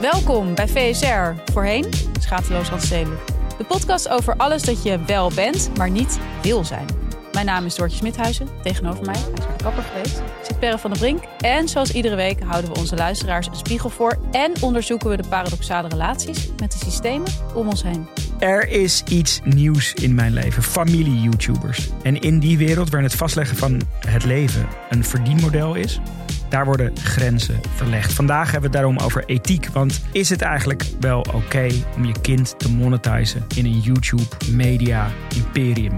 Welkom 0.00 0.54
bij 0.54 0.68
VSR, 0.68 1.52
voorheen 1.52 1.84
Schateloos 2.20 2.68
Randstedelijk. 2.68 3.20
De 3.58 3.64
podcast 3.64 4.08
over 4.08 4.36
alles 4.36 4.62
dat 4.62 4.82
je 4.82 5.04
wel 5.04 5.30
bent, 5.34 5.70
maar 5.76 5.90
niet 5.90 6.18
wil 6.42 6.64
zijn. 6.64 6.86
Mijn 7.32 7.46
naam 7.46 7.64
is 7.64 7.74
Doortje 7.74 7.96
Smithuizen. 7.96 8.48
Tegenover 8.62 9.04
mij, 9.04 9.14
hij 9.14 9.30
is 9.32 9.56
de 9.56 9.62
kapper 9.62 9.82
geweest, 9.82 10.22
zit 10.42 10.58
Perre 10.58 10.78
van 10.78 10.90
der 10.90 10.98
Brink. 10.98 11.24
En 11.40 11.68
zoals 11.68 11.92
iedere 11.92 12.16
week 12.16 12.42
houden 12.42 12.72
we 12.72 12.78
onze 12.78 12.96
luisteraars 12.96 13.46
een 13.46 13.54
spiegel 13.54 13.90
voor... 13.90 14.18
en 14.30 14.52
onderzoeken 14.60 15.10
we 15.10 15.16
de 15.16 15.28
paradoxale 15.28 15.88
relaties 15.88 16.48
met 16.60 16.72
de 16.72 16.78
systemen 16.78 17.28
om 17.54 17.68
ons 17.68 17.82
heen. 17.82 18.06
Er 18.38 18.68
is 18.68 19.02
iets 19.08 19.40
nieuws 19.44 19.94
in 19.94 20.14
mijn 20.14 20.32
leven. 20.32 20.62
Familie-YouTubers. 20.62 21.88
En 22.02 22.20
in 22.20 22.38
die 22.38 22.58
wereld 22.58 22.90
waarin 22.90 23.08
het 23.08 23.18
vastleggen 23.18 23.56
van 23.56 23.80
het 24.06 24.24
leven 24.24 24.68
een 24.90 25.04
verdienmodel 25.04 25.74
is, 25.74 26.00
daar 26.50 26.64
worden 26.64 26.96
grenzen 26.96 27.60
verlegd. 27.74 28.12
Vandaag 28.12 28.50
hebben 28.50 28.70
we 28.70 28.76
het 28.76 28.86
daarom 28.86 28.98
over 28.98 29.24
ethiek. 29.24 29.68
Want 29.68 30.00
is 30.12 30.30
het 30.30 30.42
eigenlijk 30.42 30.84
wel 31.00 31.20
oké 31.20 31.68
om 31.96 32.04
je 32.04 32.20
kind 32.20 32.58
te 32.58 32.70
monetizen 32.70 33.46
in 33.56 33.64
een 33.64 33.80
YouTube-media-imperium? 33.80 35.94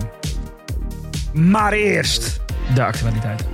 Maar 1.32 1.72
eerst 1.72 2.40
de 2.74 2.84
actualiteit. 2.84 3.44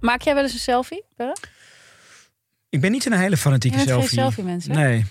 Maak 0.00 0.22
jij 0.22 0.34
wel 0.34 0.42
eens 0.42 0.52
een 0.52 0.58
selfie? 0.58 1.04
Ik 2.68 2.80
ben 2.80 2.90
niet 2.90 3.06
een 3.06 3.12
hele 3.12 3.36
fanatieke 3.36 3.78
selfie. 3.78 4.08
selfie-mens, 4.08 4.66
hè? 4.66 4.74
Nee. 4.74 5.06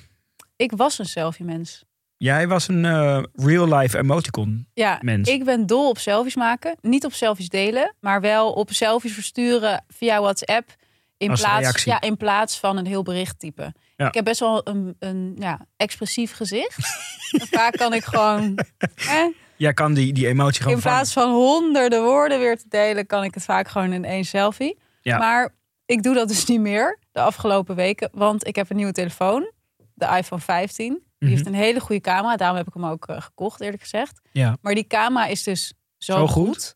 Ik 0.55 0.71
was 0.71 0.99
een 0.99 1.05
selfie-mens. 1.05 1.86
Jij 2.17 2.47
was 2.47 2.67
een 2.67 2.85
eh, 2.85 3.23
real-life 3.33 3.97
emoticon. 3.97 4.67
Ja, 4.73 4.99
Mens. 5.01 5.29
ik 5.29 5.43
ben 5.43 5.65
dol 5.65 5.89
op 5.89 5.97
selfies 5.97 6.35
maken. 6.35 6.77
Niet 6.81 7.05
op 7.05 7.13
selfies 7.13 7.49
delen, 7.49 7.95
maar 7.99 8.21
wel 8.21 8.51
op 8.51 8.71
selfies 8.71 9.13
versturen 9.13 9.83
via 9.87 10.21
WhatsApp. 10.21 10.75
In, 11.17 11.29
Als 11.29 11.41
plaats, 11.41 11.83
ja, 11.83 12.01
in 12.01 12.17
plaats 12.17 12.59
van 12.59 12.77
een 12.77 12.85
heel 12.85 13.03
bericht 13.03 13.39
typen. 13.39 13.73
Ja. 13.95 14.07
Ik 14.07 14.13
heb 14.13 14.23
best 14.23 14.39
wel 14.39 14.67
een, 14.67 14.95
een 14.99 15.35
ja, 15.39 15.65
expressief 15.77 16.33
gezicht. 16.33 16.87
Vaak 17.51 17.73
kan 17.77 17.93
ik 17.93 18.03
gewoon... 18.03 18.57
Eh, 18.95 19.25
Jij 19.55 19.73
kan 19.73 19.93
die, 19.93 20.13
die 20.13 20.27
emotie 20.27 20.61
gewoon 20.61 20.75
in 20.77 20.83
plaats 20.83 21.13
van 21.13 21.31
honderden 21.31 22.03
woorden 22.03 22.39
weer 22.39 22.57
te 22.57 22.65
delen, 22.69 23.05
kan 23.05 23.23
ik 23.23 23.33
het 23.33 23.43
vaak 23.43 23.67
gewoon 23.67 23.93
in 23.93 24.05
één 24.05 24.25
selfie. 24.25 24.77
Ja. 25.01 25.17
Maar 25.17 25.53
ik 25.85 26.03
doe 26.03 26.13
dat 26.13 26.27
dus 26.27 26.45
niet 26.45 26.59
meer 26.59 26.99
de 27.11 27.19
afgelopen 27.19 27.75
weken, 27.75 28.09
want 28.13 28.47
ik 28.47 28.55
heb 28.55 28.69
een 28.69 28.75
nieuwe 28.75 28.91
telefoon, 28.91 29.51
de 29.93 30.05
iPhone 30.17 30.41
15. 30.41 31.03
Die 31.17 31.29
Mhm. 31.29 31.37
heeft 31.37 31.45
een 31.47 31.53
hele 31.61 31.79
goede 31.79 32.01
camera, 32.01 32.35
daarom 32.35 32.57
heb 32.57 32.67
ik 32.67 32.73
hem 32.73 32.85
ook 32.85 33.07
eh, 33.07 33.21
gekocht, 33.21 33.61
eerlijk 33.61 33.81
gezegd. 33.81 34.21
Ja. 34.31 34.57
Maar 34.61 34.75
die 34.75 34.87
camera 34.87 35.25
is 35.25 35.43
dus 35.43 35.73
zo, 35.97 36.13
Zo 36.13 36.27
goed? 36.27 36.47
goed. 36.47 36.75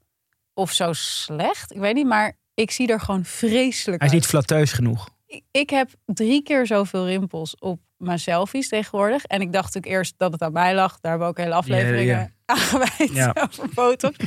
of 0.54 0.72
zo 0.72 0.94
slecht, 0.94 1.72
ik 1.72 1.80
weet 1.80 1.94
niet, 1.96 2.06
maar 2.08 2.38
ik 2.54 2.72
zie 2.72 2.88
er 2.88 3.00
gewoon 3.00 3.26
vreselijk 3.26 3.86
Hij 4.02 4.08
is 4.10 4.14
uit. 4.14 4.22
niet 4.22 4.26
flatteus 4.26 4.72
genoeg. 4.74 5.10
Ik- 5.26 5.44
Ik 5.52 5.70
heb 5.70 5.90
drie 6.06 6.44
keer 6.44 6.68
zoveel 6.68 7.06
rimpels 7.08 7.56
op 7.60 7.80
mijn 7.98 8.20
selfies 8.20 8.70
tegenwoordig. 8.70 9.24
En 9.26 9.42
ik 9.42 9.52
dacht 9.54 9.66
natuurlijk 9.74 9.94
eerst 9.94 10.14
dat 10.18 10.32
het 10.32 10.42
aan 10.42 10.52
mij 10.52 10.76
lag. 10.76 11.00
Daar 11.00 11.12
hebben 11.12 11.22
we 11.30 11.34
ook 11.34 11.40
hele 11.44 11.54
afleveringen 11.56 12.34
aan 12.46 12.58
gewijd 12.58 13.14
Ja. 13.14 13.36
over 13.50 13.70
botox. 13.74 14.18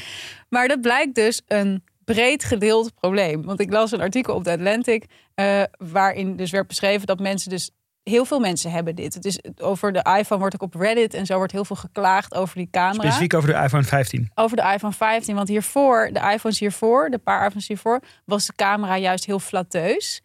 Maar 0.48 0.68
dat 0.68 0.80
blijkt 0.80 1.14
dus 1.14 1.42
een 1.46 1.84
breed 2.04 2.44
gedeeld 2.44 2.94
probleem. 2.94 3.42
Want 3.42 3.60
ik 3.60 3.72
las 3.72 3.92
een 3.92 4.00
artikel 4.00 4.34
op 4.34 4.44
The 4.44 4.50
Atlantic... 4.50 5.04
eh, 5.34 5.62
waarin 5.76 6.36
dus 6.36 6.50
werd 6.50 6.66
beschreven 6.66 7.06
dat 7.06 7.20
mensen 7.20 7.50
dus... 7.50 7.70
Heel 8.04 8.24
veel 8.24 8.40
mensen 8.40 8.70
hebben 8.70 8.94
dit. 8.94 9.14
Het 9.14 9.24
is 9.24 9.38
over 9.56 9.92
de 9.92 10.16
iPhone 10.18 10.40
wordt 10.40 10.54
ook 10.54 10.62
op 10.62 10.74
Reddit 10.74 11.14
en 11.14 11.26
zo 11.26 11.36
wordt 11.36 11.52
heel 11.52 11.64
veel 11.64 11.76
geklaagd 11.76 12.34
over 12.34 12.56
die 12.56 12.68
camera. 12.70 13.02
Specifiek 13.02 13.34
over 13.34 13.52
de 13.52 13.62
iPhone 13.62 13.82
15. 13.82 14.30
Over 14.34 14.56
de 14.56 14.72
iPhone 14.74 14.92
15. 14.92 15.34
Want 15.34 15.48
hiervoor, 15.48 16.10
de 16.12 16.30
iPhones 16.32 16.58
hiervoor, 16.58 17.10
de 17.10 17.18
paar 17.18 17.46
iPhones 17.46 17.68
hiervoor, 17.68 18.00
was 18.24 18.46
de 18.46 18.52
camera 18.56 18.96
juist 18.96 19.24
heel 19.24 19.38
flatteus. 19.38 20.22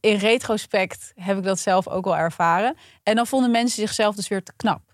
In 0.00 0.16
retrospect 0.16 1.12
heb 1.14 1.36
ik 1.38 1.44
dat 1.44 1.58
zelf 1.58 1.88
ook 1.88 2.04
wel 2.04 2.16
ervaren. 2.16 2.76
En 3.02 3.16
dan 3.16 3.26
vonden 3.26 3.50
mensen 3.50 3.80
zichzelf 3.80 4.14
dus 4.14 4.28
weer 4.28 4.42
te 4.42 4.52
knap. 4.56 4.87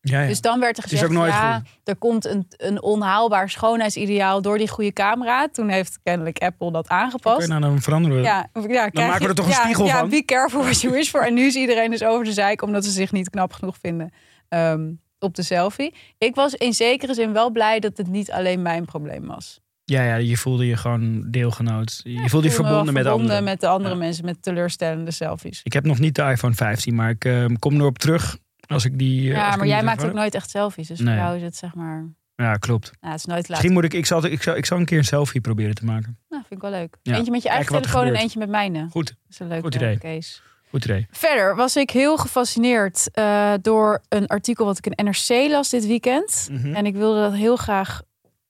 Ja, 0.00 0.20
ja. 0.20 0.28
Dus 0.28 0.40
dan 0.40 0.60
werd 0.60 0.76
er 0.76 0.82
gezegd, 0.82 1.12
ja, 1.12 1.58
goed. 1.58 1.68
er 1.84 1.96
komt 1.96 2.26
een, 2.26 2.46
een 2.56 2.82
onhaalbaar 2.82 3.50
schoonheidsideaal 3.50 4.42
door 4.42 4.58
die 4.58 4.68
goede 4.68 4.92
camera. 4.92 5.48
Toen 5.48 5.68
heeft 5.68 5.98
kennelijk 6.02 6.38
Apple 6.38 6.72
dat 6.72 6.84
Oké, 6.84 6.94
aangepast. 6.94 7.48
nou, 7.48 7.60
dan 7.60 7.80
veranderen 7.80 8.16
we. 8.16 8.22
Ja, 8.22 8.48
ja, 8.68 8.88
krijg 8.88 9.08
maken 9.08 9.22
we 9.22 9.28
er 9.28 9.34
toch 9.34 9.44
een 9.44 9.50
ja, 9.50 9.62
spiegel 9.62 9.86
ja, 9.86 9.98
van? 9.98 10.08
be 10.08 10.24
careful 10.24 10.60
what 10.62 10.80
you 10.80 10.94
wish 10.94 11.08
for. 11.08 11.26
En 11.26 11.34
nu 11.34 11.46
is 11.46 11.54
iedereen 11.54 11.90
dus 11.90 12.02
over 12.04 12.24
de 12.24 12.32
zeik 12.32 12.62
omdat 12.62 12.84
ze 12.84 12.90
zich 12.90 13.12
niet 13.12 13.30
knap 13.30 13.52
genoeg 13.52 13.76
vinden 13.80 14.12
ehm, 14.48 14.90
op 15.18 15.34
de 15.34 15.42
selfie. 15.42 15.94
Ik 16.18 16.34
was 16.34 16.54
in 16.54 16.72
zekere 16.72 17.14
zin 17.14 17.32
wel 17.32 17.50
blij 17.50 17.80
dat 17.80 17.96
het 17.96 18.06
niet 18.08 18.30
alleen 18.32 18.62
mijn 18.62 18.84
probleem 18.84 19.26
was. 19.26 19.60
Ja, 19.84 20.02
ja, 20.02 20.14
je 20.14 20.36
voelde 20.36 20.66
je 20.66 20.76
gewoon 20.76 21.24
deelgenoot. 21.30 22.00
Je 22.04 22.28
voelde 22.28 22.46
je 22.46 22.52
verbonden 22.52 22.94
met 22.94 23.06
anderen. 23.06 23.44
met 23.44 23.60
de 23.60 23.68
andere 23.68 23.94
Ja. 23.94 24.00
mensen 24.00 24.24
met 24.24 24.42
teleurstellende 24.42 25.10
selfies. 25.10 25.60
Ik 25.62 25.72
heb 25.72 25.84
nog 25.84 25.98
niet 25.98 26.14
de 26.14 26.22
iPhone 26.22 26.54
15, 26.54 26.94
maar 26.94 27.10
ik 27.10 27.24
eh, 27.24 27.44
kom 27.58 27.74
erop 27.74 27.98
terug 27.98 28.36
als 28.68 28.84
ik 28.84 28.98
die. 28.98 29.30
eh, 29.30 29.36
Ja, 29.36 29.56
maar 29.56 29.66
jij 29.66 29.82
maakt 29.82 30.04
ook 30.04 30.12
nooit 30.12 30.34
echt 30.34 30.50
selfies. 30.50 30.88
Dus 30.88 30.98
Nee. 30.98 31.14
voor 31.14 31.24
jou 31.24 31.36
is 31.36 31.42
het 31.42 31.56
zeg 31.56 31.74
maar... 31.74 32.06
Ja, 32.34 32.54
klopt. 32.56 32.90
Nou, 33.00 33.12
het 33.12 33.20
is 33.20 33.26
nooit 33.26 33.40
laat. 33.40 33.48
Misschien 33.48 33.72
moet 33.72 33.84
ik. 33.84 33.92
Ik 33.94 34.06
zal, 34.06 34.24
ik, 34.24 34.42
zal, 34.42 34.56
ik 34.56 34.66
zal 34.66 34.78
een 34.78 34.84
keer 34.84 34.98
een 34.98 35.04
selfie 35.04 35.40
proberen 35.40 35.74
te 35.74 35.84
maken. 35.84 36.18
Nou, 36.28 36.42
vind 36.48 36.62
ik 36.62 36.68
wel 36.70 36.78
leuk. 36.80 36.96
Ja. 37.02 37.14
Eentje 37.16 37.30
met 37.30 37.42
je 37.42 37.48
eigen 37.48 37.72
telefoon 37.82 38.06
en 38.06 38.14
eentje 38.14 38.38
met 38.38 38.48
mijne. 38.48 38.86
Goed, 38.90 39.06
Dat 39.06 39.16
is 39.28 39.38
een 39.38 39.48
leuke 39.48 39.62
Goed 39.64 39.74
idee. 39.74 39.98
case. 39.98 40.40
goed 40.70 40.84
idee. 40.84 41.06
Verder 41.10 41.56
was 41.56 41.76
ik 41.76 41.90
heel 41.90 42.16
gefascineerd 42.16 43.08
eh, 43.12 43.52
door 43.62 44.02
een 44.08 44.26
artikel 44.26 44.64
wat 44.64 44.78
ik 44.78 44.86
in 44.86 45.04
NRC 45.06 45.50
las 45.50 45.68
dit 45.70 45.86
weekend. 45.86 46.48
Mhm. 46.50 46.74
En 46.74 46.86
ik 46.86 46.94
wilde 46.96 47.20
dat 47.20 47.32
heel 47.34 47.56
graag 47.56 48.02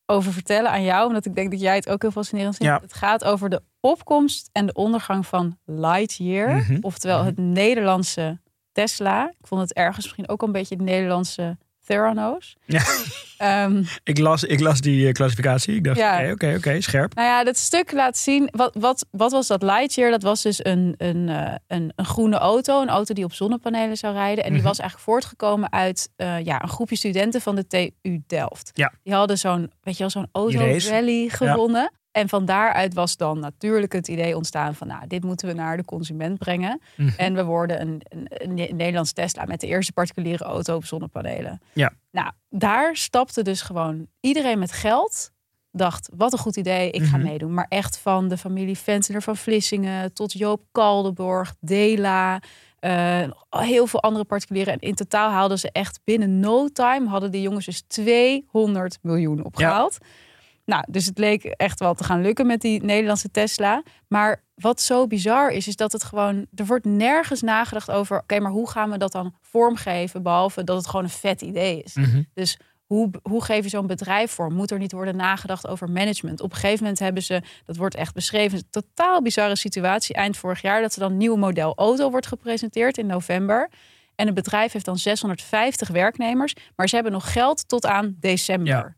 over 0.07 0.33
vertellen 0.33 0.71
aan 0.71 0.83
jou, 0.85 1.07
omdat 1.07 1.27
ik 1.27 1.35
denk 1.35 1.51
dat 1.51 1.61
jij 1.61 1.75
het 1.75 1.89
ook 1.89 2.03
heel 2.03 2.11
fascinerend 2.11 2.57
vindt. 2.57 2.73
Ja. 2.73 2.81
Het 2.83 2.95
gaat 2.95 3.25
over 3.25 3.49
de 3.49 3.63
opkomst 3.81 4.49
en 4.53 4.67
de 4.67 4.73
ondergang 4.73 5.27
van 5.27 5.59
Lightyear, 5.65 6.55
Mhm. 6.57 6.79
oftewel 6.81 7.25
het 7.25 7.37
Nederlandse 7.39 8.39
Tesla. 8.83 9.29
Ik 9.39 9.47
vond 9.47 9.61
het 9.61 9.73
ergens 9.73 10.05
misschien 10.05 10.29
ook 10.29 10.43
een 10.43 10.53
beetje 10.53 10.77
de 10.77 10.83
Nederlandse 10.83 11.57
Theranos. 11.85 12.57
Ja. 12.65 12.83
Ehm, 13.39 13.83
Ik 14.05 14.19
las, 14.19 14.45
ik 14.45 14.61
las 14.61 14.81
die 14.81 15.07
eh, 15.07 15.13
klassificatie. 15.13 15.75
Ik 15.75 15.85
dacht, 15.85 15.99
oké, 16.01 16.31
oké, 16.33 16.55
oké, 16.57 16.81
scherp. 16.81 17.15
Nou 17.15 17.29
ja, 17.29 17.45
dat 17.45 17.57
stuk 17.57 17.93
laat 17.93 18.19
zien. 18.19 18.49
Wat, 18.51 18.75
wat, 18.79 19.07
wat 19.11 19.33
was 19.33 19.47
dat 19.47 19.63
Lightyear? 19.63 20.11
Dat 20.11 20.23
was 20.23 20.43
dus 20.43 20.65
een, 20.65 20.95
een, 20.99 21.29
eh, 21.29 21.55
een, 21.67 21.93
een 21.97 22.05
groene 22.05 22.37
auto. 22.39 22.83
Een 22.83 22.89
auto 22.89 23.15
die 23.15 23.25
op 23.25 23.33
zonnepanelen 23.33 23.97
zou 23.97 24.15
rijden. 24.15 24.45
En 24.45 24.51
die 24.51 24.59
Mhm. 24.59 24.69
was 24.69 24.79
eigenlijk 24.79 25.11
voortgekomen 25.11 25.73
uit 25.73 26.09
eh, 26.17 26.45
ja, 26.45 26.63
een 26.63 26.69
groepje 26.69 26.97
studenten 26.97 27.41
van 27.41 27.55
de 27.57 27.67
TU 27.67 28.23
Delft. 28.27 28.71
Ja. 28.75 28.93
Die 29.03 29.15
hadden 29.15 29.39
zo'n, 29.39 29.71
weet 29.83 29.95
je 29.95 30.01
wel, 30.01 30.11
zo'n 30.11 30.29
auto 30.33 30.59
race. 30.59 30.91
rally 30.91 31.29
gewonnen. 31.29 31.93
En 32.13 32.29
van 32.29 32.45
daaruit 32.45 32.95
was 32.95 33.17
dan 33.17 33.39
natuurlijk 33.39 33.93
het 33.93 34.09
idee 34.09 34.37
ontstaan 34.37 34.75
van, 34.75 34.87
nou, 34.87 35.07
dit 35.07 35.25
moeten 35.25 35.49
we 35.49 35.55
naar 35.55 35.77
de 35.77 35.85
consument 35.85 36.39
brengen. 36.39 36.81
Mhm. 36.97 37.09
En 37.17 37.35
we 37.35 37.45
worden 37.45 37.81
een, 37.81 38.01
een, 38.09 38.27
een 38.29 38.55
Ne- 38.55 38.69
Nederlands 38.75 39.13
Tesla 39.13 39.45
met 39.45 39.61
de 39.61 39.67
eerste 39.67 39.93
particuliere 39.93 40.45
auto 40.45 40.75
op 40.77 40.85
zonnepanelen. 40.85 41.61
Ja. 41.73 41.93
Nou, 42.11 42.31
daar 42.49 42.97
stapte 42.97 43.43
dus 43.43 43.61
gewoon 43.63 44.07
iedereen 44.21 44.59
met 44.59 44.73
geld. 44.73 45.31
Dacht, 45.71 46.11
wat 46.17 46.33
een 46.33 46.39
goed 46.39 46.57
idee, 46.57 46.91
ik 46.91 47.03
ga 47.03 47.17
Mhm. 47.17 47.27
meedoen. 47.27 47.55
Maar 47.55 47.67
echt 47.69 47.99
van 47.99 48.29
de 48.29 48.37
familie 48.39 48.79
Venteler 48.79 49.23
van 49.23 49.37
Vlissingen 49.37 50.13
tot 50.13 50.33
Joop 50.33 50.63
Kaldenborg, 50.73 51.55
Dela, 51.61 52.43
eh, 52.79 53.29
heel 53.49 53.87
veel 53.87 54.03
andere 54.03 54.25
particulieren. 54.25 54.73
En 54.73 54.79
in 54.81 54.95
totaal 54.95 55.31
haalden 55.31 55.59
ze 55.59 55.71
echt 55.73 56.01
binnen 56.05 56.41
no 56.41 56.69
time, 56.69 57.09
hadden 57.09 57.31
die 57.31 57.43
jongens 57.43 57.65
dus 57.65 57.83
200 57.87 58.99
miljoen 59.03 59.45
opgehaald. 59.45 59.99
Nou, 60.69 60.85
dus 60.89 61.07
het 61.07 61.19
leek 61.19 61.45
echt 61.45 61.81
wel 61.81 61.95
te 61.95 62.05
gaan 62.05 62.21
lukken 62.21 62.47
met 62.47 62.61
die 62.61 62.83
Nederlandse 62.83 63.31
Tesla. 63.31 63.83
Maar 64.09 64.45
wat 64.55 64.81
zo 64.81 65.07
bizar 65.07 65.51
is, 65.51 65.69
is 65.69 65.77
dat 65.77 65.93
het 65.93 66.05
gewoon... 66.05 66.47
Er 66.55 66.67
wordt 66.67 66.85
nergens 66.85 67.43
nagedacht 67.43 67.91
over... 67.91 68.19
Oké, 68.19 68.41
maar 68.41 68.51
hoe 68.51 68.71
gaan 68.71 68.91
we 68.91 68.99
dat 68.99 69.13
dan 69.13 69.35
vormgeven? 69.43 70.23
Behalve 70.23 70.65
dat 70.65 70.77
het 70.77 70.87
gewoon 70.87 71.05
een 71.05 71.11
vet 71.11 71.43
idee 71.43 71.83
is. 71.83 71.95
Mhm. 71.95 72.23
Dus 72.35 72.59
hoe, 72.85 73.11
hoe 73.23 73.45
geef 73.45 73.63
je 73.63 73.69
zo'n 73.69 73.87
bedrijf 73.87 74.31
vorm? 74.31 74.55
Moet 74.55 74.71
er 74.71 74.79
niet 74.79 74.93
worden 74.93 75.17
nagedacht 75.17 75.67
over 75.67 75.91
management? 75.91 76.41
Op 76.41 76.51
een 76.51 76.57
gegeven 76.57 76.83
moment 76.83 76.99
hebben 76.99 77.23
ze, 77.23 77.43
dat 77.65 77.77
wordt 77.77 77.95
echt 77.95 78.15
beschreven, 78.15 78.59
een 78.59 78.65
totaal 78.71 79.23
bizarre 79.23 79.57
situatie 79.57 80.15
eind 80.15 80.37
vorig 80.37 80.63
jaar, 80.63 80.81
dat 80.81 80.93
ze 80.93 81.01
dan 81.01 81.11
een 81.11 81.17
nieuw 81.17 81.37
model 81.37 81.75
auto 81.75 82.11
wordt 82.11 82.27
gepresenteerd 82.27 82.99
in 82.99 83.07
november. 83.07 83.71
En 84.15 84.27
het 84.27 84.35
bedrijf 84.35 84.73
heeft 84.73 84.85
dan 84.85 84.99
650 84.99 85.89
werknemers. 85.89 86.55
Maar 86.77 86.89
ze 86.89 86.95
hebben 86.95 87.13
nog 87.13 87.33
geld 87.33 87.69
tot 87.69 87.87
aan 87.87 88.17
december. 88.21 88.67
Ja. 88.67 88.97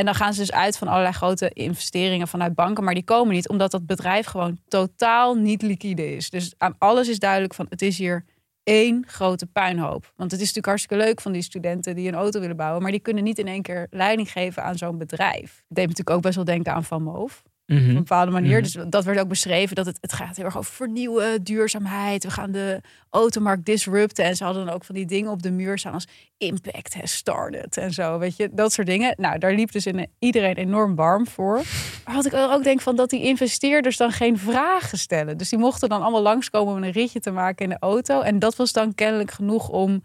En 0.00 0.06
dan 0.06 0.14
gaan 0.14 0.32
ze 0.32 0.40
dus 0.40 0.52
uit 0.52 0.78
van 0.78 0.88
allerlei 0.88 1.14
grote 1.14 1.50
investeringen 1.52 2.28
vanuit 2.28 2.54
banken. 2.54 2.84
Maar 2.84 2.94
die 2.94 3.04
komen 3.04 3.34
niet, 3.34 3.48
omdat 3.48 3.70
dat 3.70 3.86
bedrijf 3.86 4.26
gewoon 4.26 4.58
totaal 4.68 5.34
niet 5.34 5.62
liquide 5.62 6.16
is. 6.16 6.30
Dus 6.30 6.54
aan 6.58 6.74
alles 6.78 7.08
is 7.08 7.18
duidelijk 7.18 7.54
van 7.54 7.66
het 7.68 7.82
is 7.82 7.98
hier 7.98 8.24
één 8.62 9.04
grote 9.06 9.46
puinhoop. 9.46 10.12
Want 10.16 10.30
het 10.30 10.40
is 10.40 10.46
natuurlijk 10.46 10.66
hartstikke 10.66 11.04
leuk 11.04 11.20
van 11.20 11.32
die 11.32 11.42
studenten 11.42 11.94
die 11.94 12.08
een 12.08 12.14
auto 12.14 12.40
willen 12.40 12.56
bouwen. 12.56 12.82
Maar 12.82 12.90
die 12.90 13.00
kunnen 13.00 13.24
niet 13.24 13.38
in 13.38 13.46
één 13.46 13.62
keer 13.62 13.86
leiding 13.90 14.32
geven 14.32 14.62
aan 14.62 14.78
zo'n 14.78 14.98
bedrijf. 14.98 15.62
Het 15.68 15.76
deed 15.76 15.86
natuurlijk 15.86 16.16
ook 16.16 16.22
best 16.22 16.34
wel 16.34 16.44
denken 16.44 16.74
aan 16.74 16.84
Van 16.84 17.02
Moof. 17.02 17.42
Op 17.70 17.76
een 17.76 17.84
Mhm. 17.84 17.94
bepaalde 17.94 18.30
manier. 18.32 18.60
Mhm. 18.60 18.62
Dus 18.62 18.76
dat 18.88 19.04
werd 19.04 19.18
ook 19.20 19.28
beschreven 19.28 19.76
dat 19.76 19.86
het, 19.86 19.98
het 20.00 20.12
gaat 20.12 20.36
heel 20.36 20.44
erg 20.44 20.56
over 20.58 20.72
vernieuwen, 20.74 21.42
duurzaamheid. 21.44 22.24
We 22.24 22.30
gaan 22.30 22.50
de 22.52 22.80
automarkt 23.10 23.64
disrupten. 23.66 24.24
En 24.24 24.36
ze 24.36 24.44
hadden 24.44 24.64
dan 24.64 24.74
ook 24.74 24.84
van 24.84 24.94
die 24.94 25.06
dingen 25.06 25.30
op 25.30 25.42
de 25.42 25.50
muur 25.50 25.78
staan 25.78 25.92
als 25.92 26.06
impact 26.38 26.94
has 26.94 27.12
started 27.12 27.76
en 27.76 27.92
zo. 27.92 28.18
Weet 28.18 28.36
je, 28.36 28.48
dat 28.52 28.72
soort 28.72 28.86
dingen. 28.86 29.14
Nou, 29.16 29.38
daar 29.38 29.54
liep 29.54 29.72
dus 29.72 29.86
in, 29.86 30.06
iedereen 30.18 30.54
enorm 30.56 30.94
warm 30.94 31.26
voor. 31.26 31.62
Maar 32.04 32.14
wat 32.14 32.26
ik 32.26 32.34
ook 32.34 32.62
denk 32.64 32.80
van 32.80 32.96
dat 32.96 33.10
die 33.10 33.22
investeerders 33.22 33.96
dan 33.96 34.12
geen 34.12 34.38
vragen 34.38 34.98
stellen. 34.98 35.38
Dus 35.38 35.48
die 35.48 35.58
mochten 35.58 35.88
dan 35.88 36.02
allemaal 36.02 36.22
langskomen 36.22 36.74
om 36.74 36.82
een 36.82 36.90
ritje 36.90 37.20
te 37.20 37.30
maken 37.30 37.64
in 37.64 37.70
de 37.70 37.78
auto. 37.80 38.20
En 38.20 38.38
dat 38.38 38.56
was 38.56 38.72
dan 38.72 38.94
kennelijk 38.94 39.30
genoeg 39.30 39.68
om 39.68 40.02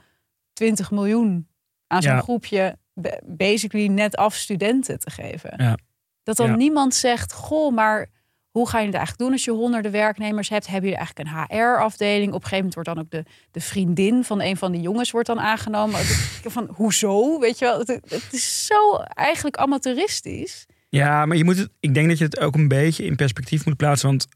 20 0.53 0.91
miljoen 0.91 1.47
aan 1.87 2.01
zo'n 2.01 2.11
Ja. 2.11 2.19
groepje 2.21 2.77
ba- 2.93 3.19
basically 3.25 3.87
net 3.87 4.15
af 4.15 4.35
studenten 4.35 4.99
te 4.99 5.09
geven. 5.11 5.53
Ja. 5.57 5.77
Dat 6.25 6.37
dan 6.37 6.47
Ja. 6.49 6.55
niemand 6.55 6.95
zegt, 6.95 7.33
goh, 7.33 7.73
maar 7.75 8.09
hoe 8.49 8.69
ga 8.69 8.79
je 8.79 8.85
het 8.85 8.95
eigenlijk 8.95 9.23
doen 9.23 9.31
als 9.33 9.45
je 9.45 9.51
honderden 9.51 9.91
werknemers 9.91 10.49
hebt? 10.49 10.67
Hebben 10.67 10.89
jullie 10.89 11.05
eigenlijk 11.05 11.29
een 11.29 11.57
HR-afdeling? 11.57 12.27
Op 12.33 12.43
een 12.43 12.47
gegeven 12.49 12.55
moment 12.57 12.73
wordt 12.73 12.89
dan 12.89 12.99
ook 12.99 13.11
de, 13.11 13.23
de 13.51 13.61
vriendin 13.61 14.23
van 14.23 14.41
een 14.41 14.57
van 14.57 14.71
die 14.71 14.81
jongens 14.81 15.11
wordt 15.11 15.27
dan 15.27 15.39
aangenomen. 15.39 15.99
Van, 16.45 16.69
hoezo? 16.73 17.39
Weet 17.39 17.59
je 17.59 17.65
wel, 17.65 17.79
het, 17.79 17.87
het 17.87 18.27
is 18.31 18.65
zo 18.65 18.95
eigenlijk 19.13 19.55
amateuristisch. 19.57 20.65
Ja, 20.89 21.25
maar 21.25 21.37
je 21.37 21.43
moet 21.43 21.57
het, 21.57 21.69
ik 21.79 21.93
denk 21.93 22.07
dat 22.09 22.17
je 22.17 22.23
het 22.23 22.39
ook 22.39 22.55
een 22.55 22.67
beetje 22.67 23.05
in 23.05 23.15
perspectief 23.15 23.65
moet 23.65 23.77
plaatsen. 23.77 24.07
Want 24.07 24.27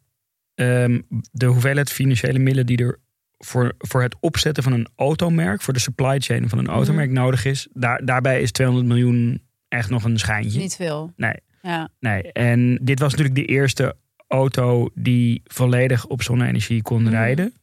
ehm, 0.56 1.01
de 1.31 1.45
hoeveelheid 1.45 1.89
financiële 1.92 2.39
middelen 2.39 2.65
die 2.65 2.77
er 2.77 3.00
voor, 3.38 3.74
voor 3.77 4.01
het 4.01 4.15
opzetten 4.19 4.63
van 4.63 4.71
een 4.74 4.88
automerk, 4.95 5.62
voor 5.62 5.74
de 5.74 5.80
supply 5.80 6.19
chain 6.19 6.50
van 6.50 6.57
een 6.57 6.68
automerk 6.68 7.12
nodig 7.12 7.45
is, 7.45 7.68
daar, 7.74 8.06
daarbij 8.06 8.42
is 8.42 8.51
200 8.51 8.88
miljoen 8.89 9.42
echt 9.68 9.89
nog 9.89 10.03
een 10.03 10.19
schijntje. 10.19 10.59
Niet 10.59 10.75
veel. 10.75 11.13
Nee, 11.15 11.33
Ja. 11.61 11.89
nee. 12.00 12.31
En 12.31 12.79
dit 12.81 13.00
was 13.00 13.11
natuurlijk 13.11 13.35
de 13.47 13.53
eerste 13.53 13.95
auto 14.27 14.89
die 14.94 15.41
volledig 15.45 16.07
op 16.07 16.21
zonne-energie 16.21 16.81
kon 16.81 17.01
Mhm. 17.01 17.11
rijden. 17.11 17.53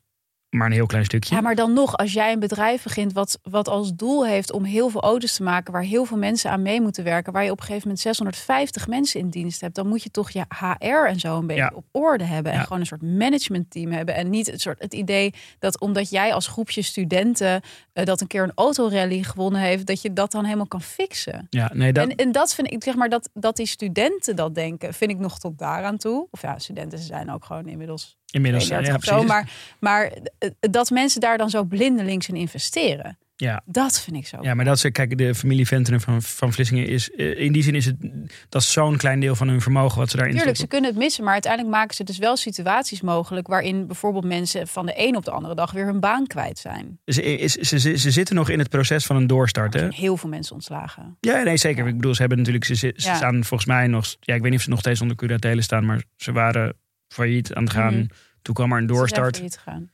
Maar 0.50 0.66
een 0.66 0.72
heel 0.72 0.86
klein 0.86 1.04
stukje. 1.04 1.34
ja, 1.34 1.40
maar 1.40 1.54
dan 1.54 1.72
nog, 1.72 1.96
als 1.96 2.12
jij 2.12 2.32
een 2.32 2.38
bedrijf 2.38 2.82
begint 2.82 3.12
wat, 3.12 3.38
wat 3.42 3.68
als 3.68 3.94
doel 3.94 4.26
heeft 4.26 4.52
om 4.52 4.64
heel 4.64 4.88
veel 4.88 5.00
auto's 5.02 5.34
te 5.36 5.42
maken, 5.42 5.72
waar 5.72 5.82
heel 5.82 6.04
veel 6.04 6.16
mensen 6.16 6.50
aan 6.50 6.62
mee 6.62 6.80
moeten 6.80 7.04
werken, 7.04 7.32
waar 7.32 7.44
je 7.44 7.50
op 7.50 7.58
een 7.58 7.64
gegeven 7.64 7.82
moment 7.88 8.00
650 8.04 8.88
mensen 8.88 9.20
in 9.20 9.28
dienst 9.28 9.60
hebt, 9.60 9.74
dan 9.74 9.86
moet 9.88 10.02
je 10.02 10.10
toch 10.10 10.30
je 10.30 10.44
HR 10.58 10.84
en 11.08 11.20
zo 11.20 11.38
een 11.38 11.46
beetje 11.46 11.62
Ja. 11.62 11.72
op 11.74 11.84
orde 11.90 12.24
hebben. 12.24 12.52
En 12.52 12.58
Ja. 12.58 12.64
gewoon 12.64 12.80
een 12.80 12.86
soort 12.86 13.02
managementteam 13.02 13.92
hebben. 13.92 14.14
En 14.14 14.30
niet 14.30 14.46
het, 14.46 14.60
soort, 14.60 14.78
het 14.82 14.94
idee 14.94 15.34
dat 15.58 15.80
omdat 15.80 16.10
jij 16.10 16.34
als 16.34 16.46
groepje 16.46 16.82
studenten 16.82 17.60
eh, 17.92 18.04
dat 18.04 18.20
een 18.20 18.26
keer 18.26 18.42
een 18.42 18.52
autorally 18.54 19.22
gewonnen 19.22 19.60
heeft, 19.60 19.86
dat 19.86 20.02
je 20.02 20.12
dat 20.12 20.30
dan 20.32 20.44
helemaal 20.44 20.66
kan 20.66 20.82
fixen. 20.82 21.46
Ja, 21.50 21.70
nee, 21.74 21.92
dat, 21.92 22.08
En, 22.08 22.16
en 22.16 22.32
dat 22.32 22.54
vind 22.54 22.72
ik, 22.72 22.82
zeg 22.84 22.94
maar, 22.94 23.08
dat, 23.08 23.30
dat 23.34 23.56
die 23.56 23.66
studenten 23.66 24.36
dat 24.36 24.54
denken, 24.54 24.94
vind 24.94 25.10
ik 25.10 25.18
nog 25.18 25.38
tot 25.38 25.58
daaraan 25.58 25.96
toe. 25.96 26.26
Of 26.30 26.42
ja, 26.42 26.58
studenten 26.58 26.98
zijn 26.98 27.30
ook 27.32 27.44
gewoon 27.44 27.66
inmiddels 27.68 28.16
inmiddels. 28.36 28.64
32 28.64 29.10
Ja, 29.10 29.16
zo. 29.18 29.22
Maar, 29.26 29.48
maar 29.80 30.12
eh, 30.38 30.50
dat 30.60 30.90
mensen 30.90 31.20
daar 31.20 31.38
dan 31.38 31.50
zo 31.50 31.64
blindelings 31.64 32.28
in 32.28 32.36
investeren, 32.36 33.18
Ja. 33.36 33.62
dat 33.64 34.00
vind 34.00 34.16
ik 34.16 34.26
zo. 34.26 34.38
Ja, 34.40 34.54
maar 34.54 34.64
dat 34.64 34.76
is, 34.84 34.90
kijk, 34.92 35.18
de 35.18 35.34
familie 35.34 35.66
Ventenen 35.66 36.00
van, 36.00 36.22
van 36.22 36.52
Vlissingen 36.52 36.86
is, 36.86 37.10
eh, 37.10 37.40
in 37.40 37.52
die 37.52 37.62
zin 37.62 37.74
is 37.74 37.84
het, 37.86 37.96
dat 38.48 38.62
is 38.62 38.72
zo'n 38.72 38.96
klein 38.96 39.20
deel 39.20 39.34
van 39.36 39.48
hun 39.48 39.60
vermogen 39.60 39.98
wat 39.98 40.10
ze 40.10 40.16
daarin 40.16 40.34
Tuurlijk, 40.34 40.56
ze 40.56 40.62
stoppen. 40.62 40.78
kunnen 40.80 40.90
het 40.98 41.04
missen, 41.06 41.24
maar 41.24 41.32
uiteindelijk 41.32 41.74
maken 41.74 41.94
ze 41.94 42.04
dus 42.04 42.18
wel 42.18 42.36
situaties 42.36 43.00
mogelijk 43.00 43.46
waarin 43.46 43.86
bijvoorbeeld 43.86 44.24
mensen 44.24 44.68
van 44.68 44.86
de 44.86 44.92
een 44.96 45.16
op 45.16 45.24
de 45.24 45.30
andere 45.30 45.54
dag 45.54 45.70
weer 45.72 45.84
hun 45.84 46.00
baan 46.00 46.26
kwijt 46.26 46.58
zijn. 46.58 46.98
Ze, 47.04 47.22
is, 47.22 47.52
ze, 47.52 47.78
ze, 47.78 47.96
ze 47.98 48.10
zitten 48.10 48.34
nog 48.34 48.48
in 48.48 48.58
het 48.58 48.68
proces 48.68 49.06
van 49.06 49.16
een 49.16 49.26
doorstart, 49.26 49.74
hè? 49.74 49.88
heel 49.90 50.16
veel 50.16 50.28
mensen 50.28 50.54
ontslagen. 50.54 51.16
Ja, 51.20 51.42
nee, 51.42 51.56
zeker. 51.56 51.86
Ik 51.86 51.96
bedoel, 51.96 52.14
ze 52.14 52.20
hebben 52.20 52.38
natuurlijk, 52.38 52.64
ze, 52.64 52.74
ze 52.74 52.92
Ja. 52.96 53.14
staan 53.14 53.44
volgens 53.44 53.68
mij 53.68 53.86
nog, 53.86 54.16
ja, 54.20 54.34
ik 54.34 54.40
weet 54.40 54.50
niet 54.50 54.58
of 54.58 54.64
ze 54.64 54.70
nog 54.70 54.78
steeds 54.80 55.00
onder 55.00 55.16
curatele 55.16 55.62
staan, 55.62 55.86
maar 55.86 56.02
ze 56.16 56.32
waren 56.32 56.74
failliet 57.08 57.54
aan 57.54 57.62
het 57.64 57.72
gaan. 57.72 57.94
Mhm. 57.94 58.06
Toen 58.46 58.54
kwam 58.54 58.72
er 58.72 58.78
een 58.78 58.86
doorstart. 58.86 59.42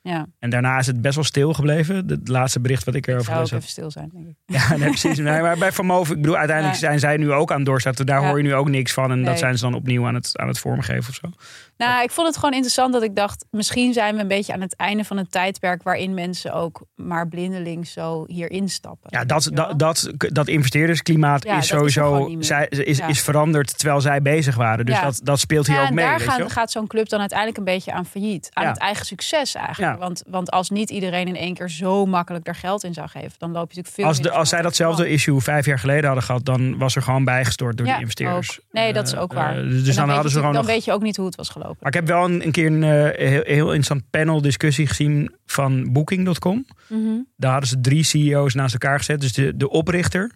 Ja, 0.02 0.26
En 0.38 0.50
daarna 0.50 0.78
is 0.78 0.87
het 0.87 1.00
best 1.00 1.14
wel 1.14 1.25
stil 1.25 1.52
gebleven. 1.52 2.08
Het 2.08 2.28
laatste 2.28 2.60
bericht 2.60 2.84
wat 2.84 2.94
ik 2.94 3.06
erover 3.06 3.25
gelezen 3.32 3.44
even 3.44 3.58
heb. 3.58 3.69
stil 3.69 3.90
zijn, 3.90 4.10
denk 4.12 4.26
ik. 4.26 4.34
Ja, 4.46 4.76
nee, 4.76 4.88
precies. 4.88 5.19
Nee, 5.32 5.40
maar 5.40 5.58
bij 5.58 5.70
Moof, 5.82 6.10
ik 6.10 6.16
bedoel, 6.16 6.37
uiteindelijk 6.37 6.78
Ja. 6.81 6.87
zijn 6.87 6.99
zij 6.99 7.16
nu 7.16 7.32
ook 7.32 7.52
aan 7.52 7.64
doorstarten. 7.64 8.06
Daar 8.06 8.20
Ja. 8.22 8.28
hoor 8.28 8.37
je 8.37 8.43
nu 8.43 8.54
ook 8.54 8.69
niks 8.69 8.93
van. 8.93 9.10
En 9.10 9.25
dat 9.25 9.38
zijn 9.38 9.56
ze 9.58 9.64
dan 9.64 9.75
opnieuw 9.75 10.06
aan 10.06 10.14
het, 10.14 10.38
aan 10.38 10.49
het 10.49 10.58
vormgeven 10.58 11.08
of 11.08 11.14
zo. 11.14 11.28
Nou, 11.76 12.02
ik 12.02 12.10
vond 12.10 12.26
het 12.26 12.37
gewoon 12.37 12.52
interessant 12.52 12.93
dat 12.93 13.02
ik 13.02 13.16
dacht, 13.16 13.44
misschien 13.50 13.93
zijn 13.93 14.14
we 14.14 14.20
een 14.20 14.28
beetje 14.28 14.52
aan 14.52 14.60
het 14.60 14.76
einde 14.76 15.04
van 15.04 15.16
een 15.16 15.28
tijdperk 15.28 15.82
waarin 15.82 16.14
mensen 16.14 16.52
ook 16.52 16.87
maar 16.94 17.28
blindelings 17.28 17.93
zo 17.93 18.25
hier 18.26 18.50
instappen. 18.50 19.10
Ja, 19.12 19.25
dat, 19.25 19.50
dat, 19.52 19.78
dat, 19.78 20.10
dat 20.16 20.49
investeerdersklimaat 20.49 21.44
is 21.44 21.52
is 21.56 21.66
sowieso 21.66 22.28
meer. 22.28 22.44
zij, 22.44 22.66
is, 22.69 22.99
is 22.99 23.20
veranderd 23.22 23.78
terwijl 23.78 24.00
zij 24.00 24.22
bezig 24.22 24.54
waren. 24.56 24.87
Dus 24.87 25.00
dat, 25.00 25.20
dat 25.22 25.38
speelt 25.38 25.66
hier 25.66 25.81
ook 25.81 25.87
en 25.87 25.94
mee. 25.94 26.04
daar 26.04 26.19
weet 26.19 26.28
gaan, 26.28 26.38
wel? 26.38 26.49
gaat 26.49 26.70
zo'n 26.70 26.87
club 26.87 27.08
dan 27.08 27.20
uiteindelijk 27.20 27.58
een 27.58 27.64
beetje 27.64 27.93
aan 27.93 28.06
failliet. 28.06 28.42
Aan 28.53 28.62
Ja. 28.65 28.69
het 28.71 28.79
eigen 28.79 29.06
succes 29.06 29.55
eigenlijk. 29.55 29.93
Ja. 29.93 29.99
Want, 29.99 30.23
want 30.27 30.50
als 30.50 30.71
niet 30.71 30.91
iedereen 30.91 31.27
in 31.27 31.37
één 31.37 31.55
keer 31.55 31.71
zo 31.71 32.06
makkelijk 32.06 32.44
daar 32.44 32.55
geld 32.55 32.85
in 32.85 32.94
zou 32.94 33.09
geven, 33.09 33.33
dan 33.39 33.50
loop 33.53 33.73
je 33.73 33.77
natuurlijk 33.83 33.94
veel 33.94 34.05
Als, 34.05 34.21
de, 34.21 34.31
als 34.31 34.49
zij 34.49 34.62
datzelfde 34.62 35.09
issue 35.09 35.41
vijf 35.41 35.67
jaar 35.67 35.79
geleden 35.79 36.05
hadden 36.05 36.23
gehad, 36.25 36.44
dan 36.44 36.79
was 36.79 36.97
er 36.97 37.03
gewoon 37.03 37.25
bijgestort 37.25 37.77
door 37.77 37.87
Ja, 37.87 37.93
die 37.93 38.00
investeerders. 38.00 38.61
ook. 38.61 38.67
Nee, 38.73 38.93
dat 38.93 39.06
is 39.06 39.17
ook 39.17 39.31
Eh, 39.33 39.39
waar. 39.39 39.56
eh, 39.56 39.62
de 39.62 39.83
dus 39.83 39.94
dan, 39.94 40.09
En 40.09 40.15
hadden 40.15 40.31
ze 40.33 40.39
gewoon 40.39 40.53
dan 40.53 40.62
nog. 40.62 40.71
weet 40.73 40.85
je 40.85 40.93
ook 40.93 41.03
niet 41.03 41.17
hoe 41.17 41.27
het 41.27 41.35
was 41.37 41.49
gelopen. 41.49 41.77
Maar 41.81 41.89
ik 41.89 41.94
heb 41.99 42.06
wel 42.06 42.25
een, 42.25 42.44
een 42.47 42.53
keer 42.53 42.67
een 42.67 42.83
eh, 42.83 42.91
heel, 43.29 43.43
heel 43.44 43.67
interessant 43.67 44.03
panel 44.11 44.41
discussie 44.43 44.87
gezien 44.87 45.35
van 45.47 45.93
Booking.com. 45.93 46.67
Mhm. 46.88 47.00
Daar 47.37 47.50
hadden 47.50 47.69
ze 47.69 47.81
drie 47.81 48.03
CEO's 48.05 48.55
naast 48.55 48.73
elkaar 48.73 48.99
gezet. 48.99 49.21
Dus 49.21 49.33
de, 49.33 49.56
de 49.56 49.71
oprichter, 49.71 50.31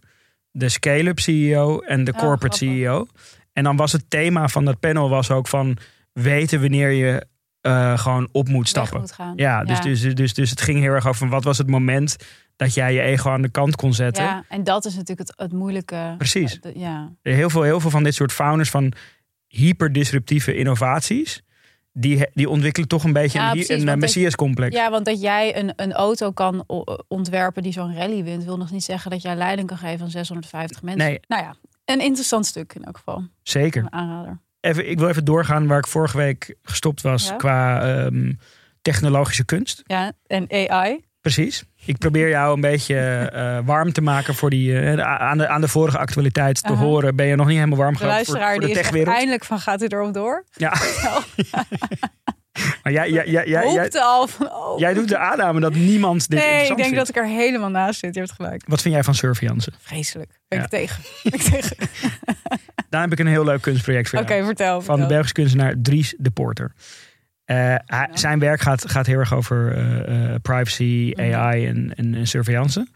de 0.50 0.68
scale-up 0.68 1.18
CEO 1.20 1.78
en 1.80 2.04
de 2.04 2.12
Oh, 2.12 2.18
corporate. 2.18 2.56
CEO. 2.56 3.06
En 3.52 3.64
dan 3.64 3.76
was 3.76 3.92
het 3.92 4.10
thema 4.10 4.48
van 4.48 4.64
dat 4.64 4.80
panel 4.80 5.08
was 5.08 5.30
ook 5.30 5.48
van 5.48 5.76
weten 6.12 6.60
wanneer 6.60 6.90
je 6.90 7.26
eh, 7.66 7.98
gewoon 7.98 8.28
op 8.32 8.48
moet 8.48 8.68
stappen. 8.68 9.00
moet. 9.00 9.16
Ja, 9.36 9.64
dus, 9.64 9.80
Dus, 9.80 10.14
dus, 10.14 10.34
dus 10.34 10.50
het 10.50 10.60
ging 10.60 10.78
heel 10.80 10.92
erg 10.92 11.06
over 11.08 11.28
wat 11.28 11.44
was 11.44 11.58
het 11.58 11.68
moment 11.70 12.16
dat 12.56 12.74
jij 12.74 12.92
je 12.94 13.00
ego 13.00 13.30
aan 13.30 13.42
de 13.42 13.48
kant 13.50 13.76
kon 13.76 13.94
zetten. 13.94 14.24
Ja, 14.24 14.44
en 14.48 14.64
dat 14.64 14.84
is 14.84 14.92
natuurlijk 14.94 15.28
het, 15.28 15.38
het 15.40 15.52
moeilijke. 15.52 16.14
Precies. 16.18 16.54
Eh, 16.54 16.62
de- 16.62 16.78
ja. 16.78 17.12
Heel, 17.22 17.50
veel, 17.50 17.62
heel 17.62 17.80
veel 17.80 17.90
van 17.90 18.02
dit 18.02 18.14
soort 18.14 18.32
founders 18.32 18.70
van 18.70 18.92
hyperdisruptieve 19.48 20.56
innovaties, 20.56 21.42
die, 21.92 22.26
die 22.32 22.48
ontwikkelen 22.48 22.88
toch 22.88 23.04
een 23.04 23.12
beetje 23.12 23.38
Ja, 23.38 23.46
een, 23.46 23.52
precies, 23.52 23.80
een, 23.80 23.86
dat- 23.86 23.96
messias-complex. 23.98 24.76
ja, 24.76 24.90
want 24.90 25.04
dat 25.04 25.20
jij 25.20 25.58
een, 25.58 25.72
een 25.76 25.92
auto 25.92 26.30
kan 26.30 26.64
ontwerpen 27.08 27.62
die 27.62 27.72
zo'n 27.72 27.94
rally 27.94 28.24
wint, 28.24 28.44
wil 28.44 28.56
nog 28.56 28.70
niet 28.70 28.84
zeggen 28.84 29.10
dat 29.10 29.22
jij 29.22 29.36
leiding 29.36 29.68
kan 29.68 29.78
geven 29.78 30.04
aan 30.04 30.10
650 30.10 30.82
mensen. 30.82 31.06
Nee. 31.06 31.20
Nou 31.28 31.42
ja, 31.42 31.54
een 31.84 32.00
interessant 32.00 32.46
stuk 32.46 32.74
in 32.74 32.84
elk 32.84 32.96
geval. 32.96 33.24
Zeker. 33.42 33.82
Een 33.82 33.92
aanrader. 33.92 34.40
Even, 34.66 34.90
ik 34.90 34.98
wil 34.98 35.08
even 35.08 35.24
doorgaan 35.24 35.66
waar 35.66 35.78
ik 35.78 35.86
vorige 35.86 36.16
week 36.16 36.54
gestopt 36.62 37.00
was 37.02 37.26
Ja. 37.28 37.36
qua 37.36 37.80
ehm, 38.04 38.32
technologische 38.82 39.44
kunst. 39.44 39.82
Ja, 39.86 40.12
en 40.26 40.46
AI. 40.50 41.04
Precies. 41.20 41.64
Ik 41.84 41.98
probeer 41.98 42.28
jou 42.28 42.54
een 42.54 42.60
beetje 42.60 42.96
eh, 43.32 43.58
warm 43.64 43.92
te 43.92 44.00
maken 44.00 44.34
voor 44.34 44.50
die. 44.50 44.78
eh, 44.80 45.00
aan, 45.00 45.38
de, 45.38 45.48
aan 45.48 45.60
de 45.60 45.68
vorige 45.68 45.98
actualiteit 45.98 46.62
te 46.62 46.72
horen. 46.72 47.16
Ben 47.16 47.26
je 47.26 47.36
nog 47.36 47.46
niet 47.46 47.56
helemaal 47.56 47.78
warm 47.78 47.92
De 47.92 47.98
gehad 47.98 48.24
voor, 48.26 48.38
voor 48.38 48.52
de 48.54 48.58
die 48.58 48.70
is 48.70 48.76
echt 48.76 48.84
techwereld? 48.84 49.16
eindelijk 49.16 49.44
van 49.44 49.58
gaat 49.58 49.82
u 49.82 49.86
erop 49.86 50.14
door? 50.14 50.44
Ja. 50.52 50.72
maar 52.82 52.92
jij, 52.92 53.10
jij, 53.10 53.10
jij, 53.10 53.46
jij, 53.46 53.72
jij, 53.72 53.80
Hoopte 53.80 54.02
al 54.02 54.26
van 54.26 54.50
oh. 54.52 54.78
jij 54.78 54.94
doet 54.94 55.08
de 55.08 55.18
aanname 55.18 55.60
dat 55.60 55.74
niemand 55.74 56.28
dit 56.28 56.38
nee, 56.38 56.60
ik 56.60 56.66
denk 56.66 56.80
vindt. 56.80 56.96
dat 56.96 57.08
ik 57.08 57.16
er 57.16 57.26
helemaal 57.26 57.70
naast 57.70 58.00
zit. 58.00 58.14
Je 58.14 58.20
hebt 58.20 58.32
gelijk. 58.32 58.62
Wat 58.66 58.82
vind 58.82 58.94
jij 58.94 59.02
van 59.04 59.14
surveillance? 59.14 59.72
Vreselijk. 59.78 60.30
Ben 60.48 60.58
Ja. 60.58 60.64
ik 60.64 60.70
tegen. 60.70 61.02
Ben 61.22 61.32
ik 61.32 61.42
tegen. 61.42 61.76
Daar 62.88 63.00
heb 63.02 63.12
ik 63.12 63.18
een 63.18 63.26
heel 63.26 63.44
leuk 63.44 63.60
kunstproject 63.62 64.08
voor 64.08 64.18
Oké, 64.18 64.44
vertel. 64.44 64.80
Van 64.80 65.00
de. 65.00 65.06
Belgische 65.06 65.34
kunstenaar 65.34 65.74
Dries 65.78 66.14
de 66.18 66.30
Porter. 66.30 66.72
Eh, 67.44 67.74
Zijn 68.12 68.38
werk 68.38 68.60
gaat, 68.60 68.90
gaat 68.90 69.06
heel 69.06 69.18
erg 69.18 69.34
over 69.34 69.72
eh, 69.72 70.34
eh, 70.34 70.40
privacy, 70.42 71.12
Mhm. 71.16 71.34
AI 71.34 71.66
en, 71.66 71.94
en, 71.94 72.14
en 72.14 72.26
surveillance. 72.26 72.86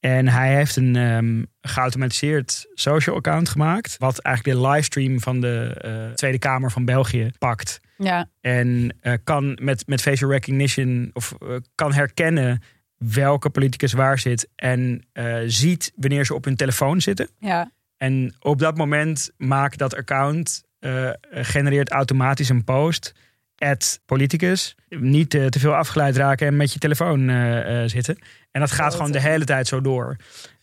En 0.00 0.28
hij 0.28 0.54
heeft 0.54 0.76
een 0.76 0.96
ehm, 0.96 1.42
geautomatiseerd 1.60 2.66
social 2.74 3.16
account 3.16 3.48
gemaakt. 3.48 3.96
Wat 3.98 4.18
eigenlijk 4.18 4.56
de 4.56 4.68
livestream 4.68 5.20
van 5.20 5.40
de 5.40 6.12
Tweede 6.14 6.38
Kamer 6.38 6.70
van 6.70 6.84
België 6.84 7.30
pakt. 7.38 7.80
Ja, 7.96 8.28
En 8.40 8.96
kan 9.24 9.58
met, 9.62 9.86
met 9.86 10.02
facial 10.02 10.30
recognition 10.30 11.10
of 11.12 11.34
kan 11.74 11.92
herkennen 11.92 12.62
welke 12.96 13.50
politicus 13.50 13.92
waar 13.92 14.18
zit. 14.18 14.48
En 14.56 15.04
ziet 15.46 15.92
wanneer 15.96 16.24
ze 16.26 16.34
op 16.34 16.44
hun 16.44 16.56
telefoon 16.56 17.00
zitten. 17.00 17.28
ja. 17.38 17.70
En 18.00 18.34
op 18.40 18.58
dat 18.58 18.76
moment 18.76 19.30
maakt 19.36 19.78
dat 19.78 19.96
account, 19.96 20.62
eh, 20.78 21.10
genereert 21.30 21.90
automatisch 21.90 22.48
een 22.48 22.64
post. 22.64 23.12
at 23.58 24.00
politicus. 24.06 24.74
Niet 24.88 25.30
te 25.30 25.58
veel 25.58 25.74
afgeleid 25.74 26.16
raken 26.16 26.46
en 26.46 26.56
met 26.56 26.72
je 26.72 26.78
telefoon 26.78 27.28
eh, 27.28 27.82
eh, 27.82 27.88
zitten. 27.88 28.18
En 28.50 28.60
dat 28.60 28.70
gaat 28.70 28.90
Oh, 28.92 28.96
gewoon 28.96 29.12
de 29.12 29.20
hele 29.20 29.44
tijd 29.44 29.66
zo 29.66 29.80
door. 29.80 30.16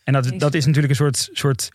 En 0.04 0.12
dat, 0.12 0.32
dat 0.38 0.54
is 0.54 0.66
natuurlijk 0.66 0.90
een 0.92 0.98
soort, 0.98 1.28
soort 1.32 1.68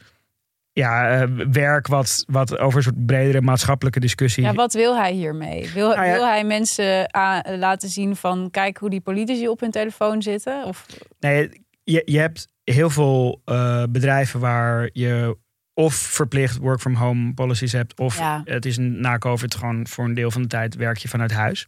ja, 0.74 1.28
werk 1.52 1.88
wat, 1.88 2.24
wat 2.28 2.58
over 2.58 2.78
een 2.78 2.84
soort 2.84 3.06
bredere 3.06 3.42
maatschappelijke 3.42 4.00
discussie. 4.00 4.44
Ja, 4.44 4.54
wat 4.54 4.74
wil 4.74 4.98
hij 4.98 5.12
hiermee? 5.14 5.70
Wil, 5.74 5.90
Nou 5.90 6.06
ja. 6.08 6.14
wil 6.14 6.26
hij 6.28 6.44
mensen 6.44 7.14
aan- 7.14 7.58
laten 7.58 7.90
zien 7.90 8.16
van 8.16 8.48
kijk 8.52 8.78
hoe 8.78 8.90
die 8.90 9.02
politici 9.02 9.48
op 9.48 9.60
hun 9.60 9.72
telefoon 9.72 10.22
zitten? 10.22 10.64
Of 10.66 10.86
Nee, 11.20 11.50
je, 11.84 12.02
je 12.06 12.20
hebt 12.20 12.48
heel 12.64 12.90
veel 12.90 13.42
bedrijven 13.90 14.40
waar 14.40 14.90
je 14.94 15.38
of 15.74 15.96
verplicht 15.96 16.58
work 16.58 16.80
from 16.80 16.96
home 16.96 17.34
policies 17.34 17.72
hebt, 17.72 18.00
of 18.00 18.18
Ja. 18.18 18.42
het 18.46 18.66
is 18.66 18.78
na 18.78 19.18
COVID 19.18 19.56
gewoon 19.56 19.88
voor 19.88 20.06
een 20.06 20.14
deel 20.14 20.32
van 20.32 20.42
de 20.42 20.48
tijd 20.48 20.76
werk 20.76 20.98
je 20.98 21.08
vanuit 21.08 21.32
huis. 21.32 21.68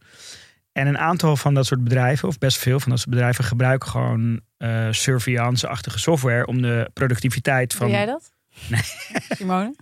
En 0.71 0.87
een 0.87 0.97
aantal 0.97 1.37
van 1.37 1.53
dat 1.53 1.65
soort 1.65 1.83
bedrijven, 1.83 2.27
of 2.27 2.37
best 2.37 2.57
veel 2.57 2.79
van 2.79 2.89
dat 2.89 2.99
soort 2.99 3.09
bedrijven, 3.11 3.43
gebruiken 3.43 3.89
gewoon 3.89 4.41
eh 4.57 4.87
surveillance-achtige 4.91 5.99
software 5.99 6.45
om 6.45 6.61
de 6.61 6.89
productiviteit 6.93 7.73
van. 7.73 7.87
doe 7.87 7.95
jij 7.95 8.05
dat? 8.05 8.33
Nee. 8.69 8.81
Simone? 9.29 9.75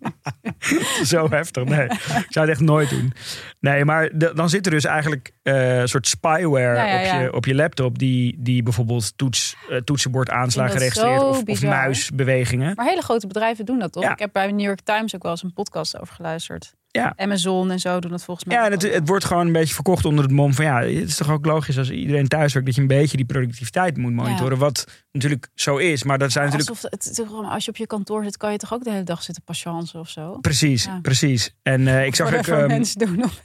Zo 1.04 1.30
heftig. 1.30 1.64
Nee, 1.64 1.84
ik 1.84 2.26
zou 2.28 2.46
het 2.46 2.48
echt 2.48 2.60
nooit 2.60 2.90
doen. 2.90 3.12
Nee, 3.60 3.84
maar 3.84 4.10
de- 4.18 4.32
dan 4.34 4.48
zit 4.48 4.64
er 4.66 4.72
dus 4.72 4.84
eigenlijk 4.84 5.32
eh, 5.42 5.78
een 5.78 5.88
soort 5.88 6.06
spyware 6.06 6.76
Ja, 6.76 6.86
ja, 7.00 7.16
Op, 7.16 7.22
je, 7.22 7.32
op 7.32 7.44
je 7.44 7.54
laptop. 7.54 7.98
Die, 7.98 8.36
die 8.38 8.62
bijvoorbeeld 8.62 9.12
toets, 9.18 9.56
eh, 9.70 9.76
toetsenbord 9.76 10.30
aanslagen 10.30 10.78
registreert. 10.78 11.22
Of, 11.22 11.42
of 11.46 11.62
muisbewegingen. 11.62 12.72
Maar 12.74 12.86
hele 12.86 13.02
grote 13.02 13.26
bedrijven 13.26 13.64
doen 13.64 13.78
dat 13.78 13.92
toch? 13.92 14.10
Ik 14.10 14.18
heb 14.18 14.32
bij 14.32 14.52
New 14.52 14.66
York 14.66 14.80
Times 14.80 15.14
ook 15.14 15.22
wel 15.22 15.30
eens 15.32 15.42
een 15.42 15.52
podcast 15.52 16.00
over 16.00 16.14
geluisterd. 16.14 16.74
Ja. 16.90 17.12
Amazon 17.16 17.70
en 17.70 17.78
zo 17.78 18.00
doen 18.00 18.10
dat 18.10 18.24
volgens 18.24 18.46
mij. 18.46 18.56
Ja, 18.56 18.64
en 18.64 18.72
het, 18.72 18.82
het 18.82 19.08
wordt 19.08 19.24
gewoon 19.24 19.46
een 19.46 19.52
beetje 19.52 19.74
verkocht 19.74 20.04
onder 20.04 20.24
het 20.24 20.32
mom 20.32 20.54
van 20.54 20.64
ja, 20.64 20.80
het 20.80 21.08
is 21.08 21.16
toch 21.16 21.30
ook 21.30 21.46
logisch 21.46 21.78
als 21.78 21.90
iedereen 21.90 22.28
thuis 22.28 22.52
werkt 22.52 22.66
dat 22.66 22.76
je 22.76 22.82
een 22.82 22.86
beetje 22.86 23.16
die 23.16 23.26
productiviteit 23.26 23.96
moet 23.96 24.12
monitoren. 24.12 24.58
Wat 24.58 25.04
natuurlijk 25.12 25.48
zo 25.54 25.76
is, 25.76 26.02
maar 26.02 26.18
dat 26.18 26.32
zijn 26.32 26.44
natuurlijk 26.44 26.70
Alsof 26.70 26.90
het, 26.90 27.50
als 27.50 27.64
je 27.64 27.70
op 27.70 27.76
je 27.76 27.86
kantoor 27.86 28.24
zit, 28.24 28.36
kan 28.36 28.52
je 28.52 28.58
toch 28.58 28.72
ook 28.72 28.84
de 28.84 28.90
hele 28.90 29.02
dag 29.02 29.22
zitten 29.22 29.44
patiënten 29.44 30.00
of 30.00 30.08
zo? 30.08 30.38
precies, 30.40 30.84
Ja. 30.84 30.98
precies. 31.02 31.54
En 31.62 31.88
eh, 31.88 32.06
ik 32.06 32.14
zag 32.14 32.34
ook 32.34 32.46
ehm, 32.46 32.66
mensen 32.66 32.98
doen. 32.98 33.24
Of, 33.24 33.42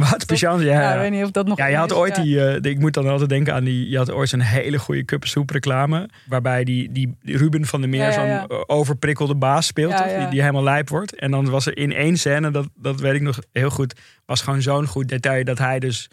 ja, 0.00 0.80
ja, 0.80 0.92
ik 0.94 1.00
weet 1.00 1.10
niet 1.10 1.24
of 1.24 1.30
dat 1.30 1.46
nog 1.46 1.58
Ja, 1.58 1.66
je 1.66 1.76
had 1.76 1.90
is. 1.90 1.96
ooit 1.96 2.16
Ja. 2.16 2.22
die, 2.22 2.44
eh, 2.46 2.60
die- 2.60 2.72
ik 2.72 2.78
moet 2.78 2.94
dan 2.94 3.08
altijd 3.08 3.28
denken 3.28 3.54
aan 3.54 3.64
die, 3.64 3.88
je 3.88 3.96
had 3.96 4.10
ooit 4.10 4.28
zo'n 4.28 4.40
hele 4.40 4.78
goede 4.78 5.04
kuppensoep 5.04 5.50
reclame. 5.50 6.08
Waarbij 6.26 6.64
die, 6.64 6.92
die 6.92 7.16
Ruben 7.22 7.66
van 7.66 7.80
der 7.80 7.90
Meer 7.90 8.00
Ja, 8.04 8.12
zo'n 8.12 8.24
eh, 8.48 8.60
overprikkelde 8.66 9.34
baas 9.34 9.66
speelt. 9.66 9.96
Die, 9.98 10.28
die 10.28 10.40
helemaal 10.40 10.62
lijp 10.62 10.88
wordt. 10.88 11.14
En 11.14 11.30
dan 11.30 11.50
was 11.50 11.66
er 11.66 11.76
in 11.76 11.92
één 11.92 12.16
scène, 12.16 12.50
dat, 12.50 12.68
dat 12.76 13.00
weet 13.00 13.14
ik 13.14 13.22
nog 13.22 13.38
heel 13.52 13.70
goed, 13.70 13.94
was 14.26 14.40
gewoon 14.42 14.62
zo'n 14.62 14.86
goed 14.86 15.08
detail 15.08 15.44
dat 15.44 15.58
hij 15.58 15.78
dus... 15.78 16.08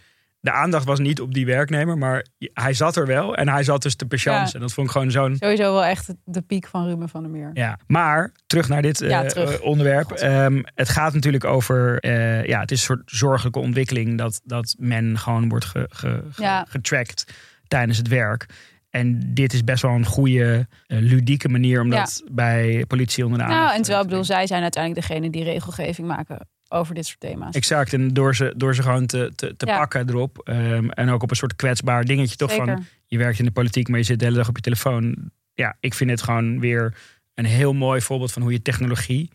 De 0.46 0.52
aandacht 0.52 0.86
was 0.86 1.00
niet 1.00 1.22
op 1.22 1.34
die 1.34 1.46
werknemer, 1.46 1.98
maar 1.98 2.25
hij 2.40 2.74
zat 2.74 2.96
er 2.96 3.06
wel. 3.08 3.36
En 3.36 3.50
hij 3.50 3.64
zat 3.64 3.82
dus 3.82 3.96
te 3.96 4.06
patiënten. 4.06 4.46
Ja. 4.46 4.54
En 4.54 4.60
dat 4.60 4.74
vond 4.74 4.88
ik 4.88 4.94
gewoon 4.94 5.12
zo'n... 5.12 5.36
Sowieso 5.40 5.72
wel 5.74 5.86
echt 5.86 6.14
de 6.24 6.42
piek 6.42 6.68
van 6.68 6.86
Ruben 6.88 7.10
van 7.10 7.22
der 7.22 7.32
Meer. 7.32 7.50
Ja, 7.54 7.80
maar 7.88 8.32
terug 8.48 8.68
naar 8.70 8.82
dit 8.82 9.00
Ja, 9.00 9.24
eh, 9.24 9.30
terug. 9.30 9.60
eh, 9.60 9.66
onderwerp. 9.66 10.12
Ehm, 10.12 10.62
het 10.75 10.90
gaat 10.90 11.14
natuurlijk 11.14 11.44
over, 11.44 12.00
eh, 12.00 12.46
ja, 12.46 12.60
het 12.60 12.72
is 12.72 12.78
een 12.80 12.86
soort 12.86 13.02
zorgelijke 13.12 13.60
ontwikkeling 13.60 14.18
dat, 14.18 14.42
dat 14.44 14.75
men 14.80 15.18
gewoon 15.20 15.50
wordt 15.50 15.66
ge, 15.66 15.86
ge, 15.90 16.24
ge- 16.32 16.42
Ja. 16.42 16.66
getracked 16.70 17.34
tijdens 17.68 17.98
het 17.98 18.08
werk. 18.08 18.46
En 18.90 19.34
dit 19.34 19.54
is 19.54 19.64
best 19.64 19.82
wel 19.82 19.92
een 19.92 20.06
goede, 20.06 20.68
ludieke 20.88 21.50
manier 21.50 21.82
om 21.82 21.90
dat 21.90 22.24
bij 22.32 22.86
politie 22.88 23.24
onder 23.24 23.40
de 23.40 23.44
aandacht 23.46 23.64
Nou, 23.64 23.75
en 23.75 23.82
terwijl 23.82 24.00
te 24.00 24.06
ik 24.06 24.10
bedoel, 24.10 24.36
zij 24.36 24.48
zijn 24.48 24.62
uiteindelijk 24.62 25.08
degene 25.08 25.30
die 25.30 25.44
regelgeving 25.44 26.08
maken 26.08 26.48
over 26.70 26.96
dit 26.96 27.06
soort 27.06 27.20
thema's. 27.20 27.56
Exact, 27.56 27.94
en 27.94 28.14
door 28.14 28.36
ze, 28.36 28.54
door 28.58 28.76
ze 28.76 28.82
gewoon 28.82 29.06
te, 29.06 29.32
te, 29.36 29.56
te 29.58 29.66
Ja. 29.66 29.78
pakken 29.78 30.10
erop. 30.10 30.40
ehm, 30.44 30.90
en 30.90 31.10
ook 31.10 31.24
op 31.24 31.30
een 31.30 31.36
soort 31.36 31.56
kwetsbaar 31.56 32.06
dingetje 32.06 32.36
toch 32.36 32.52
Zeker. 32.52 32.66
van... 32.66 32.86
je 33.06 33.18
werkt 33.18 33.40
in 33.40 33.46
de 33.46 33.52
politiek, 33.52 33.88
maar 33.88 34.00
je 34.00 34.06
zit 34.06 34.20
de 34.20 34.26
hele 34.26 34.38
dag 34.38 34.48
op 34.48 34.56
je 34.56 34.62
telefoon. 34.62 35.32
Ja, 35.54 35.76
ik 35.80 35.94
vind 35.94 36.10
het 36.10 36.22
gewoon 36.22 36.60
weer 36.60 36.98
een 37.34 37.46
heel 37.46 37.74
mooi 37.74 38.02
voorbeeld 38.02 38.32
van 38.32 38.42
hoe 38.42 38.52
je 38.52 38.62
technologie 38.62 39.32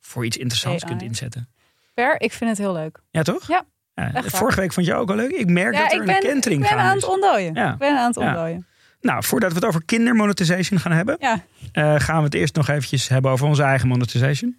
voor 0.00 0.24
iets 0.24 0.36
interessants 0.36 0.84
AI. 0.84 0.90
kunt 0.96 1.02
inzetten. 1.10 1.48
Per, 1.94 2.20
ik 2.20 2.32
vind 2.32 2.50
het 2.50 2.58
heel 2.58 2.72
leuk. 2.72 3.00
Ja, 3.10 3.22
toch? 3.22 3.46
Ja, 3.48 3.64
waar. 3.94 4.24
vorige 4.26 4.60
week 4.60 4.72
vond 4.72 4.86
je 4.86 4.94
ook 4.94 5.08
wel 5.08 5.16
leuk. 5.16 5.30
Ik 5.30 5.48
merk 5.48 5.74
Ja, 5.74 5.82
dat 5.82 5.92
er 5.92 6.08
een 6.08 6.20
kentering 6.20 6.62
ik 6.62 6.68
ben 6.68 6.78
aan 6.78 6.94
het 6.96 7.08
ontdooien. 7.08 7.54
Ja. 7.54 7.72
Ik 7.72 7.78
ben 7.78 7.98
aan 7.98 8.06
het 8.06 8.14
Ja. 8.20 8.26
ontdooien. 8.26 8.66
Nou, 9.00 9.24
voordat 9.24 9.48
we 9.50 9.56
het 9.56 9.64
over 9.64 9.84
kindermonetization 9.84 10.78
gaan 10.80 10.92
hebben, 10.92 11.16
Ja, 11.20 11.44
eh, 11.72 11.94
gaan 12.00 12.18
we 12.18 12.24
het 12.24 12.34
eerst 12.34 12.54
nog 12.54 12.68
eventjes 12.68 13.08
hebben 13.08 13.30
over 13.30 13.46
onze 13.46 13.62
eigen 13.62 13.88
monetization. 13.88 14.56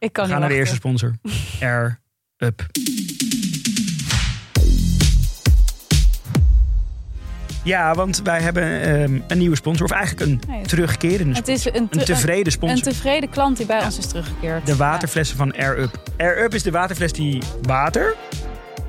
Ik 0.00 0.12
kan 0.12 0.24
we 0.24 0.30
gaan 0.30 0.40
naar 0.40 0.48
de 0.48 0.54
eerste 0.54 0.74
sponsor. 0.74 1.14
Air 1.60 2.00
Up. 2.38 2.66
Ja, 7.64 7.94
want 7.94 8.20
wij 8.22 8.40
hebben 8.40 8.80
ehm, 8.80 9.20
een 9.28 9.38
nieuwe 9.38 9.56
sponsor. 9.56 9.84
Of 9.86 9.90
eigenlijk 9.92 10.30
een 10.30 10.40
Nee, 10.48 10.66
terugkerende 10.66 11.34
Het 11.34 11.44
sponsor. 11.46 11.72
is 11.74 11.80
een, 11.80 11.88
te- 11.88 11.98
Een 11.98 12.04
tevreden 12.04 12.52
sponsor. 12.52 12.76
een 12.86 12.92
tevreden 12.92 13.28
klant 13.30 13.56
die 13.56 13.66
bij 13.66 13.84
ons 13.84 13.98
is 13.98 14.06
teruggekeerd. 14.06 14.66
De 14.66 14.76
waterflessen 14.76 15.36
van 15.36 15.52
Air 15.56 15.78
Up. 15.78 16.02
Air 16.16 16.42
Up 16.42 16.54
is 16.54 16.62
de 16.62 16.70
waterfles 16.70 17.12
die 17.12 17.42
water 17.62 18.14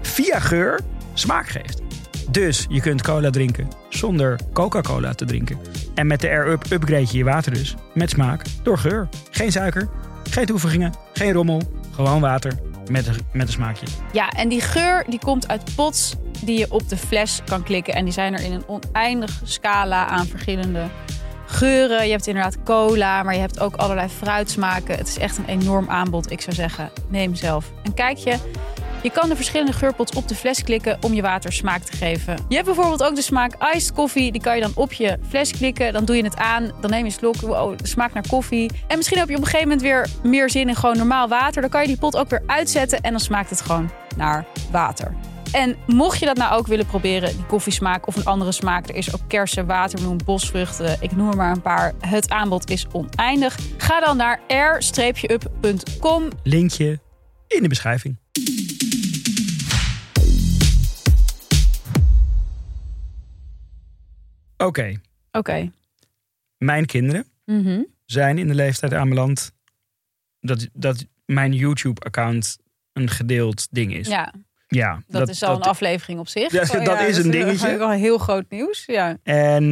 via 0.01 0.39
geur 0.39 0.79
smaak 1.13 1.47
geeft. 1.49 1.81
Dus 2.29 2.65
je 2.69 2.81
kunt 2.81 3.01
cola 3.01 3.29
drinken 3.29 3.67
zonder 3.89 4.39
Coca-Cola 4.53 5.13
te 5.13 5.25
drinken. 5.25 5.57
En 5.95 6.07
met 6.07 6.21
de 6.21 6.27
Air 6.29 6.47
Up 6.47 6.65
upgrade 6.71 7.05
je 7.11 7.17
je 7.17 7.23
water 7.23 7.53
dus 7.53 7.75
met 7.93 8.09
smaak 8.09 8.41
door 8.63 8.77
geur. 8.77 9.09
Geen 9.31 9.51
suiker, 9.51 9.89
geen 10.29 10.45
toevoegingen, 10.45 10.93
geen 11.13 11.31
rommel. 11.33 11.61
Gewoon 11.91 12.21
water 12.21 12.59
met 12.91 13.07
een, 13.07 13.15
met 13.33 13.47
een 13.47 13.53
smaakje. 13.53 13.85
Ja, 14.13 14.29
en 14.29 14.49
die 14.49 14.61
geur 14.61 15.05
die 15.07 15.19
komt 15.19 15.47
uit 15.47 15.75
pots 15.75 16.15
die 16.41 16.57
je 16.57 16.65
op 16.69 16.89
de 16.89 16.97
fles 16.97 17.41
kan 17.45 17.63
klikken. 17.63 17.93
En 17.93 18.03
die 18.03 18.13
zijn 18.13 18.33
er 18.33 18.43
in 18.43 18.51
een 18.51 18.67
oneindig 18.67 19.41
scala 19.43 20.07
aan 20.07 20.25
verschillende 20.25 20.87
geuren. 21.45 22.05
Je 22.05 22.11
hebt 22.11 22.27
inderdaad 22.27 22.63
cola, 22.63 23.23
maar 23.23 23.33
je 23.33 23.39
hebt 23.39 23.59
ook 23.59 23.75
allerlei 23.75 24.07
fruitsmaken. 24.09 24.97
Het 24.97 25.07
is 25.07 25.17
echt 25.17 25.37
een 25.37 25.45
enorm 25.45 25.89
aanbod. 25.89 26.31
Ik 26.31 26.41
zou 26.41 26.55
zeggen, 26.55 26.89
neem 27.07 27.35
zelf 27.35 27.71
een 27.83 27.93
kijkje. 27.93 28.37
Je 29.03 29.11
kan 29.11 29.29
de 29.29 29.35
verschillende 29.35 29.73
geurpots 29.73 30.15
op 30.15 30.27
de 30.27 30.35
fles 30.35 30.63
klikken 30.63 30.97
om 31.01 31.13
je 31.13 31.21
water 31.21 31.53
smaak 31.53 31.81
te 31.81 31.97
geven. 31.97 32.37
Je 32.47 32.55
hebt 32.55 32.67
bijvoorbeeld 32.67 33.03
ook 33.03 33.15
de 33.15 33.21
smaak 33.21 33.73
iced 33.75 33.93
koffie. 33.93 34.31
Die 34.31 34.41
kan 34.41 34.55
je 34.55 34.61
dan 34.61 34.71
op 34.75 34.93
je 34.93 35.17
fles 35.27 35.51
klikken. 35.51 35.93
Dan 35.93 36.05
doe 36.05 36.15
je 36.15 36.23
het 36.23 36.37
aan. 36.37 36.71
Dan 36.81 36.89
neem 36.89 36.99
je 36.99 37.05
een 37.05 37.11
slok. 37.11 37.35
Wow, 37.35 37.75
smaak 37.83 38.13
naar 38.13 38.27
koffie. 38.27 38.71
En 38.87 38.97
misschien 38.97 39.17
heb 39.17 39.29
je 39.29 39.35
op 39.35 39.41
een 39.41 39.47
gegeven 39.47 39.67
moment 39.67 39.85
weer 39.85 40.07
meer 40.23 40.49
zin 40.49 40.69
in 40.69 40.75
gewoon 40.75 40.97
normaal 40.97 41.27
water. 41.27 41.61
Dan 41.61 41.69
kan 41.69 41.81
je 41.81 41.87
die 41.87 41.97
pot 41.97 42.17
ook 42.17 42.29
weer 42.29 42.43
uitzetten. 42.45 43.01
En 43.01 43.11
dan 43.11 43.19
smaakt 43.19 43.49
het 43.49 43.61
gewoon 43.61 43.91
naar 44.15 44.45
water. 44.71 45.13
En 45.51 45.75
mocht 45.87 46.19
je 46.19 46.25
dat 46.25 46.37
nou 46.37 46.53
ook 46.57 46.67
willen 46.67 46.85
proberen, 46.85 47.35
die 47.35 47.45
koffiesmaak 47.45 48.07
of 48.07 48.15
een 48.15 48.25
andere 48.25 48.51
smaak. 48.51 48.89
Er 48.89 48.95
is 48.95 49.13
ook 49.13 49.21
kersen, 49.27 49.65
watermeloen, 49.65 50.19
bosvruchten. 50.25 50.97
Ik 50.99 51.15
noem 51.15 51.29
er 51.29 51.35
maar 51.35 51.51
een 51.51 51.61
paar. 51.61 51.93
Het 51.99 52.29
aanbod 52.29 52.69
is 52.69 52.85
oneindig. 52.91 53.59
Ga 53.77 53.99
dan 53.99 54.17
naar 54.17 54.39
r-up.com. 54.47 56.27
Linkje 56.43 56.99
in 57.47 57.61
de 57.61 57.69
beschrijving. 57.69 58.19
Oké, 64.65 64.93
Oké. 65.31 65.71
mijn 66.57 66.85
kinderen 66.85 67.25
Mhm. 67.45 67.81
zijn 68.05 68.37
in 68.37 68.47
de 68.47 68.55
leeftijd 68.55 68.93
aanbeland 68.93 69.51
dat, 70.39 70.67
dat 70.73 71.05
mijn 71.25 71.53
YouTube-account 71.53 72.57
een 72.93 73.09
gedeeld 73.09 73.67
ding 73.71 73.93
is. 73.93 74.07
Ja, 74.07 74.33
Ja, 74.67 75.03
dat, 75.07 75.29
is 75.29 75.43
al 75.43 75.55
een 75.55 75.61
aflevering 75.61 76.19
op 76.19 76.27
zich. 76.27 76.51
Ja, 76.51 76.61
Oh, 76.61 76.85
dat 76.85 77.01
is 77.01 77.17
een 77.17 77.31
dingetje. 77.31 77.77
wel 77.77 77.89
heel 77.91 78.17
groot 78.17 78.45
nieuws. 78.49 78.83
Ja. 78.85 79.17
En 79.23 79.63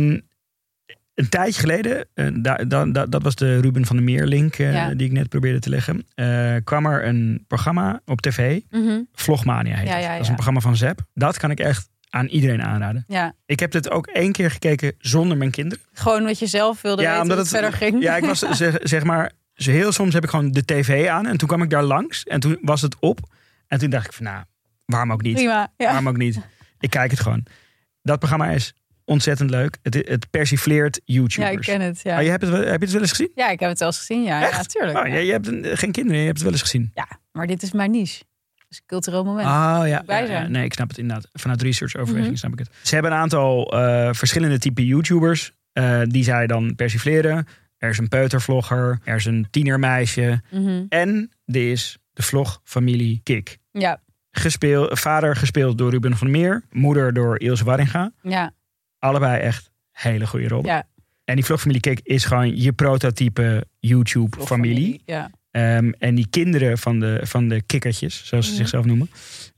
een 1.13 1.29
tijdje 1.29 1.59
geleden, 1.59 2.07
eh, 2.13 2.27
da, 2.33 2.55
da- 2.55 2.85
da- 2.85 3.05
dat 3.05 3.23
was 3.23 3.35
de 3.35 3.59
Ruben 3.59 3.85
van 3.85 3.95
der 3.95 4.05
Meer 4.05 4.25
link 4.25 4.55
eh, 4.55 4.73
Ja. 4.73 4.93
die 4.93 5.07
ik 5.07 5.13
net 5.13 5.29
probeerde 5.29 5.59
te 5.59 5.69
leggen, 5.69 6.05
eh, 6.15 6.55
kwam 6.63 6.85
er 6.85 7.05
een 7.05 7.43
programma 7.47 8.01
op 8.05 8.21
tv, 8.21 8.59
Mhm. 8.69 9.01
Vlogmania 9.13 9.75
heet 9.75 9.87
Ja, 9.87 9.97
ja, 9.97 10.11
Dat 10.11 10.21
is 10.21 10.27
een 10.27 10.33
programma 10.33 10.59
van 10.59 10.75
Zep. 10.75 11.01
Dat 11.13 11.37
kan 11.37 11.51
ik 11.51 11.59
echt 11.59 11.89
aan 12.09 12.25
iedereen 12.25 12.61
aanraden. 12.63 13.03
ja. 13.07 13.33
Ik 13.45 13.59
heb 13.59 13.71
dit 13.71 13.89
ook 13.89 14.07
één 14.07 14.31
keer 14.31 14.51
gekeken 14.51 14.93
zonder 14.97 15.37
mijn 15.37 15.51
kinderen. 15.51 15.83
Gewoon 15.93 16.23
wat 16.23 16.39
je 16.39 16.47
zelf 16.47 16.81
wilde 16.81 17.01
weten 17.03 17.27
hoe 17.27 17.37
het, 17.37 17.47
verder 17.47 17.73
ging. 17.73 18.01
Ja, 18.01 18.15
ik 18.15 18.25
was 18.25 18.39
zeg, 18.57 18.77
zeg 18.81 19.03
maar, 19.03 19.31
zo 19.53 19.71
heel 19.71 19.91
soms 19.91 20.13
heb 20.13 20.23
ik 20.23 20.29
gewoon 20.29 20.51
de 20.51 20.65
tv 20.65 21.07
aan 21.07 21.25
en 21.27 21.37
toen 21.37 21.47
kwam 21.47 21.61
ik 21.61 21.69
daar 21.69 21.83
langs 21.83 22.23
en 22.23 22.39
toen 22.39 22.57
was 22.61 22.81
het 22.81 22.95
op. 22.99 23.19
En 23.67 23.79
toen 23.79 23.89
dacht 23.89 24.05
ik 24.05 24.13
van 24.13 24.25
nou, 24.25 24.43
waarom 24.85 25.11
ook 25.11 25.21
niet? 25.21 25.33
Prima. 25.35 25.73
Ja. 25.77 25.85
Waarom 25.85 26.07
ook 26.07 26.17
niet? 26.17 26.39
Ik 26.79 26.89
kijk 26.89 27.11
het 27.11 27.19
gewoon. 27.19 27.45
Dat 28.01 28.19
programma 28.19 28.49
is 28.49 28.73
ontzettend 29.05 29.49
leuk. 29.49 29.77
Het, 29.81 29.93
het 29.93 30.29
persifleert 30.29 31.01
ja, 31.05 31.13
YouTubers. 31.13 31.53
ik 31.67 31.73
ken 31.73 31.81
het. 31.81 32.01
Ja. 32.03 32.17
Oh, 32.17 32.23
je 32.23 32.29
hebt 32.29 32.41
het, 32.41 32.51
heb 32.53 32.63
je 32.65 32.71
het 32.85 32.91
wel 32.91 33.01
eens 33.01 33.09
gezien? 33.09 33.31
ja, 33.35 33.49
ik 33.49 33.59
heb 33.59 33.69
het 33.69 33.79
wel 33.79 33.87
eens 33.87 33.97
gezien. 33.97 34.23
Ja, 34.23 34.41
Echt? 34.41 34.55
ja 34.55 34.61
tuurlijk. 34.63 34.97
Oh, 34.97 35.07
ja. 35.07 35.15
je, 35.15 35.25
je 35.25 35.31
hebt 35.31 35.47
een- 35.47 35.77
geen 35.77 35.91
kinderen, 35.91 36.19
je 36.19 36.25
hebt 36.25 36.37
het 36.37 36.43
wel 36.43 36.51
eens 36.51 36.61
gezien. 36.61 36.91
Ja, 36.93 37.07
maar 37.31 37.47
dit 37.47 37.61
is 37.63 37.71
mijn 37.71 37.91
niche. 37.91 38.23
Dus 38.69 38.77
een 38.77 38.83
cultureel 38.85 39.23
moment. 39.23 39.47
Oh 39.47 39.81
ja, 39.87 40.03
Bij 40.05 40.25
zijn. 40.25 40.51
nee, 40.51 40.63
ik 40.63 40.73
snap 40.73 40.87
het 40.89 40.97
inderdaad. 40.97 41.27
Vanuit 41.33 41.61
research 41.61 41.95
overweging 41.95 42.27
Mhm. 42.27 42.37
snap 42.37 42.51
ik 42.51 42.59
het. 42.59 42.69
Ze 42.83 42.93
hebben 42.93 43.11
een 43.11 43.17
aantal 43.17 43.73
eh, 43.73 44.13
verschillende 44.13 44.59
type 44.59 44.85
YouTubers 44.85 45.51
eh, 45.71 46.01
die 46.03 46.23
zij 46.23 46.47
dan 46.47 46.75
persifleren. 46.75 47.47
Er 47.77 47.89
is 47.89 47.97
een 47.97 48.07
peutervlogger, 48.07 48.99
er 49.03 49.15
is 49.15 49.25
een 49.25 49.47
tienermeisje 49.51 50.41
Mhm. 50.51 50.83
en 50.89 51.31
er 51.45 51.71
is 51.71 51.97
de 52.13 52.21
vlogfamilie 52.23 53.19
Kik. 53.23 53.57
Ja, 53.71 54.01
gespeeld, 54.31 54.99
vader 54.99 55.35
gespeeld 55.35 55.77
door 55.77 55.89
Ruben 55.91 56.17
van 56.17 56.31
Meer. 56.31 56.63
Moeder 56.71 57.13
door 57.13 57.39
Ilse 57.39 57.63
Warringa. 57.63 58.11
Ja, 58.21 58.51
Allebei 58.99 59.39
echt 59.41 59.71
hele 59.91 60.27
goede 60.27 60.47
rollen. 60.47 60.65
ja. 60.65 60.87
En 61.23 61.35
die 61.35 61.45
vlogfamilie 61.45 61.81
Kik 61.81 61.99
is 62.03 62.25
gewoon 62.25 62.57
je 62.61 62.71
prototype 62.73 63.65
YouTube-familie. 63.79 65.01
Ja. 65.05 65.29
Ehm, 65.51 65.91
en 65.99 66.15
die 66.15 66.27
kinderen 66.29 66.77
van 66.77 66.99
de, 66.99 67.19
van 67.23 67.47
de 67.47 67.61
kikkertjes, 67.61 68.21
zoals 68.25 68.47
ze 68.47 68.55
zichzelf 68.55 68.85
noemen. 68.85 69.09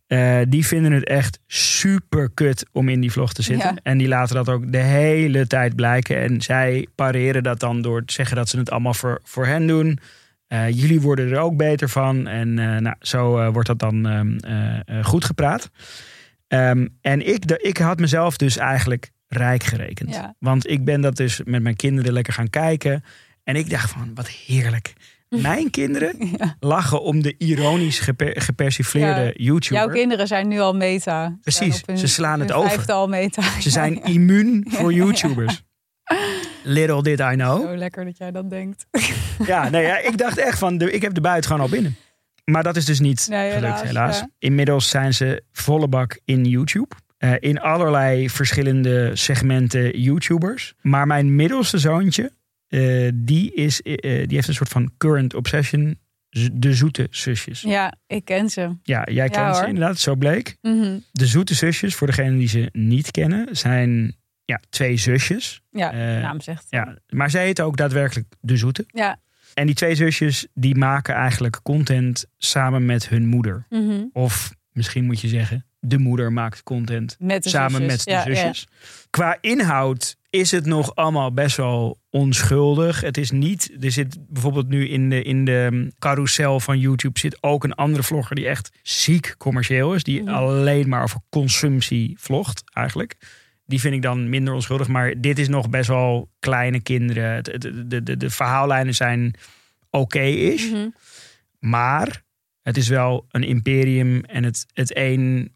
eh, 0.08 0.40
die 0.48 0.66
vinden 0.66 0.92
het 0.92 1.04
echt 1.08 1.40
super 1.48 2.30
kut 2.34 2.66
om 2.72 2.90
in 2.90 3.00
die 3.02 3.12
vlog 3.12 3.34
te 3.34 3.42
zitten. 3.42 3.70
Ja. 3.70 3.80
En 3.84 3.98
die 3.98 4.08
laten 4.08 4.36
dat 4.36 4.50
ook 4.50 4.72
de 4.72 4.78
hele 4.78 5.48
tijd 5.48 5.76
blijken. 5.76 6.18
En 6.18 6.42
zij 6.42 6.88
pareren 6.96 7.44
dat 7.44 7.60
dan 7.60 7.82
door 7.82 8.06
te 8.06 8.14
zeggen 8.14 8.36
dat 8.36 8.50
ze 8.50 8.58
het 8.58 8.72
allemaal 8.72 8.94
voor, 8.94 9.20
voor 9.24 9.46
hen 9.46 9.68
doen. 9.68 10.00
Eh, 10.48 10.70
jullie 10.70 11.02
worden 11.02 11.32
er 11.32 11.40
ook 11.40 11.58
beter 11.58 11.90
van. 11.90 12.28
En 12.28 12.60
eh, 12.60 12.78
nou, 12.78 12.96
zo 13.00 13.52
wordt 13.52 13.68
dat 13.68 13.80
dan 13.80 14.08
ehm, 14.08 14.38
eh, 14.38 14.80
eh, 15.00 15.06
goed 15.06 15.26
gepraat. 15.26 15.70
Ehm, 16.48 16.88
en 17.02 17.28
ik, 17.28 17.48
de, 17.48 17.58
ik 17.62 17.78
had 17.78 18.00
mezelf 18.00 18.38
dus 18.38 18.58
eigenlijk 18.58 19.12
rijk 19.28 19.64
gerekend. 19.64 20.14
Ja. 20.14 20.36
Want 20.40 20.70
ik 20.70 20.84
ben 20.86 21.02
dat 21.02 21.16
dus 21.16 21.42
met 21.46 21.62
mijn 21.62 21.76
kinderen 21.76 22.14
lekker 22.14 22.34
gaan 22.34 22.50
kijken. 22.50 23.04
En 23.44 23.56
ik 23.56 23.70
dacht 23.70 23.90
van, 23.92 24.12
wat 24.16 24.30
heerlijk. 24.30 24.94
Mijn 25.42 25.70
kinderen 25.70 26.16
Ja. 26.38 26.56
lachen 26.60 27.02
om 27.02 27.22
de 27.22 27.36
ironisch 27.38 28.00
geper, 28.00 28.42
gepersifleerde 28.42 29.22
Ja. 29.22 29.32
YouTuber. 29.36 29.78
Jouw 29.78 29.88
kinderen 29.94 30.28
zijn 30.28 30.48
nu 30.48 30.60
al 30.60 30.74
meta. 30.76 31.38
Precies, 31.42 31.82
hun- 31.86 31.98
ze 31.98 32.08
slaan 32.08 32.40
het 32.40 32.52
over. 32.52 32.92
al 32.92 33.08
meta. 33.08 33.42
Ze 33.60 33.70
zijn 33.70 34.04
immuun 34.04 34.66
voor 34.70 34.94
YouTubers. 34.94 35.64
Little 36.64 37.04
did 37.04 37.20
I 37.20 37.34
know. 37.34 37.68
Zo 37.68 37.76
lekker 37.76 38.06
dat 38.06 38.18
jij 38.18 38.32
dat 38.32 38.50
denkt. 38.50 38.86
Ja, 39.46 39.70
nee, 39.70 39.86
ja, 39.86 39.98
ik 40.00 40.18
dacht 40.18 40.38
echt 40.38 40.58
van, 40.58 40.78
de, 40.78 40.92
ik 40.92 41.02
heb 41.02 41.14
de 41.14 41.22
buit 41.22 41.46
gewoon 41.46 41.62
al 41.62 41.70
binnen. 41.70 41.96
Maar 42.46 42.64
dat 42.64 42.76
is 42.76 42.86
dus 42.86 43.00
niet 43.00 43.28
Nee, 43.30 43.52
gelukt, 43.52 43.82
helaas. 43.82 44.24
Inmiddels 44.40 44.90
zijn 44.90 45.14
ze 45.14 45.44
volle 45.52 45.88
bak 45.88 46.20
in 46.26 46.46
YouTube. 46.46 46.96
Eh, 47.18 47.34
in 47.40 47.60
allerlei 47.60 48.30
verschillende 48.30 49.12
segmenten 49.16 50.00
YouTubers. 50.00 50.74
Maar 50.82 51.08
mijn 51.08 51.36
middelste 51.36 51.78
zoontje, 51.78 52.32
eh, 52.72 53.10
die, 53.13 53.54
is, 53.54 53.82
eh, 53.82 53.94
eh, 53.94 54.00
die 54.28 54.36
heeft 54.36 54.48
een 54.48 54.54
soort 54.54 54.70
van 54.70 54.92
current 54.98 55.34
obsession. 55.34 56.00
De 56.54 56.74
zoete 56.74 57.08
zusjes. 57.10 57.62
Ja, 57.62 57.94
ik 58.08 58.25
ken 58.25 58.50
ze. 58.50 58.78
Ja, 58.84 59.08
jij 59.12 59.30
kent 59.30 59.56
ze 59.56 59.66
inderdaad, 59.68 60.00
zo 60.00 60.16
bleek. 60.16 60.58
Mhm. 60.62 61.00
De 61.12 61.25
zoete 61.25 61.54
zusjes, 61.54 61.96
voor 61.96 62.08
degenen 62.08 62.38
die 62.38 62.48
ze 62.48 62.70
niet 62.72 63.12
kennen, 63.12 63.56
zijn 63.56 64.16
ja, 64.46 64.60
twee 64.70 64.98
zusjes. 64.98 65.62
Ja, 65.70 65.92
naam 66.20 66.42
zegt. 66.42 66.66
Ja, 66.70 66.98
maar 67.10 67.30
zij 67.30 67.44
heten 67.44 67.66
ook 67.66 67.78
daadwerkelijk 67.78 68.28
de 68.40 68.58
zoete. 68.58 68.84
Ja. 68.88 69.20
En 69.54 69.66
die 69.66 69.75
twee 69.75 69.96
zusjes 69.96 70.48
die 70.54 70.75
maken 70.75 71.16
eigenlijk 71.16 71.60
content 71.63 72.25
samen 72.38 72.86
met 72.86 73.10
hun 73.10 73.28
moeder. 73.28 73.66
Mhm. 73.70 74.04
Of 74.13 74.54
misschien 74.72 75.06
moet 75.06 75.20
je 75.20 75.28
zeggen, 75.28 75.66
de 75.80 75.98
moeder 75.98 76.34
maakt 76.34 76.63
content 76.63 77.16
Met 77.20 77.44
de 77.44 77.50
samen 77.50 77.82
zusjes. 77.82 77.88
met 77.88 78.04
de 78.04 78.12
Ja, 78.12 78.24
zusjes. 78.24 78.68
Qua 79.10 79.38
inhoud 79.42 80.20
is 80.32 80.52
het 80.52 80.66
nog 80.66 80.96
allemaal 80.96 81.34
best 81.34 81.58
wel 81.58 82.00
onschuldig. 82.10 83.02
Het 83.02 83.18
is 83.18 83.32
niet, 83.32 83.72
er 83.80 83.92
zit 83.92 84.18
bijvoorbeeld 84.30 84.68
nu 84.68 84.90
in 84.90 85.10
de, 85.10 85.24
in 85.24 85.46
de 85.46 85.92
carousel 86.00 86.60
van 86.60 86.80
YouTube 86.80 87.20
zit 87.20 87.44
ook 87.44 87.64
een 87.64 87.74
andere 87.74 88.04
vlogger 88.04 88.36
die 88.36 88.48
echt 88.48 88.72
ziek 88.82 89.36
commercieel 89.38 89.94
is. 89.94 90.04
Die 90.04 90.22
Mhm. 90.22 90.34
alleen 90.34 90.90
maar 90.90 91.04
over 91.04 91.20
consumptie 91.30 92.16
vlogt 92.20 92.64
eigenlijk. 92.74 93.16
Die 93.66 93.80
vind 93.80 93.94
ik 93.94 94.02
dan 94.02 94.30
minder 94.30 94.54
onschuldig. 94.54 94.88
Maar 94.88 95.22
dit 95.22 95.40
is 95.40 95.48
nog 95.48 95.70
best 95.70 95.88
wel 95.88 96.30
kleine 96.40 96.82
kinderen. 96.82 97.44
De, 97.44 97.88
de, 98.04 98.18
de, 98.18 98.30
verhaallijnen 98.30 98.96
zijn 98.96 99.36
oké-ish. 99.90 100.70
ja. 100.70 100.78
Mhm. 100.78 100.90
Maar 101.60 102.24
het 102.62 102.78
is 102.78 102.88
wel 102.88 103.26
een 103.30 103.44
imperium 103.44 104.24
en 104.24 104.44
het, 104.44 104.66
het 104.74 104.96
een 104.96 105.56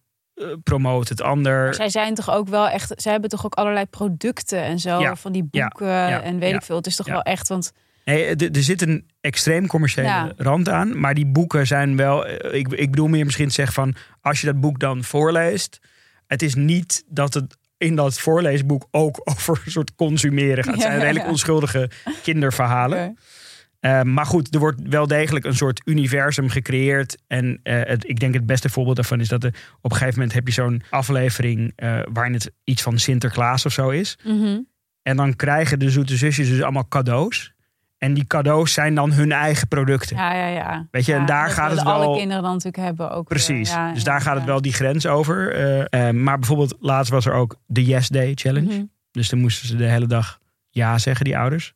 promoot 0.63 1.09
het 1.09 1.21
ander. 1.21 1.63
Maar 1.63 1.73
zij 1.73 1.89
zijn 1.89 2.13
toch 2.15 2.31
ook 2.31 2.47
wel 2.47 2.69
echt. 2.69 2.91
Zij 2.95 3.11
hebben 3.11 3.29
toch 3.29 3.45
ook 3.45 3.53
allerlei 3.53 3.85
producten 3.85 4.61
en 4.61 4.79
zo. 4.79 4.99
Ja, 4.99 5.15
Van 5.15 5.31
die 5.31 5.43
boeken 5.43 5.87
ja, 5.87 6.21
en 6.21 6.39
weet 6.39 6.53
ik 6.53 6.61
veel. 6.61 6.75
Het 6.75 6.87
is 6.87 6.95
toch 6.95 7.07
wel 7.07 7.21
echt. 7.21 7.47
Want 7.47 7.71
Nee, 8.05 8.35
er, 8.35 8.63
zit 8.63 8.81
een 8.81 9.07
extreem 9.21 9.67
commerciële 9.67 10.33
rand 10.37 10.69
aan. 10.69 10.99
Maar 10.99 11.13
die 11.13 11.25
boeken 11.25 11.67
zijn 11.67 11.95
wel. 11.97 12.25
eh, 12.25 12.59
Ik, 12.59 12.67
ik 12.73 12.89
bedoel 12.89 13.07
meer 13.07 13.25
misschien 13.25 13.47
te 13.47 13.53
zeggen 13.53 13.73
van. 13.75 13.95
Als 14.21 14.39
je 14.41 14.45
dat 14.47 14.59
boek 14.59 14.79
dan 14.79 15.03
voorleest. 15.03 15.79
Het 16.27 16.41
is 16.41 16.55
niet 16.55 17.03
dat 17.07 17.33
het 17.33 17.57
in 17.77 17.95
dat 17.95 18.19
voorleesboek 18.19 18.87
ook 18.91 19.21
over 19.35 19.61
een 19.65 19.71
soort 19.71 19.95
consumeren 19.95 20.63
gaat. 20.63 20.73
Het 20.73 20.81
zijn 20.81 20.99
redelijk 20.99 21.27
onschuldige 21.27 21.89
kinderverhalen. 22.23 23.03
Oké. 23.09 23.13
Eh, 23.85 24.01
maar 24.01 24.25
goed, 24.25 24.53
er 24.53 24.59
wordt 24.59 24.81
wel 24.89 25.07
degelijk 25.07 25.45
een 25.45 25.55
soort 25.55 25.81
universum 25.85 26.49
gecreëerd. 26.49 27.17
En 27.27 27.59
eh, 27.63 27.81
het, 27.83 28.09
ik 28.09 28.19
denk 28.19 28.33
het 28.33 28.45
beste 28.45 28.69
voorbeeld 28.69 28.95
daarvan 28.95 29.19
is 29.19 29.27
dat 29.27 29.43
er 29.43 29.53
op 29.81 29.91
een 29.91 29.97
gegeven 29.97 30.19
moment 30.19 30.33
heb 30.33 30.47
je 30.47 30.53
zo'n 30.53 30.81
aflevering 30.89 31.73
eh, 31.75 31.99
waarin 32.13 32.33
het 32.33 32.51
iets 32.63 32.81
van 32.81 32.99
Sinterklaas 32.99 33.65
of 33.65 33.71
zo 33.71 33.89
is. 33.89 34.17
Mhm. 34.23 34.59
En 35.01 35.17
dan 35.17 35.35
krijgen 35.35 35.79
de 35.79 35.89
zoete 35.89 36.15
zusjes 36.17 36.49
dus 36.49 36.61
allemaal 36.61 36.87
cadeaus. 36.87 37.53
En 37.97 38.13
die 38.13 38.25
cadeaus 38.27 38.73
zijn 38.73 38.95
dan 38.95 39.11
hun 39.11 39.31
eigen 39.31 39.67
producten. 39.67 40.17
Ja, 40.17 40.33
ja, 40.33 40.47
ja. 40.47 40.87
Weet 40.91 41.05
je, 41.05 41.13
en 41.13 41.25
daar 41.25 41.49
gaat 41.49 41.71
het 41.71 41.83
wel- 41.83 41.93
Alle 41.93 42.17
kinderen 42.17 42.43
dan 42.43 42.51
natuurlijk 42.51 42.83
hebben 42.83 43.11
ook. 43.11 43.27
Precies. 43.27 43.69
Ja, 43.69 43.93
dus 43.93 44.03
daar 44.03 44.21
gaat 44.21 44.35
het 44.35 44.45
wel 44.45 44.61
die 44.61 44.73
grens 44.73 45.05
over. 45.07 45.47
Maar 46.13 46.39
bijvoorbeeld 46.39 46.75
laatst 46.79 47.11
was 47.11 47.25
er 47.25 47.33
ook 47.33 47.55
de 47.65 47.85
Yes 47.85 48.07
Day 48.07 48.31
Challenge. 48.35 48.73
Mhm. 48.73 48.83
Dus 49.11 49.29
dan 49.29 49.39
moesten 49.39 49.67
ze 49.67 49.75
de 49.75 49.89
hele 49.89 50.07
dag 50.07 50.39
ja 50.69 50.97
zeggen, 50.97 51.25
die 51.25 51.37
ouders. 51.37 51.73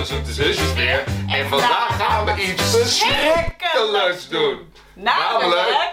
De 0.00 0.06
Zoete 0.06 0.32
Zusjes 0.32 0.74
weer. 0.74 1.04
En 1.28 1.46
vandaag 1.48 1.96
gaan 1.98 2.24
we 2.24 2.42
iets 2.42 2.62
verschrikkelijks 2.76 4.28
doen. 4.28 4.58
Namelijk... 4.94 5.90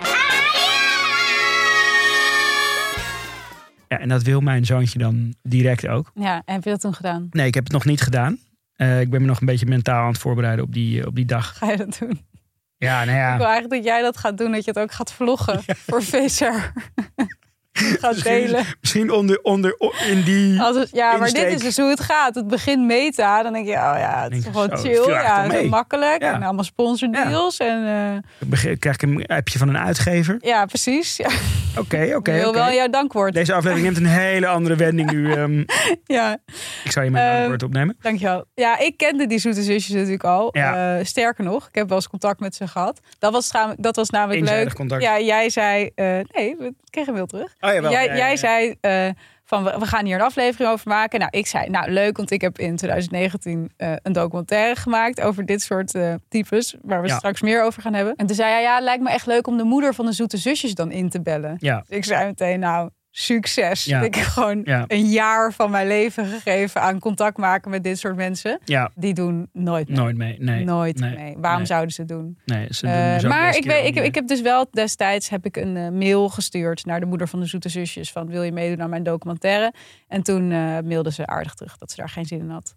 Ja, 3.88 4.00
en 4.00 4.10
dat 4.10 4.24
wil 4.24 4.40
mijn 4.40 4.66
zoontje 4.66 5.00
dan 5.00 5.36
direct 5.42 5.88
ook. 5.88 6.12
Ja, 6.16 6.42
en 6.46 6.54
heb 6.54 6.64
je 6.64 6.70
dat 6.70 6.82
toen 6.82 6.94
gedaan? 6.94 7.28
Nee, 7.32 7.48
ik 7.48 7.54
heb 7.54 7.64
het 7.64 7.74
nog 7.74 7.86
niet 7.86 8.02
gedaan. 8.02 8.40
Eh, 8.74 9.02
ik 9.02 9.10
ben 9.10 9.22
me 9.22 9.28
nog 9.28 9.40
een 9.40 9.46
beetje 9.46 9.66
mentaal 9.66 10.02
aan 10.04 10.12
het 10.12 10.22
voorbereiden 10.22 10.66
op 10.66 10.74
die, 10.74 11.08
op 11.08 11.16
die 11.16 11.26
dag. 11.26 11.58
Ga 11.58 11.72
je 11.72 11.78
dat 11.78 11.98
doen? 12.00 12.26
Ja, 12.78 13.06
nou 13.06 13.18
Ik 13.18 13.24
ja. 13.24 13.38
wil 13.38 13.46
eigenlijk 13.46 13.74
dat 13.74 13.84
jij 13.84 14.02
dat 14.02 14.18
gaat 14.18 14.38
doen, 14.38 14.52
dat 14.52 14.64
je 14.64 14.72
het 14.72 14.80
ook 14.80 14.92
gaat 14.92 15.14
vloggen 15.14 15.64
voor 15.88 16.04
VSR. 16.04 16.72
gaat 18.02 18.12
Misschien, 18.12 18.32
delen. 18.46 18.66
misschien 18.82 19.12
onder, 19.12 19.40
onder, 19.42 19.76
in 20.10 20.22
die... 20.24 20.62
Als 20.62 20.76
het, 20.76 20.90
ja, 20.92 21.18
maar 21.18 21.32
dit 21.32 21.48
is 21.54 21.62
dus 21.62 21.78
hoe 21.78 21.90
het 21.90 22.00
gaat. 22.00 22.36
Het 22.36 22.48
begint 22.48 22.86
meta. 22.86 23.44
Dan 23.44 23.54
denk 23.54 23.66
je, 23.66 23.72
oh 23.74 23.96
ja, 23.98 24.24
het 24.24 24.34
is 24.34 24.44
gewoon 24.46 24.78
chill. 24.78 24.98
het 25.00 25.06
Ja, 25.06 25.42
zo 25.44 25.48
mee. 25.48 25.70
makkelijk. 25.70 26.22
En 26.22 26.44
allemaal 26.44 26.64
sponsordeals. 26.64 27.58
En 27.58 28.24
Begin- 28.40 28.80
Krijg 28.80 28.96
ik 28.96 29.02
een 29.02 29.26
appje 29.26 29.60
van 29.60 29.68
een 29.70 29.78
uitgever? 29.78 30.38
ja, 30.40 30.66
precies. 30.66 31.18
Ja. 31.18 31.30
Oké, 31.80 32.06
wil 32.06 32.18
oké. 32.18 32.52
wel 32.52 32.72
jouw 32.74 32.88
dankwoord. 32.90 33.34
Deze 33.34 33.54
aflevering 33.54 33.86
neemt 33.88 33.98
een 33.98 34.20
hele 34.20 34.48
andere 34.48 34.76
wending 34.76 35.12
nu. 35.12 35.32
ehm, 35.34 35.64
Ja, 36.18 36.38
ik 36.84 36.92
zal 36.92 37.04
je 37.04 37.10
mijn 37.10 37.24
Ehm, 37.26 37.36
dankwoord 37.36 37.64
opnemen. 37.64 37.98
dankjewel. 38.02 38.46
Ja, 38.56 38.80
ik 38.80 38.98
kende 38.98 39.28
die 39.28 39.40
zoete 39.40 39.62
zusjes 39.64 39.96
natuurlijk 39.96 40.24
al. 40.24 40.50
Ja. 40.52 40.98
Eh, 40.98 41.06
sterker 41.06 41.44
nog, 41.44 41.68
ik 41.68 41.76
heb 41.76 41.88
wel 41.88 41.98
eens 41.98 42.10
contact 42.10 42.40
met 42.40 42.56
ze 42.56 42.68
gehad. 42.68 43.00
Dat 43.20 43.32
was, 43.32 43.52
dat 43.78 43.96
was 43.96 44.10
namelijk 44.10 44.40
Eenzijdig 44.40 44.66
leuk. 44.66 44.76
contact. 44.76 45.02
Ja, 45.02 45.20
jij 45.20 45.50
zei... 45.50 45.90
eh, 45.96 46.06
nee, 46.06 46.56
we 46.60 46.74
kregen 46.90 47.10
een 47.10 47.14
mail 47.16 47.26
terug. 47.26 47.54
Oh, 47.60 47.74
jawel. 47.74 47.92
Jij, 47.92 48.06
Ja, 48.06 48.12
ja, 48.12 48.18
jij 48.18 48.38
zei 48.38 48.76
eh, 48.82 49.08
van 49.48 49.64
we, 49.64 49.86
gaan 49.86 50.06
hier 50.06 50.16
een 50.16 50.22
aflevering 50.22 50.72
over 50.72 50.88
maken. 50.88 51.20
Nou, 51.20 51.32
ik 51.38 51.48
zei 51.48 51.70
nou 51.70 51.92
leuk, 51.92 52.18
want 52.18 52.32
ik 52.32 52.42
heb 52.42 52.60
in 52.60 52.76
2019 52.76 53.72
eh, 53.78 53.92
een 54.04 54.12
documentaire 54.14 54.76
gemaakt 54.76 55.22
over 55.22 55.46
dit 55.46 55.62
soort 55.62 55.96
eh, 55.96 56.14
types, 56.30 56.76
waar 56.82 57.02
we 57.02 57.08
Ja. 57.08 57.18
straks 57.18 57.42
meer 57.42 57.64
over 57.64 57.82
gaan 57.82 57.94
hebben. 57.94 58.16
En 58.16 58.26
toen 58.26 58.36
zei 58.36 58.52
hij 58.52 58.62
ja, 58.62 58.76
het 58.76 58.84
lijkt 58.84 59.04
me 59.04 59.10
echt 59.10 59.26
leuk 59.26 59.48
om 59.48 59.58
de 59.58 59.64
moeder 59.64 59.94
van 59.94 60.06
de 60.06 60.12
zoete 60.12 60.38
zusjes 60.38 60.74
dan 60.76 60.92
in 60.92 61.10
te 61.10 61.22
bellen. 61.22 61.56
Ja, 61.58 61.84
Dus 61.88 61.98
ik 61.98 62.04
zei 62.04 62.26
meteen 62.26 62.60
nou 62.60 62.90
succes. 63.20 63.84
Ja. 63.86 64.02
Ik 64.02 64.16
heb 64.16 64.26
gewoon 64.26 64.62
Ja. 64.64 64.84
een 64.88 65.06
jaar 65.06 65.54
van 65.54 65.72
mijn 65.72 65.88
leven 65.88 66.26
gegeven 66.26 66.82
aan 66.82 67.00
contact 67.00 67.38
maken 67.38 67.72
met 67.72 67.84
dit 67.84 68.00
soort 68.00 68.16
mensen. 68.16 68.60
ja, 68.66 68.92
Die 68.96 69.14
doen 69.14 69.50
nooit 69.54 69.88
mee. 69.88 69.98
nooit 69.98 70.18
mee. 70.18 70.36
Nee, 70.40 70.64
Nooit 70.64 71.00
nee, 71.00 71.16
mee. 71.16 71.36
Waarom 71.38 71.58
nee. 71.60 71.68
zouden 71.68 71.92
ze 71.94 72.02
het 72.02 72.10
doen? 72.10 72.38
Nee, 72.46 72.68
ze 72.70 72.86
doen 72.86 73.20
zo 73.20 73.28
maar 73.28 73.56
ik, 73.56 73.64
weet, 73.66 73.86
ik, 73.86 73.96
ik 74.04 74.16
heb 74.16 74.28
dus 74.28 74.42
wel 74.42 74.68
destijds 74.72 75.30
heb 75.30 75.46
ik 75.46 75.56
een 75.58 75.78
eh, 75.78 75.90
mail 75.90 76.30
gestuurd 76.30 76.86
naar 76.86 77.00
de 77.00 77.06
moeder 77.06 77.28
van 77.28 77.40
de 77.40 77.46
zoete 77.46 77.70
zusjes 77.70 78.12
van 78.12 78.28
wil 78.28 78.44
je 78.44 78.52
meedoen 78.52 78.82
aan 78.82 78.90
mijn 78.90 79.04
documentaire? 79.04 79.74
En 80.08 80.24
toen 80.24 80.52
eh 80.52 80.78
mailde 80.84 81.12
ze 81.12 81.28
aardig 81.28 81.54
terug 81.54 81.78
dat 81.78 81.92
ze 81.92 81.98
daar 81.98 82.10
geen 82.10 82.26
zin 82.26 82.40
in 82.40 82.50
had. 82.50 82.74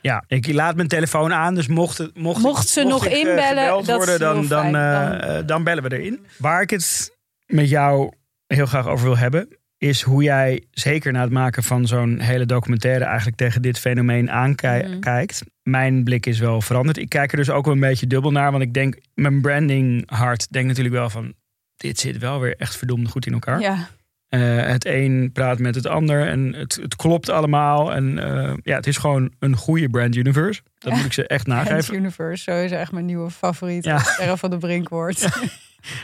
Ja, 0.00 0.24
ik 0.26 0.52
laat 0.52 0.76
mijn 0.76 0.88
telefoon 0.88 1.32
aan, 1.32 1.54
dus 1.54 1.68
mocht, 1.68 1.98
het, 1.98 2.16
mocht, 2.18 2.68
ze 2.68 2.82
nog 2.82 3.06
ik, 3.06 3.12
inbellen, 3.12 3.84
dat 3.84 3.96
worden, 3.96 4.18
dan, 4.18 4.46
dan, 4.46 4.72
Dan- 4.72 5.46
dan 5.46 5.64
bellen 5.64 5.82
we 5.82 5.98
erin. 5.98 6.26
Waar 6.38 6.62
ik 6.62 6.70
het 6.70 7.16
met 7.46 7.68
jou 7.68 8.12
heel 8.46 8.66
graag 8.66 8.86
over 8.86 9.04
wil 9.04 9.16
hebben, 9.18 9.58
is 9.80 10.02
hoe 10.02 10.22
jij 10.22 10.62
zeker 10.70 11.12
na 11.12 11.20
het 11.20 11.30
maken 11.30 11.62
van 11.62 11.86
zo'n 11.86 12.18
hele 12.18 12.46
documentaire 12.46 13.04
eigenlijk 13.04 13.36
tegen 13.36 13.62
dit 13.62 13.78
fenomeen 13.78 14.30
aankijkt. 14.30 15.42
Mijn 15.62 16.04
blik 16.04 16.26
is 16.26 16.38
wel 16.38 16.60
veranderd. 16.60 16.96
Ik 16.96 17.08
kijk 17.08 17.30
er 17.30 17.36
dus 17.36 17.50
ook 17.50 17.64
wel 17.64 17.74
een 17.74 17.80
beetje 17.80 18.06
dubbel 18.06 18.30
naar, 18.30 18.50
want 18.50 18.62
ik 18.62 18.74
denk, 18.74 18.96
mijn 19.14 19.40
branding 19.40 20.10
hart 20.10 20.52
denkt 20.52 20.68
natuurlijk 20.68 20.94
wel 20.94 21.10
van, 21.10 21.34
dit 21.76 21.98
zit 21.98 22.18
wel 22.18 22.40
weer 22.40 22.56
echt 22.56 22.76
verdomd 22.76 23.08
goed 23.08 23.26
in 23.26 23.32
elkaar. 23.32 23.60
Ja, 23.60 23.88
Eh, 24.30 24.66
het 24.66 24.84
een 24.84 25.30
praat 25.32 25.58
met 25.58 25.74
het 25.74 25.86
ander 25.86 26.26
en 26.26 26.54
het, 26.54 26.78
het 26.82 26.96
klopt 26.96 27.28
allemaal. 27.28 27.92
En 27.94 28.18
eh, 28.18 28.52
ja, 28.62 28.76
het 28.76 28.86
is 28.86 28.96
gewoon 28.96 29.32
een 29.38 29.56
goede 29.56 29.88
brand 29.88 30.16
universe. 30.16 30.60
Dat 30.78 30.92
moet 30.92 31.04
ik 31.04 31.12
ze 31.12 31.26
echt 31.26 31.44
Brand 31.48 31.68
nageven. 31.68 31.94
Universe, 31.94 32.42
zo 32.42 32.62
is 32.62 32.70
echt 32.70 32.92
mijn 32.92 33.04
nieuwe 33.04 33.30
favoriet. 33.30 33.84
Ja. 33.84 33.98
Van 34.36 34.50
de 34.50 34.58
Brinkwoord. 34.58 35.20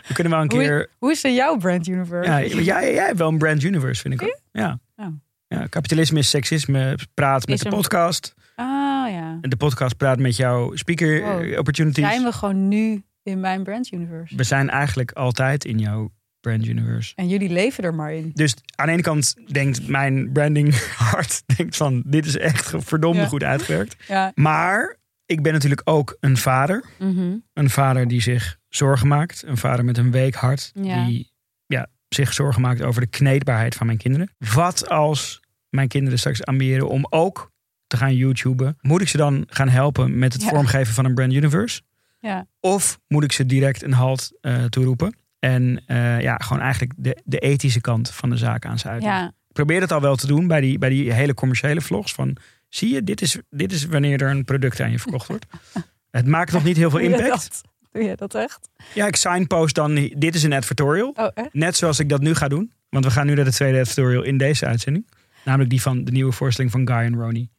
We 0.08 0.14
kunnen 0.14 0.32
wel 0.32 0.42
een 0.42 0.50
Hoe- 0.54 0.60
keer... 0.60 0.88
Hoe 0.98 1.10
is 1.10 1.24
er 1.24 1.32
jouw 1.32 1.56
Brand 1.56 1.86
Universe? 1.86 2.30
Ja, 2.30 2.42
jij, 2.44 2.94
jij 2.94 3.04
hebt 3.06 3.18
wel 3.18 3.28
een 3.28 3.38
brand 3.38 3.62
universe, 3.62 4.00
vind 4.00 4.14
ik 4.14 4.22
ook. 4.22 4.40
Ja. 4.52 4.78
Oh. 4.96 5.06
ja. 5.48 5.66
Kapitalisme 5.66 6.18
is 6.18 6.30
seksisme. 6.30 6.98
Praat 7.14 7.46
met 7.46 7.54
Is 7.56 7.60
de 7.62 7.68
podcast. 7.68 8.34
Ah 8.54 8.66
ja. 9.10 9.38
En 9.40 9.50
de 9.50 9.56
podcast 9.56 9.96
praat 9.96 10.18
met 10.18 10.36
jouw 10.36 10.76
speaker 10.76 11.20
Wow. 11.22 11.58
opportunities. 11.58 12.04
Zijn 12.04 12.22
we 12.22 12.32
gewoon 12.32 12.68
nu 12.68 13.02
in 13.22 13.40
mijn 13.40 13.62
Brand 13.62 13.92
Universe? 13.92 14.36
We 14.36 14.42
zijn 14.44 14.70
eigenlijk 14.70 15.12
altijd 15.12 15.64
in 15.64 15.78
jouw 15.78 16.10
brand 16.46 16.66
universe. 16.66 17.12
En 17.14 17.28
jullie 17.28 17.48
leven 17.50 17.84
er 17.84 17.94
maar 17.94 18.14
in. 18.14 18.30
Dus 18.34 18.54
aan 18.74 18.86
de 18.86 18.92
ene 18.92 19.02
kant 19.02 19.34
denkt 19.52 19.88
mijn 19.88 20.32
branding 20.32 20.74
hart 21.10 21.42
denkt 21.56 21.76
van 21.76 22.02
dit 22.06 22.26
is 22.26 22.36
echt 22.36 22.72
verdomde 22.76 23.20
Ja. 23.20 23.26
goed 23.26 23.42
uitgewerkt. 23.42 23.96
Ja. 24.08 24.32
Maar 24.34 24.96
ik 25.26 25.42
ben 25.42 25.52
natuurlijk 25.52 25.80
ook 25.84 26.16
een 26.20 26.36
vader. 26.36 26.84
Mhm. 26.98 27.34
Een 27.52 27.70
vader 27.70 28.08
die 28.08 28.20
zich 28.20 28.58
zorgen 28.68 29.08
maakt. 29.08 29.42
Een 29.46 29.56
vader 29.56 29.84
met 29.84 29.98
een 29.98 30.10
week 30.10 30.34
hart. 30.34 30.70
Ja. 30.74 31.06
Die 31.06 31.32
ja, 31.66 31.86
zich 32.08 32.32
zorgen 32.32 32.62
maakt 32.62 32.82
over 32.82 33.00
de 33.00 33.06
kneedbaarheid 33.06 33.74
van 33.74 33.86
mijn 33.86 33.98
kinderen. 33.98 34.30
Wat 34.54 34.88
als 34.88 35.40
mijn 35.70 35.88
kinderen 35.88 36.18
straks 36.18 36.44
ambiëren 36.44 36.88
om 36.88 37.06
ook 37.10 37.52
te 37.86 37.96
gaan 37.96 38.14
YouTuben? 38.14 38.76
Moet 38.80 39.00
ik 39.00 39.08
ze 39.08 39.16
dan 39.16 39.44
gaan 39.48 39.68
helpen 39.68 40.18
met 40.18 40.32
het 40.32 40.44
vormgeven 40.44 40.94
van 40.94 41.04
een 41.04 41.14
brand 41.14 41.32
universe? 41.32 41.80
Ja. 42.20 42.46
Of 42.60 42.98
moet 43.08 43.24
ik 43.24 43.32
ze 43.32 43.46
direct 43.46 43.82
een 43.82 43.92
halt 43.92 44.30
eh, 44.40 44.64
toeroepen? 44.64 45.14
En 45.46 45.82
eh, 45.86 46.20
ja, 46.20 46.36
gewoon 46.36 46.62
eigenlijk 46.62 46.92
de, 46.96 47.22
de 47.24 47.38
ethische 47.38 47.80
kant 47.80 48.10
van 48.10 48.30
de 48.30 48.36
zaak 48.36 48.66
aan. 48.66 49.00
Ja. 49.00 49.26
Ik 49.26 49.52
probeer 49.52 49.80
het 49.80 49.92
al 49.92 50.00
wel 50.00 50.16
te 50.16 50.26
doen 50.26 50.46
bij 50.46 50.60
die, 50.60 50.78
bij 50.78 50.88
die 50.88 51.12
hele 51.12 51.34
commerciële 51.34 51.80
vlogs. 51.80 52.12
Van, 52.12 52.36
zie 52.68 52.94
je, 52.94 53.02
dit 53.02 53.20
is, 53.20 53.38
dit 53.50 53.72
is 53.72 53.84
wanneer 53.84 54.22
er 54.22 54.30
een 54.30 54.44
product 54.44 54.80
aan 54.80 54.90
je 54.90 54.98
verkocht 54.98 55.26
wordt. 55.26 55.46
het 56.10 56.26
maakt 56.26 56.52
nog 56.52 56.64
niet 56.64 56.76
heel 56.76 56.90
veel 56.90 56.98
impact. 56.98 57.60
Doe 57.92 58.02
je 58.02 58.16
dat 58.16 58.34
echt? 58.34 58.68
Ja, 58.94 59.06
ik 59.06 59.16
signpost 59.16 59.74
dan, 59.74 59.94
dit 60.16 60.34
is 60.34 60.42
een 60.42 60.52
advertorial. 60.52 61.12
Oh? 61.16 61.28
Net 61.52 61.76
zoals 61.76 61.98
ik 61.98 62.08
dat 62.08 62.20
nu 62.20 62.34
ga 62.34 62.48
doen. 62.48 62.72
Want 62.88 63.04
we 63.04 63.10
gaan 63.10 63.26
nu 63.26 63.34
naar 63.34 63.44
de 63.44 63.52
tweede 63.52 63.78
advertorial 63.78 64.22
in 64.22 64.38
deze 64.38 64.66
uitzending. 64.66 65.08
Namelijk 65.44 65.70
die 65.70 65.82
van 65.82 66.04
de 66.04 66.12
nieuwe 66.12 66.32
voorstelling 66.32 66.72
van 66.72 66.86
Guy 66.86 66.96
en 66.96 67.14
Ronnie. 67.14 67.50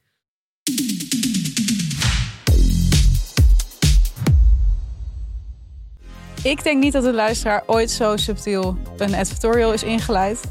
Ik 6.44 6.64
denk 6.64 6.84
niet 6.84 6.94
dat 6.94 7.04
de 7.04 7.14
luisteraar 7.14 7.64
ooit 7.66 7.92
zo 7.92 8.18
subtiel 8.18 8.78
een 8.98 9.16
advertorial 9.16 9.74
is 9.74 9.84
ingeleid. 9.84 10.42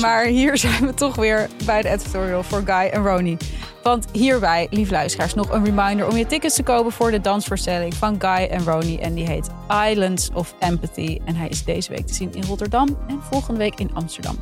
Maar 0.00 0.24
hier 0.24 0.56
zijn 0.56 0.86
we 0.86 0.94
toch 0.94 1.16
weer 1.16 1.48
bij 1.64 1.82
de 1.82 1.90
advertorial 1.90 2.42
voor 2.42 2.62
Guy 2.64 2.88
en 2.92 3.02
Ronnie. 3.02 3.36
Want 3.82 4.06
hierbij, 4.12 4.66
lieve 4.70 4.92
luisteraars, 4.92 5.34
nog 5.34 5.50
een 5.50 5.64
reminder 5.64 6.08
om 6.08 6.16
je 6.16 6.26
tickets 6.26 6.54
te 6.54 6.62
kopen 6.62 6.92
voor 6.92 7.10
de 7.10 7.20
dansvoorstelling 7.20 7.94
van 7.94 8.16
Guy 8.18 8.46
en 8.50 8.64
Ronnie. 8.64 9.00
En 9.00 9.14
die 9.14 9.26
heet 9.26 9.50
Islands 9.90 10.30
of 10.34 10.54
Empathy. 10.58 11.18
En 11.24 11.34
hij 11.34 11.48
is 11.48 11.64
deze 11.64 11.90
week 11.90 12.06
te 12.06 12.14
zien 12.14 12.34
in 12.34 12.44
Rotterdam 12.44 12.98
en 13.08 13.20
volgende 13.30 13.58
week 13.58 13.78
in 13.78 13.90
Amsterdam. 13.94 14.38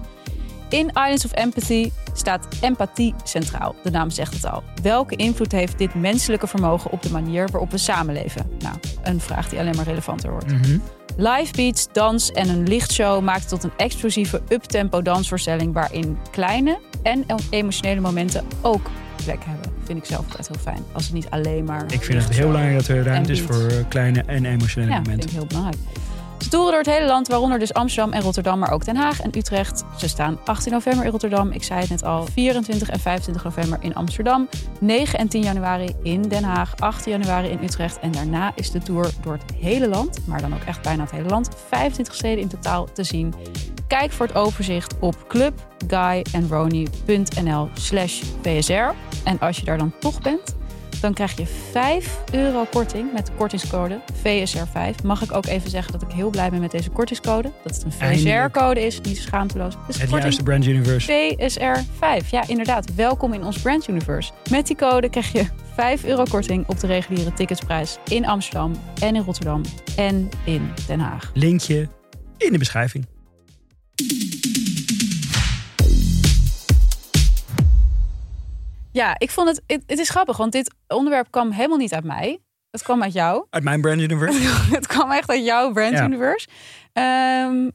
In 0.76 0.88
Islands 0.88 1.24
of 1.24 1.32
Empathy 1.32 1.90
staat 2.12 2.46
empathie 2.60 3.14
centraal. 3.24 3.74
De 3.82 3.90
naam 3.90 4.10
zegt 4.10 4.34
het 4.34 4.44
al. 4.46 4.62
Welke 4.82 5.16
invloed 5.16 5.52
heeft 5.52 5.78
dit 5.78 5.94
menselijke 5.94 6.46
vermogen 6.46 6.90
op 6.90 7.02
de 7.02 7.10
manier 7.10 7.48
waarop 7.50 7.70
we 7.70 7.78
samenleven? 7.78 8.50
Nou, 8.58 8.76
een 9.02 9.20
vraag 9.20 9.48
die 9.48 9.58
alleen 9.58 9.76
maar 9.76 9.84
relevanter 9.84 10.30
wordt. 10.30 10.46
Mhm. 10.52 10.78
Live 11.16 11.52
beats, 11.52 11.88
dans 11.92 12.32
en 12.32 12.48
een 12.48 12.68
lichtshow 12.68 13.22
maakt 13.22 13.48
tot 13.48 13.64
een 13.64 13.72
explosieve 13.76 14.42
uptempo 14.48 15.02
dansvoorstelling 15.02 15.72
waarin 15.72 16.18
kleine 16.30 16.78
en 17.02 17.24
emotionele 17.50 18.00
momenten 18.00 18.44
ook 18.62 18.90
plek 19.24 19.44
hebben. 19.44 19.72
Vind 19.84 19.98
ik 19.98 20.04
zelf 20.04 20.24
altijd 20.26 20.48
heel 20.48 20.58
fijn. 20.60 20.84
Als 20.92 21.04
het 21.04 21.12
niet 21.12 21.30
alleen 21.30 21.64
maar. 21.64 21.84
Ik 21.92 22.02
vind 22.02 22.22
het 22.24 22.36
heel 22.36 22.46
belangrijk 22.46 22.76
dat 22.76 22.88
er 22.88 23.02
ruimte 23.04 23.32
is 23.32 23.40
voor 23.40 23.66
eh, 23.66 23.76
kleine 23.88 24.22
en 24.26 24.44
emotionele 24.44 24.90
Ja, 24.90 24.96
vind 24.96 25.06
momenten. 25.06 25.28
ik 25.28 25.34
heel 25.34 25.46
belangrijk. 25.46 25.76
Ze 26.38 26.48
toeren 26.48 26.70
door 26.70 26.80
het 26.80 26.90
hele 26.90 27.06
land, 27.06 27.28
waaronder 27.28 27.58
dus 27.58 27.74
Amsterdam 27.74 28.12
en 28.12 28.22
Rotterdam, 28.22 28.58
maar 28.58 28.70
ook 28.70 28.84
Den 28.84 28.96
Haag 28.96 29.20
en 29.20 29.36
Utrecht. 29.36 29.84
Ze 29.96 30.08
staan 30.08 30.38
18 30.44 30.72
november 30.72 31.04
in 31.04 31.10
Rotterdam, 31.10 31.50
ik 31.50 31.62
zei 31.62 31.80
het 31.80 31.90
net 31.90 32.04
al, 32.04 32.26
24 32.32 32.88
en 32.88 33.00
25 33.00 33.44
november 33.44 33.78
in 33.80 33.94
Amsterdam, 33.94 34.48
9 34.80 35.18
en 35.18 35.28
10 35.28 35.42
januari 35.42 35.94
in 36.02 36.22
Den 36.22 36.44
Haag, 36.44 36.76
18 36.76 37.12
januari 37.12 37.48
in 37.48 37.58
Utrecht 37.62 37.98
en 37.98 38.12
daarna 38.12 38.52
is 38.54 38.70
de 38.70 38.78
tour 38.78 39.10
door 39.20 39.32
het 39.32 39.54
hele 39.60 39.88
land, 39.88 40.26
maar 40.26 40.40
dan 40.40 40.54
ook 40.54 40.64
echt 40.66 40.82
bijna 40.82 41.02
het 41.02 41.10
hele 41.10 41.28
land, 41.28 41.48
25 41.68 42.14
steden 42.14 42.42
in 42.42 42.48
totaal 42.48 42.88
te 42.92 43.04
zien. 43.04 43.34
Kijk 43.86 44.12
voor 44.12 44.26
het 44.26 44.36
overzicht 44.36 44.98
op 44.98 45.24
clubguyandroney.nl 45.28 47.68
slash 47.74 48.22
PSR. 48.40 48.94
En 49.24 49.38
als 49.38 49.56
je 49.56 49.64
daar 49.64 49.78
dan 49.78 49.92
toch 50.00 50.20
bent, 50.20 50.56
dan 51.06 51.14
krijg 51.14 51.36
je 51.36 51.46
5 51.70 52.18
euro 52.32 52.64
korting 52.70 53.12
met 53.12 53.26
de 53.26 53.32
kortingscode 53.32 54.00
VSR5. 54.12 55.04
Mag 55.04 55.22
ik 55.22 55.32
ook 55.32 55.46
even 55.46 55.70
zeggen 55.70 55.92
dat 55.92 56.02
ik 56.02 56.10
heel 56.10 56.30
blij 56.30 56.50
ben 56.50 56.60
met 56.60 56.70
deze 56.70 56.90
kortingscode. 56.90 57.52
Dat 57.62 57.74
het 57.74 57.84
een. 57.84 57.92
VSR-code 57.92 58.86
is, 58.86 59.00
niet 59.00 59.16
schaamteloos. 59.16 59.74
Dus 59.86 60.00
Het 60.00 60.10
juiste 60.10 60.42
brand 60.42 60.66
universe. 60.66 61.34
VSR5. 61.36 62.28
Ja, 62.30 62.48
inderdaad. 62.48 62.94
Welkom 62.94 63.32
in 63.32 63.44
ons 63.44 63.58
Brand 63.58 63.88
Universe. 63.88 64.32
Met 64.50 64.66
die 64.66 64.76
code 64.76 65.08
krijg 65.08 65.32
je 65.32 65.46
5 65.74 66.04
euro 66.04 66.24
korting 66.30 66.68
op 66.68 66.80
de 66.80 66.86
reguliere 66.86 67.32
ticketsprijs 67.32 67.98
in 68.08 68.26
Amsterdam 68.26 68.72
en 69.00 69.14
in 69.14 69.22
Rotterdam 69.22 69.62
en 69.96 70.28
in 70.44 70.70
Den 70.86 71.00
Haag. 71.00 71.30
Linkje 71.34 71.88
in 72.38 72.52
de 72.52 72.58
beschrijving. 72.58 73.15
Ja, 78.96 79.14
ik 79.18 79.30
vond 79.30 79.48
het, 79.48 79.62
het, 79.66 79.82
het 79.86 79.98
is 79.98 80.08
grappig, 80.10 80.36
want 80.36 80.52
dit 80.52 80.74
onderwerp 80.88 81.30
kwam 81.30 81.50
helemaal 81.50 81.76
niet 81.78 81.94
uit 81.94 82.04
mij. 82.04 82.38
Het 82.70 82.82
kwam 82.82 83.02
uit 83.02 83.12
jou. 83.12 83.46
Uit 83.50 83.62
mijn 83.64 83.80
brand 83.80 84.00
universe. 84.00 84.40
het 84.76 84.86
kwam 84.86 85.10
echt 85.10 85.30
uit 85.30 85.44
jouw 85.44 85.72
brand 85.72 85.92
Ja. 85.92 86.04
universe. 86.04 86.48
Ehm, 86.92 87.70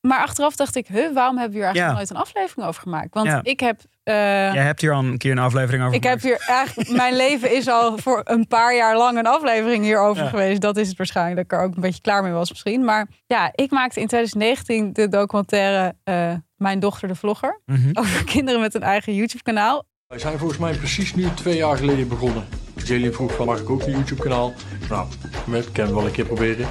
maar 0.00 0.18
achteraf 0.18 0.56
dacht 0.56 0.76
ik, 0.76 0.86
huh, 0.86 1.14
waarom 1.14 1.36
hebben 1.38 1.58
we 1.58 1.64
hier 1.64 1.64
eigenlijk 1.64 1.76
Ja. 1.76 1.92
nooit 1.96 2.10
een 2.10 2.16
aflevering 2.16 2.66
over 2.68 2.82
gemaakt? 2.82 3.14
Want 3.14 3.26
Ja. 3.26 3.40
ik 3.42 3.60
heb... 3.60 3.80
eh, 4.02 4.14
Jij 4.54 4.62
hebt 4.64 4.80
hier 4.80 4.92
al 4.92 5.04
een 5.04 5.18
keer 5.18 5.30
een 5.32 5.38
aflevering 5.38 5.82
over 5.84 5.96
ik 5.96 6.02
heb 6.04 6.20
hier 6.22 6.44
eigenlijk, 6.48 6.88
mijn 6.90 7.16
leven 7.16 7.54
is 7.56 7.68
al 7.68 7.98
voor 7.98 8.20
een 8.24 8.46
paar 8.46 8.74
jaar 8.76 8.96
lang 8.96 9.18
een 9.18 9.26
aflevering 9.26 9.84
hierover 9.84 10.22
Ja. 10.22 10.28
geweest. 10.28 10.60
Dat 10.60 10.76
is 10.76 10.88
het 10.88 10.96
waarschijnlijk. 10.96 11.36
Dat 11.36 11.44
ik 11.44 11.52
er 11.52 11.64
ook 11.68 11.74
een 11.74 11.80
beetje 11.80 12.00
klaar 12.00 12.22
mee 12.22 12.32
was 12.32 12.50
misschien. 12.50 12.84
Maar 12.84 13.08
ja, 13.26 13.50
ik 13.54 13.70
maakte 13.70 14.00
in 14.00 14.06
2019 14.06 14.92
de 14.92 15.08
documentaire 15.08 15.94
eh, 16.04 16.34
Mijn 16.56 16.80
dochter 16.80 17.08
de 17.08 17.14
vlogger. 17.14 17.60
Mhm. 17.66 17.90
Over 17.92 18.24
kinderen 18.24 18.60
met 18.60 18.74
een 18.74 18.82
eigen 18.82 19.14
YouTube 19.14 19.42
kanaal. 19.42 19.84
Wij 20.06 20.18
zijn 20.18 20.38
volgens 20.38 20.58
mij 20.58 20.76
precies 20.76 21.14
nu 21.14 21.34
twee 21.34 21.56
jaar 21.56 21.76
geleden 21.76 22.08
begonnen. 22.08 22.44
Jelly 22.76 23.12
vroeg 23.12 23.34
van 23.34 23.46
mag 23.46 23.60
ik 23.60 23.70
ook 23.70 23.82
een 23.82 23.90
YouTube 23.90 24.22
kanaal? 24.22 24.52
Nou, 24.88 25.08
met 25.46 25.72
kan 25.72 25.94
wel 25.94 26.06
een 26.06 26.12
keer 26.12 26.26
proberen. 26.26 26.68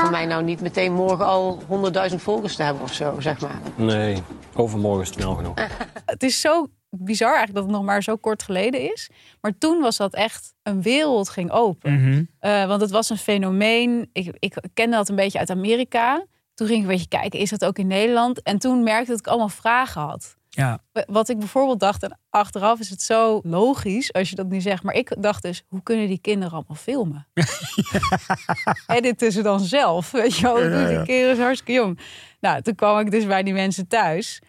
voor 0.00 0.10
mij 0.10 0.26
nou 0.26 0.44
niet 0.44 0.60
meteen 0.60 0.92
morgen 0.92 1.26
al 1.26 1.62
100.000 2.10 2.14
volgers 2.16 2.56
te 2.56 2.62
hebben 2.62 2.82
of 2.82 2.92
zo, 2.92 3.20
zeg 3.20 3.40
maar. 3.40 3.60
Nee, 3.76 4.22
overmorgen 4.54 5.02
is 5.02 5.08
het 5.08 5.18
snel 5.18 5.34
genoeg. 5.34 5.54
Het 6.06 6.22
is 6.22 6.40
zo 6.40 6.66
bizar 6.90 7.34
eigenlijk 7.34 7.54
dat 7.56 7.64
het 7.64 7.74
nog 7.74 7.84
maar 7.84 8.02
zo 8.02 8.16
kort 8.16 8.42
geleden 8.42 8.92
is. 8.92 9.10
Maar 9.40 9.58
toen 9.58 9.80
was 9.80 9.96
dat 9.96 10.14
echt 10.14 10.54
een 10.62 10.82
wereld 10.82 11.28
ging 11.28 11.50
open. 11.50 11.92
Mhm. 11.92 12.24
Eh, 12.38 12.66
want 12.66 12.80
het 12.80 12.90
was 12.90 13.10
een 13.10 13.18
fenomeen. 13.18 14.10
Ik, 14.12 14.36
ik 14.38 14.56
kende 14.74 14.96
dat 14.96 15.08
een 15.08 15.16
beetje 15.16 15.38
uit 15.38 15.50
Amerika. 15.50 16.26
Toen 16.54 16.66
ging 16.66 16.78
ik 16.78 16.84
een 16.84 16.92
beetje 16.92 17.08
kijken, 17.08 17.38
is 17.40 17.50
dat 17.50 17.64
ook 17.64 17.78
in 17.78 17.86
Nederland? 17.86 18.42
En 18.42 18.58
toen 18.58 18.82
merkte 18.82 19.10
dat 19.10 19.18
ik 19.18 19.26
allemaal 19.26 19.48
vragen 19.48 20.02
had. 20.02 20.35
Ja, 20.56 20.78
Wat 21.06 21.28
ik 21.28 21.38
bijvoorbeeld 21.38 21.80
dacht, 21.80 22.02
en 22.02 22.18
achteraf 22.30 22.78
is 22.80 22.90
het 22.90 23.02
zo 23.02 23.40
logisch 23.42 24.12
als 24.12 24.30
je 24.30 24.36
dat 24.36 24.46
nu 24.48 24.60
zegt. 24.60 24.82
Maar 24.82 24.94
ik 24.94 25.16
dacht 25.22 25.42
dus, 25.42 25.64
hoe 25.68 25.82
kunnen 25.82 26.08
die 26.08 26.18
kinderen 26.20 26.52
allemaal 26.54 26.76
filmen? 26.76 27.26
Editen 28.86 29.32
ze 29.32 29.42
dan 29.42 29.60
zelf? 29.60 30.10
Weet 30.10 30.36
je 30.36 30.42
wel, 30.42 30.62
Ja, 30.62 30.78
ja. 30.78 30.88
die 30.88 31.02
kinderen 31.04 31.34
zijn 31.34 31.46
hartstikke 31.46 31.72
jong. 31.80 31.98
Nou, 32.40 32.62
toen 32.62 32.74
kwam 32.74 32.98
ik 32.98 33.10
dus 33.10 33.26
bij 33.26 33.42
die 33.42 33.52
mensen 33.52 33.86
thuis. 33.88 34.40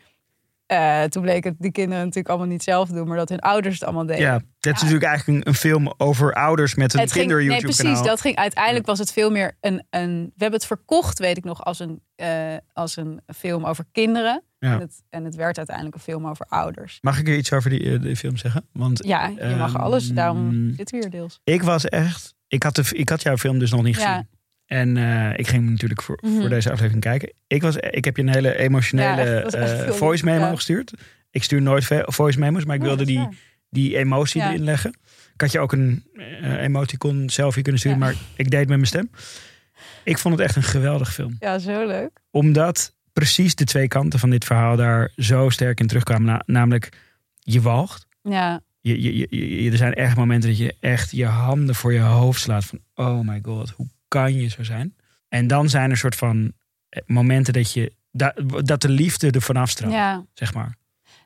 Eh, 0.68 1.04
toen 1.04 1.22
bleek 1.22 1.44
het 1.44 1.56
die 1.58 1.72
kinderen 1.72 2.00
natuurlijk 2.00 2.28
allemaal 2.30 2.48
niet 2.48 2.64
zelf 2.64 2.90
doen, 2.90 3.08
maar 3.08 3.18
dat 3.18 3.30
hun 3.30 3.40
ouders 3.40 3.74
het 3.74 3.84
allemaal 3.84 4.06
deden. 4.06 4.22
ja. 4.24 4.42
dat 4.60 4.76
is 4.76 4.82
natuurlijk 4.82 5.06
eigenlijk 5.08 5.40
een, 5.40 5.48
een 5.52 5.58
film 5.58 5.94
over 5.98 6.34
ouders 6.34 6.76
met 6.76 6.94
een 6.94 7.00
Het 7.00 7.12
ging, 7.12 7.26
kinder 7.26 7.38
nee, 7.44 7.48
YouTube 7.48 7.74
precies. 7.74 7.92
kanaal. 7.92 8.04
Dat 8.06 8.22
ging 8.22 8.36
uiteindelijk 8.36 8.86
was 8.86 9.00
het 9.00 9.12
veel 9.12 9.32
meer 9.32 9.58
een, 9.62 9.86
een. 9.90 10.24
We 10.24 10.42
hebben 10.44 10.60
het 10.60 10.66
verkocht, 10.68 11.20
weet 11.20 11.38
ik 11.38 11.44
nog, 11.44 11.64
als 11.64 11.80
een, 11.80 12.02
eh, 12.16 12.56
als 12.74 12.96
een 12.96 13.22
film 13.36 13.66
over 13.66 13.86
kinderen. 13.92 14.44
Ja. 14.60 14.74
En, 14.74 14.80
het, 14.80 15.02
en 15.10 15.24
het 15.26 15.36
werd 15.36 15.58
uiteindelijk 15.58 15.96
een 15.96 16.02
film 16.02 16.28
over 16.28 16.46
ouders. 16.50 16.98
Mag 17.02 17.20
ik 17.20 17.28
er 17.28 17.36
iets 17.36 17.54
over 17.54 17.70
die, 17.70 17.94
eh, 17.94 18.02
die 18.02 18.16
film 18.16 18.38
zeggen? 18.38 18.68
Want 18.74 19.06
Ja, 19.06 19.28
je 19.28 19.56
mag 19.58 19.74
Ehm, 19.74 19.82
alles. 19.84 20.08
Daarom 20.12 20.74
zitten 20.76 20.96
we 20.98 21.02
hier 21.02 21.12
deels. 21.20 21.40
ik 21.44 21.64
was 21.64 21.86
echt... 21.86 22.36
Ik 22.48 22.64
had, 22.64 22.76
de, 22.76 22.84
ik 22.92 23.10
had 23.10 23.22
jouw 23.22 23.38
film 23.38 23.60
dus 23.60 23.72
nog 23.72 23.84
niet 23.84 23.96
Ja. 23.96 24.26
En 24.68 24.98
eh, 24.98 25.38
ik 25.38 25.48
ging 25.48 25.70
natuurlijk 25.70 26.02
voor, 26.02 26.18
Mhm. 26.22 26.40
voor 26.40 26.50
deze 26.50 26.72
aflevering 26.72 27.04
kijken. 27.04 27.34
Ik, 27.48 27.62
was, 27.62 27.76
ik 27.78 28.06
heb 28.06 28.16
je 28.18 28.22
een 28.24 28.34
hele 28.34 28.58
emotionele 28.58 29.22
Ja, 29.30 29.42
eh, 29.86 29.92
voice 29.92 30.26
memo 30.26 30.46
ja. 30.46 30.56
gestuurd. 30.56 30.94
Ik 31.32 31.44
stuur 31.44 31.62
nooit 31.62 31.88
voice 32.06 32.40
memo's, 32.40 32.66
maar 32.66 32.76
ik 32.76 32.82
wilde 32.82 33.06
die, 33.06 33.18
waar. 33.18 33.34
die 33.70 33.98
emotie 33.98 34.42
Ja. 34.42 34.50
erin 34.50 34.64
leggen. 34.64 34.90
Ik 35.34 35.42
had 35.42 35.52
je 35.52 35.60
ook 35.60 35.72
een 35.72 36.04
eh, 36.42 36.62
emoticon 36.62 37.30
selfie 37.30 37.62
kunnen 37.62 37.80
sturen, 37.80 38.00
maar 38.00 38.14
ik 38.36 38.50
deed 38.50 38.60
het 38.60 38.68
met 38.70 38.78
mijn 38.78 38.86
stem. 38.88 39.10
Ik 40.04 40.18
vond 40.18 40.36
het 40.38 40.44
echt 40.44 40.56
een 40.56 40.64
geweldig 40.64 41.14
film. 41.14 41.36
Ja, 41.40 41.60
zo 41.60 41.88
leuk. 41.88 42.10
Omdat 42.32 42.96
precies 43.14 43.56
de 43.56 43.64
twee 43.64 43.88
kanten 43.88 44.20
van 44.20 44.30
dit 44.30 44.46
verhaal 44.46 44.76
daar 44.76 45.12
zo 45.16 45.50
sterk 45.50 45.80
in 45.80 45.88
terugkwamen. 45.88 46.26
Na- 46.26 46.44
namelijk, 46.46 46.90
je 47.40 47.62
walgt. 47.62 48.08
Ja, 48.22 48.62
Je, 48.82 49.02
je, 49.02 49.18
je, 49.18 49.64
je- 49.64 49.72
er 49.72 49.78
zijn 49.78 49.94
echt 49.94 50.16
momenten 50.16 50.50
dat 50.50 50.58
je 50.58 50.76
echt 50.80 51.12
je 51.12 51.26
handen 51.26 51.76
voor 51.76 51.94
je 51.94 52.00
hoofd 52.00 52.42
slaat. 52.42 52.66
Van, 52.66 52.80
oh 52.96 53.20
my 53.28 53.40
god, 53.44 53.70
hoe 53.70 53.88
kan 54.08 54.34
je 54.34 54.48
zo 54.48 54.63
zijn? 54.63 54.96
En 55.30 55.48
dan 55.48 55.70
zijn 55.70 55.89
er 55.89 55.98
soort 55.98 56.15
van 56.15 56.54
eh, 56.89 57.02
momenten 57.06 57.54
dat 57.54 57.74
je... 57.74 57.96
Dat, 58.12 58.34
dat 58.65 58.82
de 58.82 58.89
liefde 58.89 59.32
er 59.32 59.41
vanaf 59.41 59.70
straalt, 59.70 59.93
ja. 59.93 60.26
zeg 60.34 60.54
maar. 60.54 60.76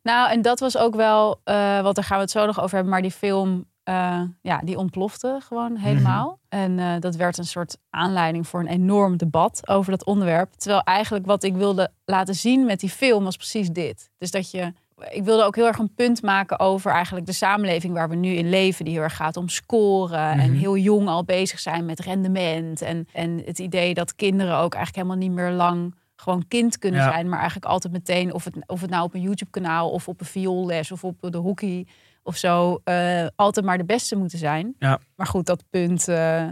Nou, 0.04 0.32
en 0.32 0.42
dat 0.42 0.60
was 0.60 0.78
ook 0.78 0.96
wel, 0.96 1.42
eh 1.44 1.82
want 1.82 1.96
daar 1.96 2.04
gaan 2.04 2.18
we 2.18 2.24
het 2.24 2.32
zo 2.32 2.46
nog 2.46 2.60
over 2.60 2.74
hebben, 2.74 2.92
maar 2.92 3.02
die 3.02 3.12
film, 3.12 3.66
eh, 3.84 4.22
ja, 4.42 4.62
die 4.64 4.78
ontplofte 4.78 5.40
gewoon 5.44 5.78
helemaal. 5.78 6.40
En 6.50 7.00
dat 7.00 7.16
werd 7.16 7.38
een 7.38 7.46
soort 7.46 7.78
aanleiding 7.90 8.48
voor 8.48 8.60
een 8.60 8.68
enorm 8.68 9.18
debat 9.18 9.68
over 9.68 9.92
dat 9.92 10.06
onderwerp. 10.06 10.54
Terwijl 10.54 10.84
eigenlijk 10.84 11.26
wat 11.26 11.44
ik 11.44 11.56
wilde 11.56 11.92
laten 12.06 12.36
zien 12.36 12.66
met 12.66 12.80
die 12.80 12.90
film 12.90 13.24
was 13.24 13.38
precies 13.38 13.70
dit. 13.70 14.10
Dus 14.18 14.32
dat 14.32 14.52
je, 14.52 14.74
ik 15.10 15.24
wilde 15.24 15.44
ook 15.44 15.56
heel 15.56 15.66
erg 15.68 15.78
een 15.78 15.94
punt 15.94 16.22
maken 16.22 16.60
over 16.60 16.92
eigenlijk 16.92 17.26
de 17.26 17.34
samenleving 17.34 17.94
waar 17.94 18.10
we 18.10 18.16
nu 18.16 18.30
in 18.30 18.50
leven, 18.50 18.86
die 18.86 18.94
heel 18.94 19.04
erg 19.04 19.16
gaat 19.16 19.38
om 19.38 19.50
scoren 19.50 20.32
en 20.32 20.50
Mhm. 20.52 20.60
heel 20.60 20.78
jong 20.78 21.08
al 21.08 21.24
bezig 21.24 21.60
zijn 21.60 21.86
met 21.86 22.00
rendement. 22.00 22.82
En, 22.82 23.08
en 23.14 23.42
het 23.46 23.60
idee 23.60 23.94
dat 23.94 24.16
kinderen 24.16 24.54
ook 24.58 24.74
eigenlijk 24.74 24.96
helemaal 25.08 25.28
niet 25.28 25.36
meer 25.38 25.52
lang 25.52 25.96
gewoon 26.16 26.48
kind 26.48 26.78
kunnen 26.78 27.00
Ja. 27.02 27.12
zijn, 27.12 27.30
maar 27.30 27.38
eigenlijk 27.40 27.72
altijd 27.72 27.94
meteen, 27.94 28.34
of 28.34 28.44
het, 28.44 28.56
of 28.66 28.82
het 28.82 28.90
nou 28.90 29.04
op 29.04 29.14
een 29.14 29.22
YouTube-kanaal 29.22 29.90
of 29.90 30.08
op 30.08 30.20
een 30.20 30.26
vioolles 30.26 30.92
of 30.92 31.04
op 31.04 31.16
de 31.32 31.38
hockey 31.38 31.88
of 32.24 32.36
zo, 32.38 32.80
eh, 32.84 33.26
altijd 33.36 33.66
maar 33.66 33.78
de 33.78 33.86
beste 33.86 34.16
moeten 34.16 34.38
zijn. 34.38 34.76
Ja. 34.80 35.00
Maar 35.16 35.28
goed, 35.28 35.46
dat 35.46 35.64
punt, 35.70 36.08
eh, 36.08 36.48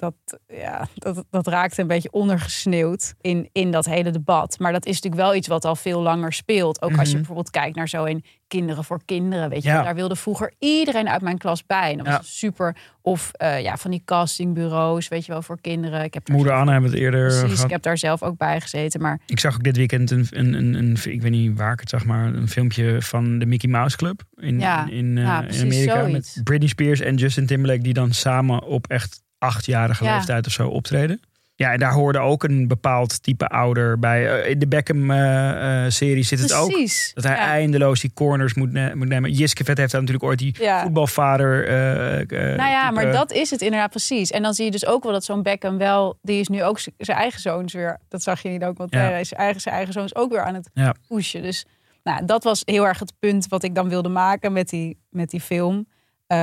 dat, 0.00 0.14
ja, 0.48 0.88
dat, 0.94 1.24
dat 1.30 1.46
raakte 1.46 1.80
een 1.80 1.86
beetje 1.86 2.12
ondergesneeuwd 2.12 3.14
in, 3.20 3.48
in 3.52 3.70
dat 3.70 3.84
hele 3.84 4.10
debat. 4.10 4.58
Maar 4.58 4.72
dat 4.72 4.86
is 4.86 4.94
natuurlijk 4.94 5.22
wel 5.22 5.34
iets 5.34 5.48
wat 5.48 5.64
al 5.64 5.76
veel 5.76 6.00
langer 6.02 6.32
speelt. 6.32 6.82
Ook 6.82 6.90
als 6.90 6.98
je 7.00 7.06
Mhm. 7.06 7.16
bijvoorbeeld 7.16 7.50
kijkt 7.50 7.76
naar 7.76 7.88
zo 7.88 8.04
in 8.04 8.24
Kinderen 8.48 8.84
voor 8.84 9.00
Kinderen, 9.04 9.48
weet 9.48 9.62
je, 9.62 9.68
Ja. 9.68 9.82
daar 9.82 9.94
wilde 9.94 10.16
vroeger 10.16 10.52
iedereen 10.58 11.08
uit 11.08 11.22
mijn 11.22 11.38
klas 11.38 11.66
bij. 11.66 11.90
En 11.90 11.96
dat 11.96 12.06
Ja. 12.06 12.16
was 12.16 12.38
super. 12.38 12.76
Of 13.02 13.30
eh, 13.32 13.62
ja, 13.62 13.76
van 13.76 13.90
die 13.90 14.02
castingbureaus, 14.04 15.08
weet 15.08 15.26
je 15.26 15.32
wel, 15.32 15.42
voor 15.42 15.60
kinderen. 15.60 16.04
Ik 16.04 16.14
heb 16.14 16.28
Moeder 16.28 16.52
Anne 16.52 16.72
hebben 16.72 16.90
het 16.90 16.98
eerder 16.98 17.26
Precies, 17.26 17.42
gehad. 17.50 17.64
ik 17.64 17.70
heb 17.70 17.82
daar 17.82 17.98
zelf 17.98 18.22
ook 18.22 18.36
bij 18.36 18.60
gezeten. 18.60 19.00
Maar 19.00 19.20
Ik 19.26 19.40
zag 19.40 19.54
ook 19.54 19.62
dit 19.62 19.76
weekend 19.76 20.10
een, 20.10 20.26
een, 20.30 20.52
een, 20.54 20.74
een, 20.74 20.96
ik 21.04 21.22
weet 21.22 21.30
niet 21.30 21.56
waar 21.58 21.72
ik 21.72 21.80
het 21.80 21.88
zag, 21.88 22.04
maar 22.04 22.26
een 22.34 22.48
filmpje 22.48 23.02
van 23.02 23.38
de 23.38 23.46
Mickey 23.46 23.70
Mouse 23.70 23.96
Club 23.96 24.22
in, 24.36 24.60
Ja, 24.60 24.88
in, 24.88 25.18
eh, 25.18 25.22
in 25.24 25.60
Amerika. 25.60 26.00
zoiets. 26.04 26.34
Met 26.34 26.44
Britney 26.44 26.68
Spears 26.68 27.00
en 27.00 27.16
Justin 27.16 27.46
Timberlake 27.46 27.82
die 27.82 27.94
dan 27.94 28.12
samen 28.12 28.62
op 28.62 28.86
echt 28.86 29.22
achtjarige 29.40 30.04
Ja. 30.04 30.14
leeftijd 30.14 30.46
of 30.46 30.52
zo 30.52 30.68
optreden. 30.68 31.20
Ja, 31.54 31.72
en 31.72 31.78
daar 31.78 31.92
hoorde 31.92 32.18
ook 32.18 32.42
een 32.44 32.68
bepaald 32.68 33.22
type 33.22 33.46
ouder 33.48 33.98
bij. 33.98 34.40
Eh, 34.42 34.50
In 34.50 34.58
de 34.58 34.66
Beckham-serie 34.68 36.22
zit 36.22 36.38
het 36.40 36.52
ook. 36.52 36.70
Dat 37.14 37.24
hij 37.24 37.36
ja. 37.36 37.46
eindeloos 37.46 38.00
die 38.00 38.10
corners 38.14 38.54
moet, 38.54 38.72
ne- 38.72 38.94
moet 38.94 39.08
nemen. 39.08 39.30
Heeft 39.30 39.66
daar 39.76 39.86
natuurlijk 39.88 40.22
ooit 40.22 40.38
die 40.38 40.54
Ja. 40.60 40.82
voetbalvader. 40.82 41.66
eh, 41.66 42.20
eh, 42.20 42.56
Nou 42.56 42.70
ja, 42.70 42.90
maar 42.90 43.12
dat 43.12 43.32
is 43.32 43.50
het 43.50 43.60
inderdaad 43.62 43.90
precies. 43.90 44.30
En 44.30 44.42
dan 44.42 44.54
zie 44.54 44.64
je 44.64 44.70
dus 44.70 44.86
ook 44.86 45.02
wel 45.02 45.12
dat 45.12 45.24
zo'n 45.24 45.42
Beckham 45.42 45.78
wel... 45.78 46.18
die 46.22 46.40
is 46.40 46.48
nu 46.48 46.62
ook 46.62 46.78
zijn 46.78 47.18
eigen 47.18 47.40
zoons 47.40 47.72
weer... 47.72 47.98
dat 48.08 48.22
zag 48.22 48.42
je 48.42 48.48
in 48.48 48.58
de 48.58 48.64
documentaire... 48.64 49.12
Ja. 49.14 49.18
is 49.18 49.28
zijn 49.28 49.40
eigen, 49.40 49.60
zijn 49.60 49.74
eigen 49.74 49.92
zoons 49.92 50.14
ook 50.14 50.30
weer 50.30 50.42
aan 50.44 50.54
het 50.54 50.70
pushen. 51.08 51.42
Dus 51.42 51.66
nou, 52.02 52.24
dat 52.24 52.44
was 52.44 52.62
heel 52.64 52.86
erg 52.86 52.98
het 52.98 53.12
punt 53.18 53.48
wat 53.48 53.62
ik 53.62 53.74
dan 53.74 53.88
wilde 53.88 54.08
maken 54.08 54.52
met 54.52 54.68
die, 54.68 54.98
met 55.10 55.30
die 55.30 55.40
film. 55.40 55.86
Eh, 56.30 56.36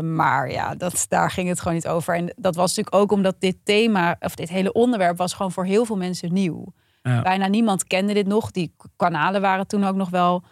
maar 0.00 0.50
ja, 0.50 0.74
dat, 0.74 1.06
daar 1.08 1.30
ging 1.30 1.48
het 1.48 1.58
gewoon 1.58 1.74
niet 1.74 1.88
over. 1.88 2.14
En 2.14 2.32
dat 2.36 2.54
was 2.54 2.76
natuurlijk 2.76 3.02
ook 3.02 3.12
omdat 3.12 3.40
dit 3.40 3.56
thema... 3.64 4.16
of 4.20 4.34
dit 4.34 4.48
hele 4.48 4.72
onderwerp 4.72 5.16
was 5.16 5.32
gewoon 5.32 5.52
voor 5.52 5.64
heel 5.64 5.84
veel 5.84 5.96
mensen 5.96 6.32
nieuw. 6.32 6.72
Ja. 7.02 7.22
Bijna 7.22 7.46
niemand 7.46 7.84
kende 7.84 8.14
dit 8.14 8.26
nog. 8.26 8.50
Die 8.50 8.74
kanalen 8.96 9.40
waren 9.40 9.66
toen 9.66 9.84
ook 9.84 9.94
nog 9.94 10.10
wel 10.10 10.42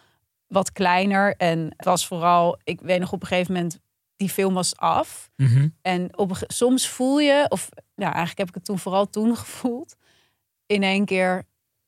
wat 0.46 0.72
kleiner. 0.72 1.36
En 1.36 1.72
het 1.76 1.84
was 1.84 2.06
vooral... 2.06 2.58
ik 2.64 2.80
weet 2.80 3.00
nog 3.00 3.12
op 3.12 3.20
een 3.20 3.28
gegeven 3.28 3.54
moment... 3.54 3.80
die 4.16 4.28
film 4.28 4.54
was 4.54 4.76
af... 4.76 5.30
Mhm. 5.36 5.68
en 5.82 6.18
op 6.18 6.36
soms 6.46 6.88
voel 6.88 7.18
je, 7.18 7.46
of 7.48 7.68
ja, 7.94 8.06
eigenlijk 8.06 8.38
heb 8.38 8.48
ik 8.48 8.54
het 8.54 8.64
toen 8.64 8.78
vooral 8.78 9.10
toen 9.10 9.36
gevoeld, 9.46 9.96
in 10.66 10.82
één 10.82 11.04
keer, 11.04 11.42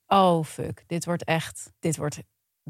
oh 0.07 0.45
fuck, 0.45 0.85
dit 0.87 1.05
wordt 1.05 1.25
echt, 1.25 1.73
dit 1.79 1.97
wordt, 1.97 2.19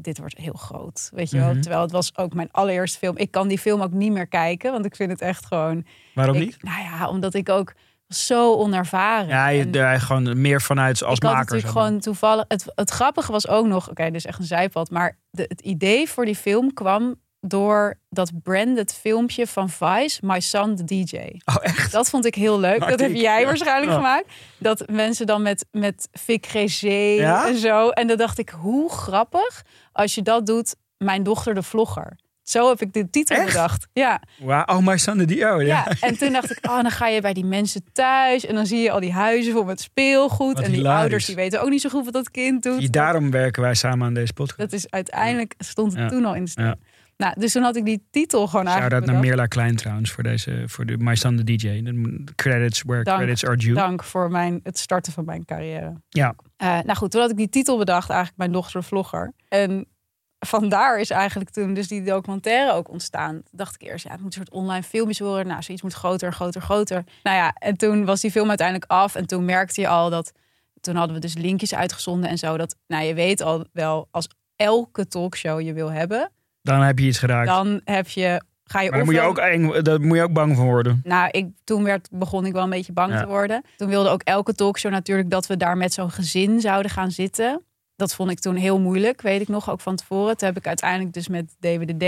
dit 0.01 0.17
wordt 0.17 0.37
heel 0.37 0.53
groot, 0.53 1.09
weet 1.13 1.29
je 1.29 1.37
wel. 1.37 1.49
Mhm. 1.51 1.61
Terwijl 1.61 1.81
het 1.81 1.91
was 1.91 2.17
ook 2.17 2.33
mijn 2.33 2.49
allereerste 2.51 2.97
film. 2.97 3.17
Ik 3.17 3.31
kan 3.31 3.47
die 3.47 3.59
film 3.59 3.81
ook 3.81 3.91
niet 3.91 4.11
meer 4.11 4.27
kijken, 4.27 4.71
want 4.71 4.85
ik 4.85 4.95
vind 4.95 5.11
het 5.11 5.21
echt 5.21 5.45
gewoon. 5.45 5.85
Waarom 6.13 6.35
ik- 6.35 6.41
niet? 6.45 6.63
Nou 6.63 6.81
ja, 6.81 7.07
omdat 7.09 7.33
ik 7.33 7.49
ook 7.49 7.73
zo 8.07 8.53
onervaren. 8.53 9.27
Ja, 9.27 9.47
je, 9.47 9.69
En- 9.69 9.99
gewoon 10.01 10.41
meer 10.41 10.61
vanuit 10.61 11.03
als 11.03 11.17
ik 11.17 11.23
had 11.23 11.31
maker. 11.33 11.37
natuurlijk 11.39 11.65
zeg 11.65 11.73
maar. 11.73 11.83
gewoon 11.83 11.99
toevallig. 11.99 12.45
Het, 12.47 12.65
het 12.75 12.89
grappige 12.89 13.31
was 13.31 13.47
ook 13.47 13.65
nog, 13.65 13.89
oké, 13.89 14.03
dit 14.03 14.15
is 14.15 14.25
echt 14.25 14.39
een 14.39 14.45
zijpad, 14.45 14.89
maar 14.89 15.17
de, 15.31 15.45
het 15.47 15.61
idee 15.61 16.09
voor 16.09 16.25
die 16.25 16.35
film 16.35 16.73
kwam 16.73 17.15
door 17.41 17.99
dat 18.09 18.31
branded 18.43 18.93
filmpje 18.93 19.47
van 19.47 19.69
Vice, 19.69 20.19
My 20.25 20.39
Son 20.39 20.75
the 20.75 20.83
DJ. 20.83 21.15
Oh, 21.45 21.55
echt? 21.61 21.91
Dat 21.91 22.09
vond 22.09 22.25
ik 22.25 22.35
heel 22.35 22.59
leuk. 22.59 22.79
Dat 22.79 22.99
heb 22.99 23.13
jij 23.13 23.39
ja. 23.39 23.45
waarschijnlijk 23.45 23.91
gemaakt. 23.91 24.25
Dat 24.57 24.89
mensen 24.89 25.25
dan 25.25 25.41
met, 25.41 25.65
met 25.71 26.07
Vic 26.11 26.45
Ja? 26.81 27.47
en 27.47 27.57
zo. 27.57 27.89
En 27.89 28.07
dan 28.07 28.17
dacht 28.17 28.37
ik, 28.37 28.49
hoe 28.49 28.91
grappig 28.91 29.65
als 29.99 30.15
je 30.15 30.21
dat 30.21 30.45
doet, 30.45 30.75
mijn 30.97 31.23
dochter 31.23 31.53
de 31.53 31.63
vlogger. 31.63 32.17
Zo 32.43 32.69
heb 32.69 32.81
ik 32.81 32.93
de 32.93 33.09
titel 33.09 33.35
Echt? 33.35 33.45
bedacht. 33.45 33.87
Ja, 33.93 34.21
Wow, 34.39 34.63
oh, 34.65 34.77
my 34.77 34.97
son, 34.97 35.17
the 35.17 35.25
die. 35.25 35.51
Oh, 35.53 35.61
ja. 35.61 35.65
ja. 35.65 35.87
En 36.07 36.17
toen 36.17 36.31
dacht 36.31 36.51
ik, 36.51 36.57
oh, 36.61 36.81
dan 36.81 36.91
ga 36.91 37.07
je 37.07 37.21
bij 37.21 37.33
die 37.33 37.45
mensen 37.45 37.83
thuis. 37.91 38.45
En 38.45 38.55
dan 38.55 38.65
zie 38.65 38.79
je 38.79 38.91
al 38.91 38.99
die 38.99 39.11
huizen 39.11 39.53
vol 39.53 39.63
met 39.63 39.81
speelgoed. 39.81 40.55
Wat 40.55 40.63
en 40.63 40.71
die 40.71 40.87
ouders 40.89 41.25
die 41.25 41.35
weten 41.35 41.61
ook 41.61 41.69
niet 41.69 41.81
zo 41.81 41.89
goed 41.89 42.05
wat 42.05 42.13
dat 42.13 42.31
kind 42.31 42.63
doet. 42.63 42.93
Daarom 42.93 43.31
werken 43.31 43.61
wij 43.61 43.73
samen 43.75 44.07
aan 44.07 44.13
deze 44.13 44.33
podcast. 44.33 44.59
Dat 44.59 44.73
is 44.73 44.89
uiteindelijk, 44.89 45.53
stond 45.57 45.91
het 45.93 46.01
Ja. 46.01 46.07
toen 46.09 46.25
al 46.25 46.35
in 46.35 46.45
de. 46.45 46.75
Nou, 47.19 47.33
dus 47.39 47.51
toen 47.51 47.63
had 47.63 47.75
ik 47.75 47.85
die 47.85 48.07
titel 48.11 48.47
gewoon 48.47 48.65
Shout-out 48.65 48.91
eigenlijk 48.91 48.91
naar 48.91 49.21
bedacht. 49.21 49.25
Meerla 49.25 49.45
Klein 49.45 49.75
trouwens 49.75 50.11
voor, 50.11 50.23
deze, 50.23 50.63
voor 50.65 50.85
de 50.85 50.97
My 50.97 51.15
Son 51.15 51.35
the 51.37 51.43
DJ. 51.43 51.83
Credits 52.35 52.83
where 52.83 53.03
Dank. 53.03 53.17
credits 53.17 53.45
are 53.45 53.57
due. 53.57 53.73
Dank 53.73 54.03
voor 54.03 54.31
mijn, 54.31 54.59
het 54.63 54.77
starten 54.79 55.13
van 55.13 55.25
mijn 55.25 55.45
carrière. 55.45 56.01
Ja. 56.09 56.35
Eh, 56.57 56.67
nou 56.67 56.95
goed, 56.95 57.11
toen 57.11 57.21
had 57.21 57.29
ik 57.29 57.37
die 57.37 57.49
titel 57.49 57.77
bedacht, 57.77 58.09
eigenlijk 58.09 58.37
mijn 58.37 58.51
dochter 58.51 58.83
vlogger. 58.83 59.33
En 59.47 59.87
vandaar 60.39 60.99
is 60.99 61.09
eigenlijk 61.09 61.49
toen 61.49 61.73
dus 61.73 61.87
die 61.87 62.03
documentaire 62.03 62.73
ook 62.73 62.89
ontstaan. 62.89 63.33
Toen 63.33 63.57
dacht 63.57 63.75
ik 63.75 63.87
eerst, 63.87 64.05
ja, 64.05 64.11
het 64.11 64.21
moet 64.21 64.35
een 64.35 64.45
soort 64.45 64.61
online 64.61 64.83
filmpjes 64.83 65.19
worden. 65.19 65.47
Nou, 65.47 65.61
zoiets 65.63 65.83
moet 65.83 65.93
groter, 65.93 66.33
groter, 66.33 66.61
groter. 66.61 67.03
Nou 67.23 67.37
ja, 67.37 67.53
en 67.53 67.77
toen 67.77 68.05
was 68.05 68.21
die 68.21 68.31
film 68.31 68.47
uiteindelijk 68.47 68.91
af. 68.91 69.15
En 69.15 69.25
toen 69.25 69.45
merkte 69.45 69.81
je 69.81 69.87
al 69.87 70.09
dat, 70.09 70.31
toen 70.81 70.95
hadden 70.95 71.15
we 71.15 71.21
dus 71.21 71.37
linkjes 71.37 71.75
uitgezonden 71.75 72.29
en 72.29 72.37
zo. 72.37 72.57
Dat, 72.57 72.75
nou, 72.87 73.03
je 73.03 73.13
weet 73.13 73.41
al 73.41 73.65
wel, 73.73 74.07
als 74.11 74.27
elke 74.55 75.07
talkshow 75.07 75.61
je 75.61 75.73
wil 75.73 75.91
hebben, 75.91 76.31
Dan 76.77 76.81
heb 76.81 76.99
je 76.99 77.05
iets 77.05 77.19
geraakt. 77.19 77.47
dan 77.47 77.81
heb 77.83 78.07
je, 78.07 78.41
ga 78.63 78.81
je 78.81 78.89
maar 78.89 78.97
dan 78.97 79.07
moet 79.07 79.15
je, 79.15 79.21
ook 79.21 79.37
eng, 79.37 79.81
daar 79.83 80.01
moet 80.01 80.17
je 80.17 80.23
ook 80.23 80.33
bang 80.33 80.55
van 80.55 80.65
worden. 80.65 81.01
nou, 81.03 81.27
ik, 81.31 81.47
toen 81.63 81.83
werd, 81.83 82.07
begon 82.11 82.45
ik 82.45 82.53
wel 82.53 82.63
een 82.63 82.69
beetje 82.69 82.93
bang 82.93 83.11
Ja. 83.13 83.19
te 83.21 83.27
worden. 83.27 83.63
Toen 83.77 83.87
wilde 83.89 84.09
ook 84.09 84.21
elke 84.23 84.53
talkshow 84.53 84.91
natuurlijk 84.91 85.29
dat 85.29 85.47
we 85.47 85.57
daar 85.57 85.77
met 85.77 85.93
zo'n 85.93 86.11
gezin 86.11 86.59
zouden 86.61 86.91
gaan 86.91 87.11
zitten. 87.11 87.63
Dat 87.95 88.15
vond 88.15 88.31
ik 88.31 88.39
toen 88.39 88.55
heel 88.55 88.79
moeilijk, 88.79 89.21
weet 89.21 89.41
ik 89.41 89.47
nog, 89.47 89.69
ook 89.69 89.81
van 89.81 89.95
tevoren. 89.95 90.37
Toen 90.37 90.47
heb 90.47 90.57
ik 90.57 90.67
uiteindelijk 90.67 91.13
dus 91.13 91.27
met 91.27 91.55
David 91.59 91.99
D. 91.99 92.03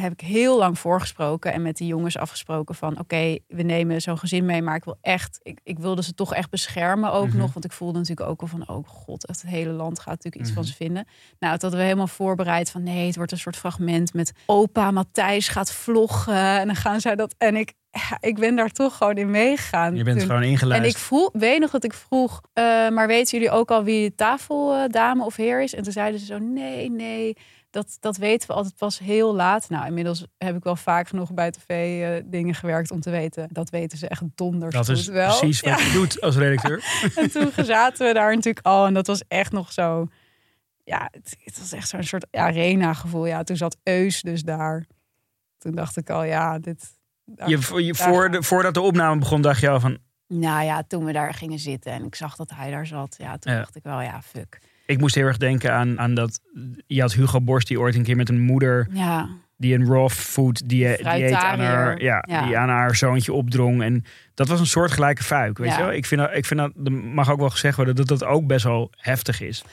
heb 0.00 0.12
ik 0.12 0.20
heel 0.20 0.58
lang 0.58 0.78
voorgesproken 0.78 1.52
en 1.52 1.62
met 1.62 1.76
die 1.76 1.86
jongens 1.86 2.16
afgesproken 2.18 2.74
van 2.74 2.98
oké, 2.98 3.38
we 3.48 3.62
nemen 3.62 4.00
zo'n 4.02 4.18
gezin 4.18 4.44
mee, 4.44 4.62
maar 4.62 4.76
ik 4.76 4.84
wil 4.84 4.98
echt, 5.00 5.38
ik, 5.42 5.60
ik 5.62 5.78
wilde 5.78 6.02
ze 6.02 6.14
toch 6.14 6.34
echt 6.34 6.50
beschermen 6.50 7.12
ook 7.12 7.26
Mhm. 7.28 7.36
nog, 7.36 7.52
want 7.52 7.64
ik 7.64 7.72
voelde 7.72 7.98
natuurlijk 7.98 8.28
ook 8.30 8.40
wel 8.40 8.48
van 8.50 8.68
oh 8.76 8.88
god, 8.88 9.26
het 9.28 9.42
hele 9.46 9.72
land 9.72 9.98
gaat 9.98 10.06
natuurlijk 10.08 10.36
iets 10.36 10.48
Mhm. 10.50 10.54
van 10.54 10.64
ze 10.64 10.74
vinden. 10.74 11.06
Nou, 11.38 11.58
dat 11.58 11.72
we 11.72 11.82
helemaal 11.82 12.06
voorbereid 12.06 12.70
van 12.70 12.82
nee, 12.82 13.06
het 13.06 13.16
wordt 13.16 13.32
een 13.32 13.38
soort 13.38 13.56
fragment 13.56 14.14
met 14.14 14.32
opa 14.46 14.90
Matthijs 14.90 15.48
gaat 15.48 15.72
vloggen 15.72 16.34
en 16.58 16.66
dan 16.66 16.76
gaan 16.76 17.00
zij 17.00 17.16
dat 17.16 17.34
en 17.38 17.56
ik, 17.56 17.72
ja, 17.90 18.16
ik 18.20 18.38
ben 18.38 18.56
daar 18.56 18.70
toch 18.70 18.96
gewoon 18.96 19.16
in 19.16 19.30
meegegaan. 19.30 19.96
Je 19.96 20.04
bent 20.04 20.18
toen. 20.18 20.26
gewoon 20.26 20.42
En 20.42 20.48
ingelijst. 20.48 20.96
ik 20.96 21.02
vroeg, 21.02 21.30
weet 21.32 21.60
nog 21.60 21.70
dat 21.70 21.84
ik 21.84 21.92
vroeg, 21.94 22.40
eh, 22.52 22.64
maar 22.88 23.06
weten 23.06 23.38
jullie 23.38 23.54
ook 23.54 23.70
al 23.70 23.84
wie 23.84 24.08
de 24.08 24.14
tafeldame 24.14 25.24
of 25.24 25.36
heer 25.36 25.62
is? 25.62 25.74
En 25.74 25.82
toen 25.82 25.92
zeiden 25.92 26.20
ze 26.20 26.26
zo, 26.26 26.38
nee, 26.38 26.90
nee, 26.90 27.36
dat, 27.70 27.96
dat 28.00 28.16
weten 28.16 28.48
we 28.48 28.54
altijd 28.54 28.76
pas 28.76 28.98
heel 28.98 29.34
laat. 29.34 29.68
Nou, 29.68 29.86
inmiddels 29.86 30.24
heb 30.38 30.56
ik 30.56 30.62
wel 30.64 30.76
vaak 30.76 31.08
genoeg 31.08 31.32
bij 31.34 31.50
tv 31.50 31.68
eh, 32.02 32.24
dingen 32.30 32.54
gewerkt 32.54 32.90
om 32.90 33.00
te 33.00 33.10
weten. 33.10 33.48
Dat 33.52 33.70
weten 33.70 33.98
ze 33.98 34.08
echt 34.08 34.22
donders 34.34 34.74
Dat 34.74 34.86
goed 34.86 34.96
is 34.96 35.06
wel. 35.06 35.38
precies 35.38 35.60
wat 35.60 35.78
Ja. 35.78 35.86
je 35.86 35.92
doet 35.92 36.20
als 36.20 36.36
redacteur. 36.36 36.84
En 37.16 37.30
toen 37.30 37.64
zaten 37.64 38.06
we 38.06 38.12
daar 38.12 38.34
natuurlijk 38.34 38.66
al 38.66 38.86
en 38.86 38.94
dat 38.94 39.06
was 39.06 39.22
echt 39.28 39.52
nog 39.52 39.72
zo... 39.72 40.06
Ja, 40.84 41.08
het, 41.10 41.36
het 41.44 41.58
was 41.58 41.72
echt 41.72 41.88
zo'n 41.88 42.02
soort 42.02 42.26
arena 42.30 42.94
gevoel. 42.94 43.26
Ja, 43.26 43.42
toen 43.42 43.56
zat 43.56 43.76
Eus 43.82 44.22
dus 44.22 44.42
daar. 44.42 44.86
Toen 45.58 45.74
dacht 45.74 45.96
ik 45.96 46.10
al, 46.10 46.22
ja, 46.22 46.58
dit... 46.58 46.98
Je, 47.46 47.84
je, 47.84 47.94
voor 47.94 48.30
de, 48.30 48.42
voordat 48.42 48.74
de 48.74 48.80
opname 48.80 49.18
begon 49.18 49.42
dacht 49.42 49.60
je 49.60 49.68
al 49.68 49.80
van... 49.80 49.98
Nou 50.28 50.64
ja, 50.64 50.82
toen 50.88 51.04
we 51.04 51.12
daar 51.12 51.34
gingen 51.34 51.58
zitten 51.58 51.92
en 51.92 52.04
ik 52.04 52.14
zag 52.14 52.36
dat 52.36 52.50
hij 52.54 52.70
daar 52.70 52.86
zat, 52.86 53.14
ja, 53.18 53.36
toen 53.38 53.52
Ja. 53.52 53.58
dacht 53.58 53.76
ik 53.76 53.82
wel, 53.82 54.00
ja, 54.00 54.22
fuck. 54.22 54.58
Ik 54.90 54.98
moest 55.00 55.14
heel 55.14 55.26
erg 55.26 55.36
denken 55.36 55.72
aan, 55.72 55.98
aan 56.00 56.14
dat... 56.14 56.40
Je 56.86 57.00
had 57.00 57.12
Hugo 57.12 57.40
Borst 57.40 57.68
die 57.68 57.80
ooit 57.80 57.94
een 57.94 58.02
keer 58.02 58.16
met 58.16 58.28
een 58.28 58.40
moeder... 58.40 58.88
Ja, 58.92 59.28
die 59.56 59.74
een 59.74 59.86
raw 59.86 60.08
food 60.08 60.68
die, 60.68 60.86
die, 60.96 61.24
eet 61.24 61.32
aan 61.32 61.60
haar, 61.60 62.02
ja, 62.02 62.24
Ja. 62.28 62.46
die 62.46 62.56
aan 62.58 62.68
haar 62.68 62.96
zoontje 62.96 63.32
opdrong. 63.32 63.82
En 63.82 64.04
dat 64.34 64.48
was 64.48 64.60
een 64.60 64.66
soort 64.66 64.90
gelijke 64.90 65.22
fuik, 65.22 65.58
weet 65.58 65.70
Ja. 65.70 65.76
je 65.78 65.82
wel? 65.84 65.92
Ik 65.92 66.06
vind, 66.06 66.20
dat, 66.20 66.30
ik 66.34 66.44
vind 66.46 66.60
dat, 66.60 66.88
mag 66.92 67.30
ook 67.30 67.38
wel 67.38 67.50
gezegd 67.50 67.76
worden 67.76 67.96
dat 67.96 68.08
dat 68.08 68.24
ook 68.24 68.46
best 68.46 68.64
wel 68.64 68.90
heftig 68.96 69.40
is. 69.40 69.64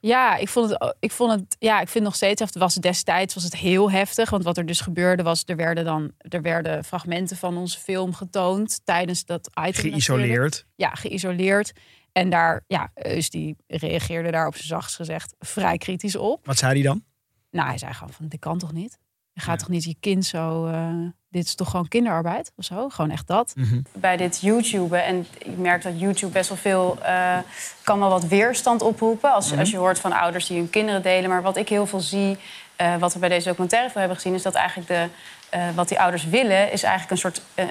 Ja, 0.00 0.36
ik 0.36 0.48
vond 0.48 0.70
het, 0.70 0.96
ik 1.00 1.10
vond 1.12 1.32
het, 1.32 1.56
ja, 1.58 1.72
ik 1.74 1.88
vind 1.88 1.94
het 1.94 2.02
nog 2.02 2.14
steeds 2.14 2.40
heftig. 2.40 2.60
Was 2.60 2.74
destijds 2.74 3.34
was 3.34 3.44
het 3.44 3.56
heel 3.56 3.90
heftig, 3.90 4.30
want 4.30 4.44
wat 4.44 4.56
er 4.58 4.66
dus 4.66 4.80
gebeurde 4.80 5.22
was, 5.22 5.42
er 5.46 5.56
werden 5.56 5.84
dan, 5.84 6.12
er 6.18 6.42
werden 6.42 6.84
fragmenten 6.84 7.36
van 7.36 7.56
onze 7.56 7.78
film 7.78 8.14
getoond 8.14 8.80
tijdens 8.84 9.24
dat 9.24 9.46
item. 9.46 9.64
natuurlijk. 9.64 9.92
Geïsoleerd. 9.94 10.66
Ja, 10.76 10.90
geïsoleerd. 10.90 11.72
En 12.18 12.30
daar, 12.30 12.64
ja, 12.66 12.90
Eus 12.94 13.30
die 13.30 13.56
reageerde 13.66 14.30
daar 14.30 14.46
op 14.46 14.54
zijn 14.54 14.66
zachtst 14.66 14.96
gezegd 14.96 15.34
vrij 15.38 15.78
kritisch 15.78 16.16
op. 16.16 16.46
Wat 16.46 16.56
zei 16.58 16.72
hij 16.72 16.82
dan? 16.82 17.02
Nou, 17.50 17.68
hij 17.68 17.78
zei 17.78 17.92
gewoon 17.92 18.12
van, 18.12 18.28
dit 18.28 18.40
kan 18.40 18.58
toch 18.58 18.72
niet? 18.72 18.98
Je 19.32 19.40
gaat 19.40 19.58
toch 19.58 19.68
niet 19.68 19.84
je 19.84 19.96
kind 20.00 20.24
zo, 20.24 20.66
eh, 20.66 20.90
dit 21.28 21.44
is 21.44 21.54
toch 21.54 21.70
gewoon 21.70 21.88
kinderarbeid 21.88 22.52
of 22.56 22.64
zo? 22.64 22.88
Gewoon 22.88 23.10
echt 23.10 23.26
dat. 23.26 23.52
Mhm. 23.54 23.80
Bij 23.92 24.16
dit 24.16 24.40
YouTube, 24.40 24.96
en 24.96 25.26
ik 25.38 25.56
merk 25.58 25.82
dat 25.82 26.00
YouTube 26.00 26.32
best 26.32 26.48
wel 26.48 26.58
veel, 26.58 26.98
eh, 27.02 27.38
kan 27.82 27.98
wel 27.98 28.08
wat 28.08 28.26
weerstand 28.26 28.82
oproepen. 28.82 29.32
Als, 29.32 29.50
Mhm. 29.50 29.58
als 29.58 29.70
je 29.70 29.76
hoort 29.76 29.98
van 29.98 30.12
ouders 30.12 30.46
die 30.46 30.56
hun 30.58 30.70
kinderen 30.70 31.02
delen. 31.02 31.30
Maar 31.30 31.42
wat 31.42 31.56
ik 31.56 31.68
heel 31.68 31.86
veel 31.86 32.00
zie, 32.00 32.36
eh, 32.78 32.96
wat 32.96 33.12
we 33.12 33.18
bij 33.18 33.28
deze 33.28 33.48
documentaire 33.48 33.90
veel 33.90 34.00
hebben 34.00 34.18
gezien, 34.18 34.34
is 34.34 34.42
dat 34.42 34.54
eigenlijk 34.54 34.88
de, 34.88 35.06
eh, 35.50 35.60
wat 35.74 35.88
die 35.88 36.00
ouders 36.00 36.24
willen, 36.24 36.72
is 36.72 36.82
eigenlijk 36.82 37.10
een 37.10 37.18
soort, 37.18 37.42
eh, 37.54 37.64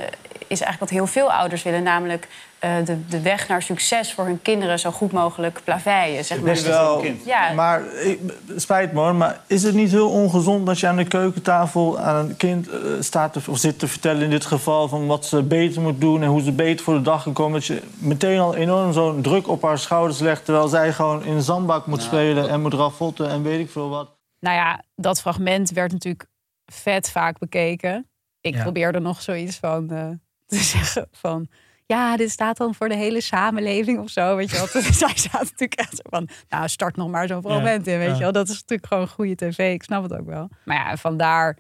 is 0.48 0.62
eigenlijk 0.62 0.80
wat 0.80 0.90
heel 0.90 1.08
veel 1.08 1.32
ouders 1.32 1.64
willen. 1.64 1.84
Namelijk 1.84 2.28
eh, 2.60 2.72
de, 2.86 3.08
de 3.08 3.22
weg 3.22 3.48
naar 3.48 3.62
succes 3.62 4.14
voor 4.14 4.26
hun 4.26 4.42
kinderen 4.42 4.80
zo 4.80 4.92
goed 4.92 5.12
mogelijk 5.12 5.60
plaveien. 5.64 6.26
Zeg 6.26 6.40
maar. 6.42 6.52
Is 6.52 6.62
wel, 6.62 7.04
Ja. 7.26 7.52
maar 7.52 7.94
ik, 7.94 8.20
spijt 8.56 8.94
me 8.94 9.00
hoor, 9.00 9.16
maar 9.16 9.40
is 9.48 9.64
het 9.64 9.74
niet 9.74 9.92
heel 9.92 10.10
ongezond 10.10 10.66
dat 10.66 10.80
je 10.80 10.88
aan 10.88 10.96
de 10.96 11.04
keukentafel 11.08 12.00
aan 12.00 12.16
een 12.16 12.38
kind 12.38 12.70
staat 13.00 13.34
te, 13.34 13.40
of 13.48 13.58
zit 13.58 13.80
te 13.80 13.88
vertellen 13.88 14.22
in 14.22 14.30
dit 14.30 14.46
geval 14.46 14.88
van 14.88 15.08
wat 15.08 15.26
ze 15.26 15.44
beter 15.44 15.82
moet 15.82 16.02
doen 16.02 16.22
en 16.24 16.28
hoe 16.30 16.42
ze 16.42 16.52
beter 16.52 16.84
voor 16.84 16.94
de 16.94 17.02
dag 17.02 17.24
kan 17.24 17.34
komen? 17.34 17.54
Dat 17.60 17.66
je 17.66 17.82
meteen 17.98 18.40
al 18.40 18.56
enorm 18.56 18.94
zo'n 18.94 19.22
druk 19.22 19.48
op 19.48 19.62
haar 19.62 19.80
schouders 19.80 20.20
legt 20.20 20.46
terwijl 20.46 20.68
zij 20.68 20.94
gewoon 20.94 21.24
in 21.24 21.36
de 21.36 21.42
zandbak 21.42 21.86
moet 21.86 22.02
spelen 22.02 22.50
en 22.50 22.62
moet 22.62 22.74
ravotten 22.74 23.30
en 23.30 23.44
weet 23.44 23.60
ik 23.60 23.70
veel 23.72 23.90
wat. 23.90 24.17
Nou 24.40 24.56
ja, 24.56 24.84
dat 24.96 25.22
fragment 25.22 25.70
werd 25.72 25.92
natuurlijk 25.92 26.26
vet 26.66 27.10
vaak 27.12 27.40
bekeken. 27.40 28.08
Ik 28.42 28.56
Ja. 28.56 28.62
probeerde 28.62 29.00
nog 29.00 29.22
zoiets 29.22 29.58
van 29.58 29.90
eh, 29.90 30.10
te 30.48 30.56
zeggen 30.58 31.08
van... 31.12 31.48
Ja, 31.86 32.18
dit 32.18 32.30
staat 32.32 32.58
dan 32.58 32.76
voor 32.76 32.90
de 32.90 32.96
hele 32.96 33.22
samenleving 33.22 34.00
of 34.00 34.10
zo, 34.10 34.36
weet 34.36 34.50
je 34.50 34.56
wel. 34.58 34.68
Zij 34.94 35.18
zaten 35.18 35.40
natuurlijk 35.42 35.74
echt 35.80 35.96
zo 35.96 36.02
van... 36.10 36.30
Nou, 36.50 36.68
start 36.68 36.96
nog 36.96 37.10
maar 37.10 37.28
zo'n 37.28 37.42
fragment 37.42 37.88
in, 37.88 37.98
weet 37.98 38.14
je 38.18 38.24
wel. 38.24 38.32
Dat 38.32 38.50
is 38.50 38.54
natuurlijk 38.54 38.88
gewoon 38.88 39.08
goede 39.08 39.36
tv, 39.36 39.74
ik 39.74 39.84
snap 39.84 40.04
het 40.04 40.14
ook 40.14 40.26
wel. 40.26 40.50
Maar 40.66 40.76
ja, 40.78 40.98
vandaar 40.98 41.58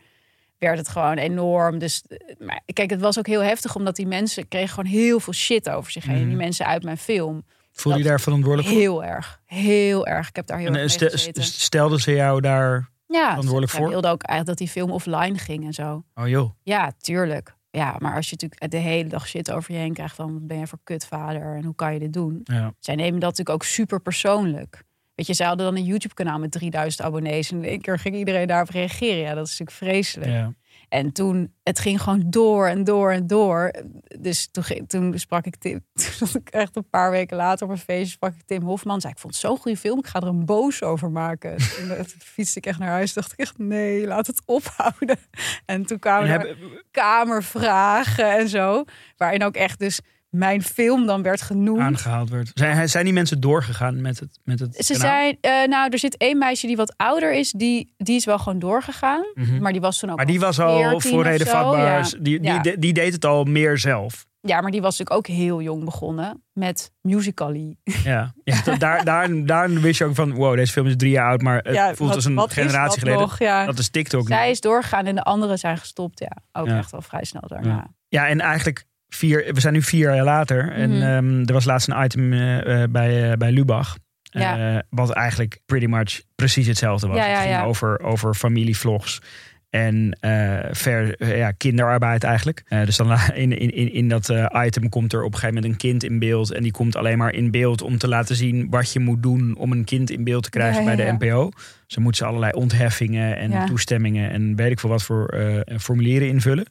werd 0.57 0.77
het 0.77 0.87
gewoon 0.89 1.17
enorm. 1.17 1.77
Dus 1.79 2.03
eh, 2.07 2.35
maar, 2.39 2.61
kijk, 2.73 2.89
het 2.89 3.01
was 3.01 3.17
ook 3.19 3.27
heel 3.27 3.41
heftig... 3.43 3.75
omdat 3.75 3.95
die 3.95 4.07
mensen 4.07 4.47
kregen 4.47 4.69
gewoon 4.69 4.91
heel 4.91 5.19
veel 5.19 5.33
shit 5.33 5.69
over 5.69 5.91
zich 5.91 6.05
heen. 6.05 6.27
Die 6.27 6.37
mensen 6.37 6.65
uit 6.65 6.83
mijn 6.83 6.97
film. 6.97 7.45
Voel 7.81 7.97
je 7.97 8.03
daar 8.03 8.21
verantwoordelijk 8.21 8.69
voor? 8.69 8.77
Heel 8.79 9.03
erg, 9.03 9.41
heel 9.45 10.07
erg. 10.07 10.27
Ik 10.29 10.35
heb 10.35 10.47
daar 10.47 10.57
heel 10.57 10.67
En, 10.67 10.75
erg 10.75 10.95
eh, 10.95 11.09
stel- 11.15 11.43
stelden 11.43 11.99
ze 11.99 12.11
jou 12.11 12.41
daar 12.41 12.89
Ja, 13.07 13.27
verantwoordelijk 13.29 13.71
voor? 13.71 13.89
wilde 13.89 14.07
ook 14.07 14.23
eigenlijk 14.23 14.59
dat 14.59 14.67
die 14.67 14.75
film 14.81 14.91
offline 14.91 15.37
ging 15.37 15.65
en 15.65 15.73
zo. 15.73 16.03
Oh 16.15 16.27
joh. 16.27 16.51
Ja, 16.63 16.91
tuurlijk. 16.99 17.55
Ja, 17.69 17.95
maar 17.99 18.15
als 18.15 18.29
je 18.29 18.35
natuurlijk 18.39 18.71
de 18.71 18.77
hele 18.77 19.09
dag 19.09 19.27
shit 19.27 19.51
over 19.51 19.71
je 19.73 19.77
heen 19.79 19.93
krijgt 19.93 20.15
van 20.15 20.33
wat 20.33 20.47
ben 20.47 20.57
je 20.59 20.67
voor 20.67 20.79
kutvader 20.83 21.55
en 21.55 21.63
hoe 21.63 21.75
kan 21.75 21.93
je 21.93 21.99
dit 21.99 22.13
doen? 22.13 22.39
Ja. 22.43 22.73
Zij 22.79 22.95
nemen 22.95 23.19
dat 23.19 23.29
natuurlijk 23.29 23.49
ook 23.49 23.63
super 23.63 23.99
persoonlijk. 24.01 24.83
Weet 25.15 25.27
je, 25.27 25.33
zij 25.33 25.47
hadden 25.47 25.65
dan 25.65 25.75
een 25.75 25.83
YouTube 25.83 26.13
kanaal 26.13 26.39
met 26.39 26.51
3000 26.51 27.01
abonnees 27.01 27.51
en 27.51 27.57
in 27.57 27.69
één 27.69 27.81
keer 27.81 27.99
ging 27.99 28.15
iedereen 28.15 28.47
daarop 28.47 28.69
reageren. 28.69 29.17
Ja, 29.17 29.33
dat 29.33 29.47
is 29.47 29.57
natuurlijk 29.59 29.77
vreselijk. 29.77 30.31
Ja. 30.31 30.53
En 30.89 31.12
toen, 31.12 31.54
het 31.63 31.80
ging 31.80 32.02
gewoon 32.02 32.23
door 32.30 32.67
en 32.67 32.84
door 32.84 33.12
en 33.12 33.28
door. 33.28 33.71
Dus 34.19 34.50
toen, 34.52 34.63
toen 34.88 35.19
sprak 35.19 35.45
ik 35.45 35.56
Tim, 35.56 35.86
toen 36.19 36.30
ik 36.34 36.50
echt 36.50 36.76
een 36.76 36.89
paar 36.89 37.12
weken 37.12 37.38
later 37.38 37.65
op 37.65 37.71
een 37.71 37.78
feestje, 37.78 38.12
sprak 38.12 38.34
ik 38.34 38.41
Tim 38.45 38.62
Hofman. 38.62 39.02
Zei 39.02 39.13
ik 39.13 39.19
vond 39.19 39.34
het 39.34 39.43
zo'n 39.43 39.58
goede 39.58 39.78
film, 39.78 40.00
ik 40.00 40.08
ga 40.08 40.19
er 40.19 40.28
een 40.28 40.45
boos 40.45 40.84
over 40.84 41.12
maken. 41.12 41.56
En 41.97 42.08
toen 42.08 42.19
fietste 42.19 42.60
ik 42.60 42.65
echt 42.65 42.80
naar 42.80 42.89
huis, 42.89 43.13
dacht 43.13 43.32
ik 43.32 43.39
echt 43.39 43.58
nee, 43.58 44.08
laat 44.08 44.28
het 44.28 44.41
ophouden. 44.45 45.17
En 45.65 45.86
toen 45.86 46.00
kwamen 46.00 46.30
En 46.30 46.47
er 46.47 46.84
kamervragen 46.91 48.38
en 48.38 48.50
zo, 48.50 48.84
waarin 49.17 49.43
ook 49.43 49.56
echt 49.56 49.80
dus 49.80 50.00
mijn 50.38 50.62
film 50.63 51.06
dan 51.06 51.21
werd 51.21 51.41
genoemd. 51.41 51.80
Aangehaald 51.80 52.30
werd. 52.30 52.52
Zijn, 52.54 52.89
zijn 52.89 53.04
die 53.06 53.13
mensen 53.13 53.39
doorgegaan 53.39 54.02
met 54.02 54.19
het, 54.19 54.39
met 54.43 54.60
het 54.60 54.86
Ze 54.86 54.93
kanaal? 54.93 55.08
zijn, 55.10 55.38
eh, 55.41 55.67
nou, 55.69 55.89
er 55.91 56.00
zit 56.00 56.17
één 56.17 56.38
meisje 56.38 56.67
die 56.67 56.76
wat 56.76 56.93
ouder 56.97 57.34
is, 57.34 57.52
die, 57.52 57.93
die 57.97 58.15
is 58.15 58.26
wel 58.26 58.38
gewoon 58.39 58.60
doorgegaan. 58.60 59.23
Mhm. 59.34 59.62
Maar 59.62 59.71
die 59.71 59.82
was 59.82 60.00
toen 60.00 60.10
ook 60.10 60.17
Maar 60.17 60.26
die 60.26 60.39
was 60.39 60.60
al 60.60 60.78
14 60.78 61.12
voor 61.12 61.19
of 61.19 61.26
reden 61.26 61.47
zo, 61.47 61.52
vatbaar. 61.54 62.00
ja. 62.00 62.02
Die, 62.02 62.19
die, 62.21 62.41
Ja. 62.41 62.60
die, 62.60 62.80
die 62.80 62.93
deed 62.93 63.13
het 63.13 63.26
al 63.26 63.43
meer 63.43 63.78
zelf. 63.78 64.26
Ja, 64.41 64.62
maar 64.62 64.71
die 64.71 64.82
was 64.82 64.97
natuurlijk 64.97 65.30
ook 65.30 65.36
heel 65.36 65.62
jong 65.62 65.84
begonnen 65.84 66.43
met 66.54 66.91
Musical.ly. 67.02 67.76
Ja, 68.04 68.34
daar, 68.78 69.04
daar, 69.04 69.45
daar 69.45 69.69
wist 69.69 69.97
je 69.97 70.06
ook 70.06 70.15
van, 70.15 70.34
wow, 70.34 70.56
deze 70.56 70.71
film 70.71 70.88
is 70.88 70.95
drie 70.95 71.12
jaar 71.12 71.30
oud, 71.30 71.41
maar 71.41 71.58
het 71.58 71.73
Ja, 71.76 71.86
voelt 71.88 71.97
wat- 72.10 72.15
als 72.15 72.26
een 72.26 72.50
generatie 72.50 72.89
dat 72.89 72.97
geleden. 73.00 73.19
nog? 73.19 73.39
Ja. 73.39 73.65
Dat 73.65 73.80
is 73.80 73.89
TikTok. 73.89 74.21
nu. 74.30 74.36
Zij 74.36 74.50
is 74.50 74.62
doorgegaan 74.62 75.06
en 75.06 75.15
de 75.15 75.23
anderen 75.23 75.58
zijn 75.58 75.78
gestopt. 75.78 76.19
Ja, 76.19 76.32
ook 76.62 76.67
Ja. 76.67 76.78
echt 76.78 76.91
wel 76.91 77.02
vrij 77.02 77.23
snel 77.23 77.43
daarna. 77.47 77.88
Ja, 78.08 78.28
en 78.28 78.39
eigenlijk 78.41 78.86
vier, 79.10 79.54
we 79.54 79.60
zijn 79.60 79.74
nu 79.74 79.82
vier 79.82 80.15
jaar 80.15 80.24
later. 80.26 80.72
En 80.72 80.89
Mhm. 80.89 81.02
ehm, 81.02 81.43
er 81.46 81.54
was 81.54 81.65
laatst 81.65 81.88
een 81.89 82.04
item 82.04 82.34
eh, 82.34 82.84
eh, 82.84 82.89
bij, 82.89 83.32
eh, 83.32 83.38
bij 83.38 83.52
Lubach. 83.52 83.98
Ja. 84.30 84.84
wat 84.89 85.10
eigenlijk 85.12 85.60
pretty 85.65 85.86
much 85.86 86.22
precies 86.36 86.67
hetzelfde 86.67 87.08
was. 87.08 87.17
Ja, 87.17 87.26
ja, 87.26 87.39
het 87.39 87.50
ging 87.50 87.62
over, 87.63 88.00
over 88.04 88.34
familievlogs. 88.34 89.22
En 89.69 90.17
eh, 90.19 90.60
ver, 90.71 91.15
eh, 91.15 91.38
ja, 91.38 91.51
kinderarbeid 91.51 92.23
eigenlijk. 92.23 92.63
Eh, 92.67 92.86
dus 92.86 92.97
dan 92.97 93.12
in, 93.34 93.60
in, 93.60 93.93
in, 93.93 94.10
dat 94.10 94.34
item 94.65 94.89
komt 94.89 95.13
er 95.13 95.23
op 95.23 95.34
een 95.34 95.39
gegeven 95.39 95.56
moment 95.56 95.73
een 95.73 95.89
kind 95.89 96.03
in 96.03 96.19
beeld. 96.19 96.51
En 96.51 96.63
die 96.63 96.71
komt 96.71 96.95
alleen 96.95 97.17
maar 97.17 97.34
in 97.34 97.51
beeld 97.51 97.82
om 97.82 97.97
te 97.97 98.08
laten 98.08 98.36
zien 98.36 98.69
wat 98.69 98.93
je 98.93 98.99
moet 98.99 99.23
doen 99.23 99.56
om 99.58 99.71
een 99.71 99.84
kind 99.84 100.10
in 100.10 100.23
beeld 100.23 100.43
te 100.43 100.49
krijgen 100.49 100.84
Ja, 100.84 100.89
ja, 100.91 100.95
bij 100.95 101.06
de. 101.06 101.25
NPO. 101.25 101.49
Dus 101.49 101.95
dan 101.95 102.03
moeten 102.03 102.21
ze 102.21 102.27
allerlei 102.30 102.53
ontheffingen 102.53 103.38
en 103.38 103.65
toestemmingen 103.65 104.32
en 104.32 104.56
weet 104.56 104.71
ik 104.71 104.80
veel 104.80 104.89
wat 104.89 105.03
voor 105.03 105.38
formulieren 105.80 106.27
invullen. 106.27 106.65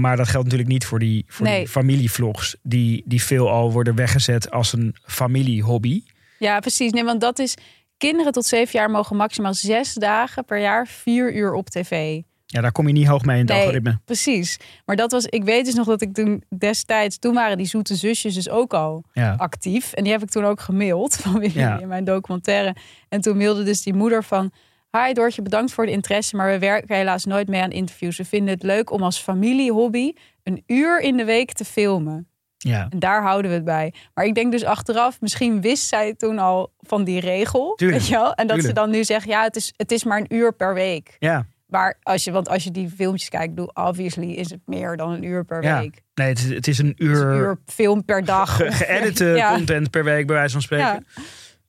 Maar 0.00 0.16
dat 0.16 0.28
geldt 0.28 0.44
natuurlijk 0.44 0.72
niet 0.72 0.86
voor 0.86 0.98
die, 0.98 1.24
voor 1.28 1.46
Nee. 1.46 1.58
die 1.58 1.68
familievlogs, 1.68 2.56
die, 2.62 3.02
die 3.06 3.22
veelal 3.22 3.72
worden 3.72 3.94
weggezet 3.94 4.50
als 4.50 4.72
een 4.72 4.94
familiehobby. 5.04 6.02
Ja, 6.38 6.60
precies. 6.60 6.92
Nee, 6.92 7.04
want 7.04 7.20
dat 7.20 7.38
is. 7.38 7.54
Kinderen 8.02 8.32
tot 8.32 8.44
zeven 8.46 8.78
jaar 8.78 8.90
mogen 8.90 9.16
maximaal 9.16 9.54
zes 9.54 9.94
dagen 9.94 10.44
per 10.44 10.58
jaar 10.58 10.86
vier 10.86 11.34
uur 11.34 11.52
op 11.54 11.68
tv. 11.70 12.20
Ja, 12.46 12.60
daar 12.60 12.72
kom 12.72 12.86
je 12.86 12.92
niet 12.92 13.06
hoog 13.06 13.24
mee 13.24 13.38
in 13.40 13.46
het 13.46 13.56
algoritme. 13.56 13.98
precies. 14.04 14.58
Maar 14.84 14.96
dat 14.96 15.12
was, 15.12 15.24
ik 15.26 15.44
weet 15.44 15.64
dus 15.64 15.74
nog 15.74 15.86
dat 15.86 16.02
ik 16.02 16.14
toen 16.14 16.42
destijds, 16.58 17.18
toen 17.18 17.34
waren 17.34 17.56
die 17.56 17.66
zoete 17.66 17.94
zusjes 17.94 18.34
dus 18.34 18.48
ook 18.48 18.74
al 18.74 19.04
Ja. 19.12 19.34
actief. 19.36 19.92
En 19.92 20.02
die 20.02 20.12
heb 20.12 20.22
ik 20.22 20.30
toen 20.30 20.44
ook 20.44 20.60
gemaild 20.60 21.16
van 21.22 21.50
Ja. 21.54 21.80
in 21.80 21.88
mijn 21.88 22.04
documentaire. 22.04 22.74
En 23.08 23.20
toen 23.20 23.36
mailde 23.36 23.62
dus 23.62 23.82
die 23.82 23.94
moeder 23.94 24.24
van, 24.24 24.52
hi 24.90 25.12
Doortje, 25.12 25.42
bedankt 25.42 25.72
voor 25.72 25.86
de 25.86 25.92
interesse, 25.92 26.36
maar 26.36 26.50
we 26.50 26.58
werken 26.58 26.96
helaas 26.96 27.24
nooit 27.24 27.48
mee 27.48 27.62
aan 27.62 27.70
interviews. 27.70 28.16
We 28.16 28.24
vinden 28.24 28.54
het 28.54 28.62
leuk 28.62 28.90
om 28.90 29.02
als 29.02 29.18
familiehobby 29.18 30.12
een 30.42 30.62
uur 30.66 31.00
in 31.00 31.16
de 31.16 31.24
week 31.24 31.52
te 31.52 31.64
filmen. 31.64 32.26
Ja. 32.62 32.86
En 32.90 32.98
daar 32.98 33.22
houden 33.22 33.50
we 33.50 33.56
het 33.56 33.64
bij. 33.64 33.92
Maar 34.14 34.24
ik 34.24 34.34
denk 34.34 34.52
dus 34.52 34.64
achteraf, 34.64 35.20
misschien 35.20 35.60
wist 35.60 35.88
zij 35.88 36.14
toen 36.14 36.38
al 36.38 36.72
van 36.78 37.04
die 37.04 37.20
regel. 37.20 37.72
Tuurlijk, 37.76 38.00
Weet 38.00 38.08
je 38.10 38.14
wel? 38.16 38.34
En 38.34 38.46
dat 38.46 38.56
tuurlijk. 38.56 38.66
ze 38.78 38.84
dan 38.84 38.90
nu 38.90 39.04
zegt, 39.04 39.26
ja, 39.26 39.42
het 39.42 39.56
is, 39.56 39.72
het 39.76 39.92
is 39.92 40.04
maar 40.04 40.18
een 40.18 40.34
uur 40.34 40.52
per 40.54 40.74
week. 40.74 41.16
Ja. 41.18 41.46
Maar 41.66 41.98
als 42.02 42.24
je, 42.24 42.30
want 42.32 42.48
als 42.48 42.64
je 42.64 42.70
die 42.70 42.88
filmpjes 42.96 43.28
kijkt, 43.28 43.56
doe 43.56 43.70
obviously 43.74 44.30
is 44.30 44.50
het 44.50 44.60
meer 44.66 44.96
dan 44.96 45.10
een 45.10 45.22
uur 45.24 45.44
per 45.44 45.62
ja. 45.62 45.78
week. 45.80 46.00
Nee, 46.14 46.28
het 46.28 46.38
is, 46.38 46.48
het 46.48 46.68
is 46.68 46.78
een 46.78 46.94
uur, 46.98 47.26
Een 47.26 47.36
uur 47.36 47.56
film 47.66 48.04
per 48.04 48.24
dag. 48.24 48.56
ge- 48.56 48.72
geëdite 48.72 49.24
Ja. 49.36 49.54
content 49.54 49.90
per 49.90 50.04
week, 50.04 50.26
bij 50.26 50.36
wijze 50.36 50.52
van 50.52 50.62
spreken. 50.62 50.86
Ja. 51.14 51.22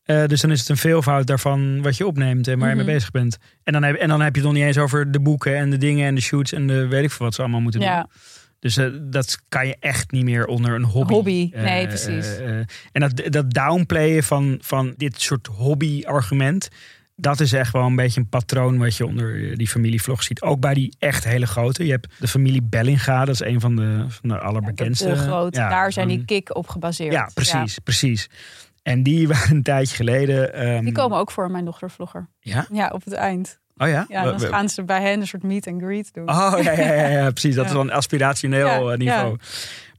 Eh, 0.04 0.28
dus 0.28 0.42
dan 0.42 0.52
is 0.52 0.60
het 0.60 0.70
een 0.70 0.78
veelvoud 0.78 1.28
daarvan 1.28 1.82
wat 1.82 1.98
je 1.98 2.06
opneemt 2.08 2.48
en 2.48 2.60
waar 2.60 2.70
je 2.70 2.76
Mhm. 2.76 2.86
mee 2.86 2.94
bezig 2.96 3.12
bent. 3.12 3.38
En 3.64 3.74
dan, 3.74 3.84
heb, 3.84 3.96
en 3.96 4.08
dan 4.08 4.22
heb 4.22 4.36
je 4.36 4.42
het 4.42 4.50
nog 4.50 4.58
niet 4.60 4.68
eens 4.68 4.78
over 4.78 5.12
de 5.12 5.20
boeken 5.20 5.56
en 5.58 5.70
de 5.70 5.78
dingen 5.78 6.08
en 6.08 6.16
de 6.16 6.22
shoots 6.22 6.54
en 6.54 6.68
de 6.68 6.88
weet 6.88 7.04
ik 7.04 7.12
veel 7.12 7.26
wat 7.26 7.36
ze 7.36 7.42
allemaal 7.42 7.62
moeten 7.62 7.82
Ja. 7.82 7.96
doen. 8.02 8.10
Dus 8.64 8.78
eh, 8.78 8.88
dat 9.02 9.38
kan 9.50 9.68
je 9.68 9.76
echt 9.80 10.12
niet 10.12 10.24
meer 10.24 10.46
onder 10.46 10.76
een 10.76 10.84
hobby. 10.84 11.14
Hobby, 11.14 11.50
nee, 11.54 11.82
eh, 11.82 11.88
precies. 11.88 12.38
eh, 12.38 12.58
en 12.92 13.02
dat, 13.02 13.22
dat 13.26 13.54
downplayen 13.54 14.24
van, 14.24 14.58
van 14.62 14.94
dit 14.98 15.22
soort 15.22 15.48
hobby-argument. 15.48 16.68
Dat 17.16 17.40
is 17.40 17.54
echt 17.54 17.74
wel 17.74 17.86
een 17.86 17.96
beetje 17.96 18.20
een 18.20 18.30
patroon 18.30 18.78
wat 18.78 18.96
je 18.98 19.06
onder 19.06 19.58
die 19.58 19.68
familievlog 19.68 20.24
ziet. 20.24 20.42
Ook 20.42 20.60
bij 20.60 20.74
die 20.74 20.96
echt 21.00 21.24
hele 21.24 21.46
grote. 21.46 21.86
Je 21.86 21.92
hebt 21.92 22.14
de 22.20 22.28
familie 22.28 22.62
Bellinga, 22.64 23.26
dat 23.26 23.34
is 23.34 23.40
een 23.42 23.60
van 23.60 23.76
de, 23.76 24.06
van 24.08 24.30
de 24.30 24.40
allerbekendste. 24.40 25.48
Ja, 25.50 25.70
daar 25.70 25.92
zijn 25.92 26.08
die 26.08 26.26
kick 26.26 26.56
op 26.56 26.68
gebaseerd. 26.68 27.14
Ja, 27.14 27.30
precies, 27.34 27.80
precies. 27.80 28.30
En 28.84 29.04
die 29.04 29.28
waren 29.34 29.56
een 29.56 29.64
tijdje 29.64 29.96
geleden. 29.96 30.54
ehm, 30.54 30.84
Die 30.84 30.94
komen 30.94 31.18
ook 31.18 31.32
voor 31.32 31.52
mijn 31.52 31.66
dochtervlogger. 31.66 32.30
Ja? 32.40 32.68
Ja, 32.72 32.88
op 32.94 33.04
het 33.04 33.14
eind. 33.14 33.60
Oh 33.78 33.88
ja? 33.88 34.06
Ja, 34.10 34.24
dan 34.24 34.40
gaan 34.40 34.70
ze 34.70 34.84
bij 34.84 35.02
hen 35.02 35.20
een 35.20 35.28
soort 35.28 35.44
meet 35.44 35.68
and 35.68 35.82
greet 35.82 36.14
doen. 36.14 36.30
Oh 36.30 36.56
ja, 36.62 36.72
ja, 36.72 36.94
ja, 36.94 37.08
ja, 37.08 37.32
precies. 37.32 37.56
Dat 37.56 37.66
is 37.66 37.72
dan 37.72 37.92
aspirationeel 37.92 38.92
eh, 38.92 38.98
niveau. 38.98 39.38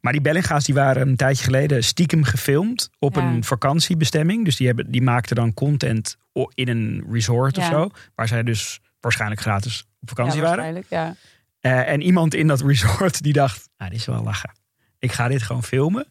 Maar 0.01 0.13
die 0.13 0.23
Bellinga's 0.23 0.65
die 0.65 0.75
waren 0.75 1.09
een 1.09 1.17
tijdje 1.17 1.45
geleden 1.45 1.85
stiekem 1.85 2.25
gefilmd 2.25 2.91
op 2.99 3.17
een 3.17 3.45
vakantiebestemming. 3.45 4.45
Dus 4.45 4.57
die, 4.57 4.67
hebben, 4.67 4.91
die 4.91 5.03
maakten 5.03 5.37
dan 5.37 5.55
content 5.55 6.17
in 6.55 6.69
een 6.69 7.05
resort 7.11 7.59
of 7.59 7.65
zo. 7.65 7.91
Waar 8.15 8.29
zij 8.29 8.43
dus 8.43 8.81
waarschijnlijk 9.01 9.41
gratis 9.41 9.87
op 10.01 10.09
vakantie 10.09 10.41
waren. 10.41 10.57
waarschijnlijk, 10.57 10.87
ja. 10.91 11.15
Eh, 11.61 11.93
en 11.93 12.03
iemand 12.03 12.35
in 12.35 12.47
dat 12.47 12.61
resort 12.71 13.23
die 13.23 13.33
dacht, 13.33 13.69
nou, 13.79 13.91
dit 13.91 14.01
is 14.01 14.07
wel 14.07 14.23
lachen. 14.23 14.53
Ik 14.99 15.13
ga 15.13 15.29
dit 15.29 15.43
gewoon 15.43 15.65
filmen. 15.65 16.07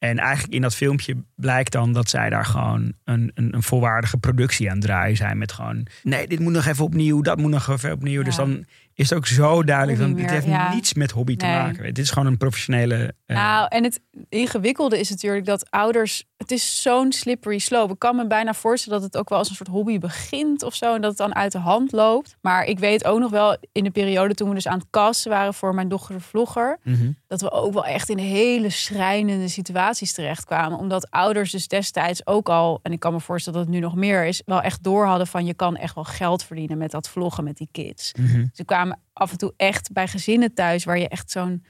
En 0.00 0.18
eigenlijk 0.18 0.54
in 0.54 0.60
dat 0.60 0.74
filmpje 0.74 1.16
blijkt 1.34 1.72
dan 1.72 1.92
dat 1.92 2.08
zij 2.08 2.30
daar 2.30 2.44
gewoon 2.44 2.92
een, 3.04 3.30
een, 3.34 3.54
een 3.54 3.62
volwaardige 3.62 4.16
productie 4.16 4.70
aan 4.70 4.80
draaien 4.80 5.16
zijn. 5.16 5.38
Met 5.38 5.52
gewoon, 5.52 5.86
nee, 6.02 6.26
dit 6.26 6.38
moet 6.38 6.52
nog 6.52 6.66
even 6.66 6.84
opnieuw, 6.84 7.20
dat 7.20 7.38
moet 7.38 7.50
nog 7.50 7.68
even 7.68 7.92
opnieuw. 7.92 8.22
Dus 8.22 8.36
dan 8.36 8.64
is 9.00 9.08
het 9.10 9.18
ook 9.18 9.26
zo 9.26 9.62
duidelijk. 9.64 9.98
Dan, 9.98 10.18
het 10.18 10.30
heeft 10.30 10.46
ja. 10.46 10.74
niets 10.74 10.94
met 10.94 11.10
hobby 11.10 11.36
te 11.36 11.44
Nee. 11.46 11.54
maken. 11.54 11.84
Dit 11.84 11.98
is 11.98 12.10
gewoon 12.10 12.28
een 12.28 12.36
professionele... 12.36 13.14
eh, 13.26 13.36
Nou, 13.36 13.66
en 13.68 13.84
het 13.84 14.00
ingewikkelde 14.28 14.98
is 14.98 15.10
natuurlijk 15.10 15.46
dat 15.46 15.70
ouders. 15.70 16.24
Het 16.36 16.50
is 16.50 16.82
zo'n 16.82 17.12
slippery 17.12 17.58
slope. 17.58 17.92
Ik 17.92 17.98
kan 17.98 18.16
me 18.16 18.26
bijna 18.26 18.54
voorstellen 18.54 19.00
dat 19.00 19.08
het 19.12 19.20
ook 19.20 19.28
wel 19.28 19.38
als 19.38 19.48
een 19.48 19.54
soort 19.54 19.68
hobby 19.68 19.98
begint 19.98 20.62
of 20.62 20.74
zo. 20.74 20.94
En 20.94 21.00
dat 21.00 21.10
het 21.10 21.18
dan 21.18 21.34
uit 21.34 21.52
de 21.52 21.58
hand 21.58 21.92
loopt. 21.92 22.36
Maar 22.40 22.64
ik 22.64 22.78
weet 22.78 23.04
ook 23.04 23.18
nog 23.18 23.30
wel 23.30 23.56
in 23.72 23.84
de 23.84 23.90
periode 23.90 24.34
toen 24.34 24.48
we 24.48 24.54
dus 24.54 24.66
aan 24.68 24.78
het 24.78 24.86
casten 24.90 25.30
waren 25.30 25.54
voor 25.54 25.74
mijn 25.74 25.88
dochter 25.88 26.14
de 26.14 26.20
vlogger. 26.20 26.78
mhm. 26.84 27.10
Dat 27.26 27.40
we 27.40 27.50
ook 27.50 27.72
wel 27.72 27.84
echt 27.86 28.08
in 28.08 28.18
hele 28.18 28.70
schrijnende 28.70 29.48
situaties 29.48 30.12
terechtkwamen. 30.12 30.78
Omdat 30.78 31.10
ouders 31.10 31.50
dus 31.50 31.68
destijds 31.68 32.26
ook 32.26 32.48
al, 32.48 32.80
en 32.82 32.92
ik 32.92 33.00
kan 33.00 33.12
me 33.12 33.20
voorstellen 33.20 33.58
dat 33.58 33.68
het 33.68 33.76
nu 33.76 33.82
nog 33.82 33.94
meer 33.94 34.24
is, 34.24 34.42
wel 34.46 34.60
echt 34.62 34.82
door 34.82 35.06
hadden 35.06 35.26
van 35.26 35.44
je 35.46 35.54
kan 35.54 35.76
echt 35.76 35.94
wel 35.94 36.04
geld 36.04 36.44
verdienen 36.44 36.78
met 36.78 36.90
dat 36.90 37.08
vloggen 37.08 37.44
met 37.44 37.56
die 37.56 37.68
kids. 37.72 38.12
Mhm. 38.18 38.46
Ze 38.52 38.64
kwamen 38.64 38.89
af 39.12 39.30
en 39.30 39.38
toe 39.38 39.54
echt 39.56 39.92
bij 39.92 40.08
gezinnen 40.08 40.54
thuis 40.54 40.84
waar 40.84 40.98
je 40.98 41.08
echt 41.08 41.30
zo'n, 41.30 41.64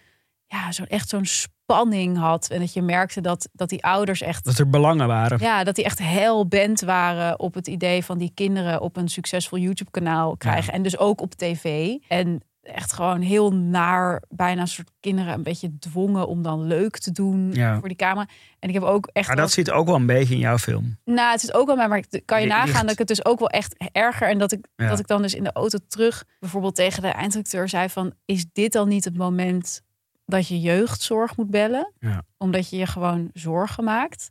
ja, 0.46 0.72
zo 0.72 0.82
echt 0.82 1.08
zo'n 1.08 1.26
spanning 1.26 2.18
had. 2.18 2.48
En 2.50 2.60
dat 2.60 2.72
je 2.72 2.82
merkte 2.82 3.20
dat, 3.20 3.48
dat 3.52 3.68
die 3.68 3.84
ouders 3.84 4.20
echt, 4.20 4.44
Dat 4.44 4.58
er 4.58 4.68
belangen 4.70 5.06
waren. 5.06 5.38
ja, 5.40 5.64
dat 5.64 5.74
die 5.74 5.84
echt 5.84 5.98
heel 5.98 6.46
bent 6.46 6.80
waren 6.80 7.38
op 7.38 7.54
het 7.54 7.66
idee 7.66 8.04
van 8.04 8.18
die 8.18 8.30
kinderen 8.34 8.80
op 8.80 8.96
een 8.96 9.08
succesvol 9.08 9.58
YouTube 9.58 9.90
kanaal 9.90 10.36
krijgen. 10.36 10.72
En 10.72 10.82
dus 10.82 10.98
ook 10.98 11.20
op 11.20 11.34
tv. 11.34 11.94
En 12.08 12.42
echt 12.62 12.92
gewoon 12.92 13.20
heel 13.20 13.52
naar, 13.54 14.22
bijna 14.28 14.60
een 14.60 14.68
soort 14.68 14.90
kinderen 15.00 15.32
een 15.34 15.42
beetje 15.42 15.78
dwongen 15.78 16.28
om 16.28 16.42
dan 16.42 16.62
leuk 16.66 16.98
te 16.98 17.12
doen 17.12 17.52
Ja. 17.52 17.78
voor 17.78 17.88
die 17.88 17.96
camera. 17.96 18.28
En 18.58 18.68
ik 18.68 18.74
heb 18.74 18.82
ook 18.84 19.08
echt. 19.12 19.26
Maar 19.26 19.36
wel- 19.36 19.44
dat 19.44 19.54
zit 19.54 19.70
ook 19.70 19.86
wel 19.86 19.94
een 19.96 20.06
beetje 20.06 20.34
in 20.34 20.40
jouw 20.40 20.58
film. 20.58 20.96
nou, 21.04 21.30
het 21.32 21.42
is 21.42 21.52
ook 21.52 21.66
wel 21.66 21.76
mij, 21.76 21.88
maar 21.88 22.04
kan 22.24 22.40
je 22.40 22.46
nagaan 22.46 22.82
dat 22.82 22.92
ik 22.92 22.98
het 22.98 23.08
dus 23.08 23.24
ook 23.24 23.38
wel 23.38 23.48
echt 23.48 23.74
erger 23.92 24.28
en 24.28 24.38
dat 24.38 24.52
ik, 24.52 24.66
Ja. 24.76 24.88
dat 24.88 24.98
ik 24.98 25.06
dan 25.06 25.22
dus 25.22 25.34
in 25.34 25.44
de 25.44 25.52
auto 25.52 25.78
terug 25.88 26.24
bijvoorbeeld 26.40 26.74
tegen 26.74 27.02
de 27.02 27.08
eindredacteur 27.08 27.68
zei 27.68 27.88
van, 27.88 28.12
is 28.24 28.44
dit 28.52 28.72
dan 28.72 28.88
niet 28.88 29.04
het 29.04 29.16
moment 29.16 29.82
dat 30.26 30.48
je 30.48 30.60
jeugdzorg 30.60 31.36
moet 31.36 31.50
bellen? 31.50 31.92
Ja. 31.98 32.22
Omdat 32.38 32.70
je 32.70 32.76
je 32.76 32.86
gewoon 32.86 33.30
zorgen 33.32 33.84
maakt. 33.84 34.28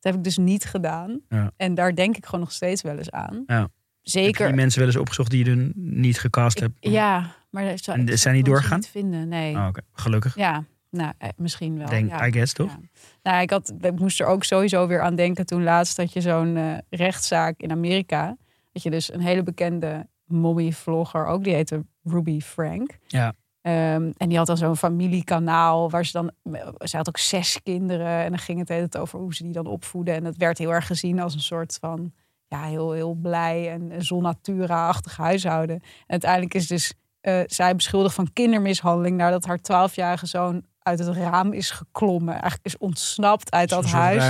Dat 0.00 0.12
heb 0.12 0.14
ik 0.14 0.24
dus 0.24 0.36
niet 0.36 0.64
gedaan. 0.64 1.20
En 1.56 1.74
daar 1.74 1.94
denk 1.94 2.16
ik 2.16 2.24
gewoon 2.24 2.40
nog 2.40 2.52
steeds 2.52 2.82
wel 2.82 2.96
eens 2.96 3.10
aan. 3.10 3.42
Ja. 3.46 3.60
Heb 3.60 3.70
je 4.02 4.10
Zeker. 4.10 4.46
die 4.46 4.56
mensen 4.56 4.78
wel 4.78 4.88
eens 4.88 4.96
opgezocht 4.98 5.30
die 5.30 5.44
je 5.44 5.50
er 5.50 5.70
niet 5.74 6.18
gecast 6.18 6.60
hebt? 6.60 6.76
Ja, 6.80 7.34
maar 7.50 7.78
zou, 7.78 8.06
En 8.06 8.18
zijn 8.18 8.34
die 8.34 8.44
doorgegaan? 8.44 8.78
Niet 8.78 8.88
vinden, 8.88 9.28
nee. 9.28 9.56
Oh, 9.56 9.66
Oké, 9.66 9.80
gelukkig. 9.92 10.36
Ja, 10.36 10.64
nou, 10.90 11.12
eh, 11.18 11.28
misschien 11.36 11.78
wel. 11.78 11.88
Denk, 11.88 12.10
ja. 12.10 12.26
I 12.26 12.32
guess, 12.32 12.52
toch? 12.52 12.70
Ja. 12.70 12.78
Nou, 13.22 13.42
ik, 13.42 13.50
had, 13.50 13.72
ik 13.80 13.98
moest 13.98 14.20
er 14.20 14.26
ook 14.26 14.44
sowieso 14.44 14.86
weer 14.86 15.00
aan 15.00 15.14
denken 15.14 15.46
toen 15.46 15.62
laatst 15.62 15.96
dat 15.96 16.12
je 16.12 16.20
zo'n 16.20 16.56
eh, 16.56 16.78
rechtszaak 16.90 17.60
in 17.60 17.70
Amerika. 17.70 18.36
Dat 18.72 18.82
je 18.82 18.90
dus 18.90 19.12
een 19.12 19.20
hele 19.20 19.42
bekende 19.42 20.06
mommy-vlogger, 20.24 21.26
ook 21.26 21.44
die 21.44 21.54
heette 21.54 21.84
Ruby 22.02 22.40
Frank. 22.40 22.98
Ja. 23.06 23.34
Ehm, 23.62 24.10
en 24.16 24.28
die 24.28 24.38
had 24.38 24.46
dan 24.46 24.56
zo'n 24.56 24.76
familiekanaal 24.76 25.90
waar 25.90 26.06
ze 26.06 26.12
dan, 26.12 26.30
ze 26.78 26.96
had 26.96 27.08
ook 27.08 27.18
zes 27.18 27.62
kinderen 27.62 28.24
en 28.24 28.28
dan 28.28 28.38
ging 28.38 28.58
het 28.58 28.68
hele 28.68 28.88
tijd 28.88 29.02
over 29.02 29.18
hoe 29.18 29.34
ze 29.34 29.42
die 29.42 29.52
dan 29.52 29.66
opvoeden. 29.66 30.14
En 30.14 30.24
dat 30.24 30.36
werd 30.36 30.58
heel 30.58 30.72
erg 30.72 30.86
gezien 30.86 31.20
als 31.20 31.34
een 31.34 31.40
soort 31.40 31.78
van, 31.80 32.12
ja, 32.48 32.62
heel, 32.62 32.92
heel 32.92 33.14
blij 33.14 33.70
en 33.70 34.04
zon 34.04 34.22
natura-achtig 34.22 35.16
huishouden. 35.16 35.76
En 35.76 35.82
uiteindelijk 36.06 36.54
is 36.54 36.66
dus 36.66 36.94
eh, 37.20 37.40
zij 37.46 37.76
beschuldigd 37.76 38.14
van 38.14 38.32
kindermishandeling 38.32 39.16
nadat 39.16 39.44
haar 39.44 39.60
twaalfjarige 39.60 40.26
zoon 40.26 40.64
uit 40.82 40.98
het 40.98 41.16
raam 41.16 41.52
is 41.52 41.70
geklommen. 41.70 42.32
Eigenlijk 42.32 42.64
is 42.64 42.78
ontsnapt 42.78 43.50
uit 43.50 43.68
dat 43.68 43.84
huis. 43.86 44.22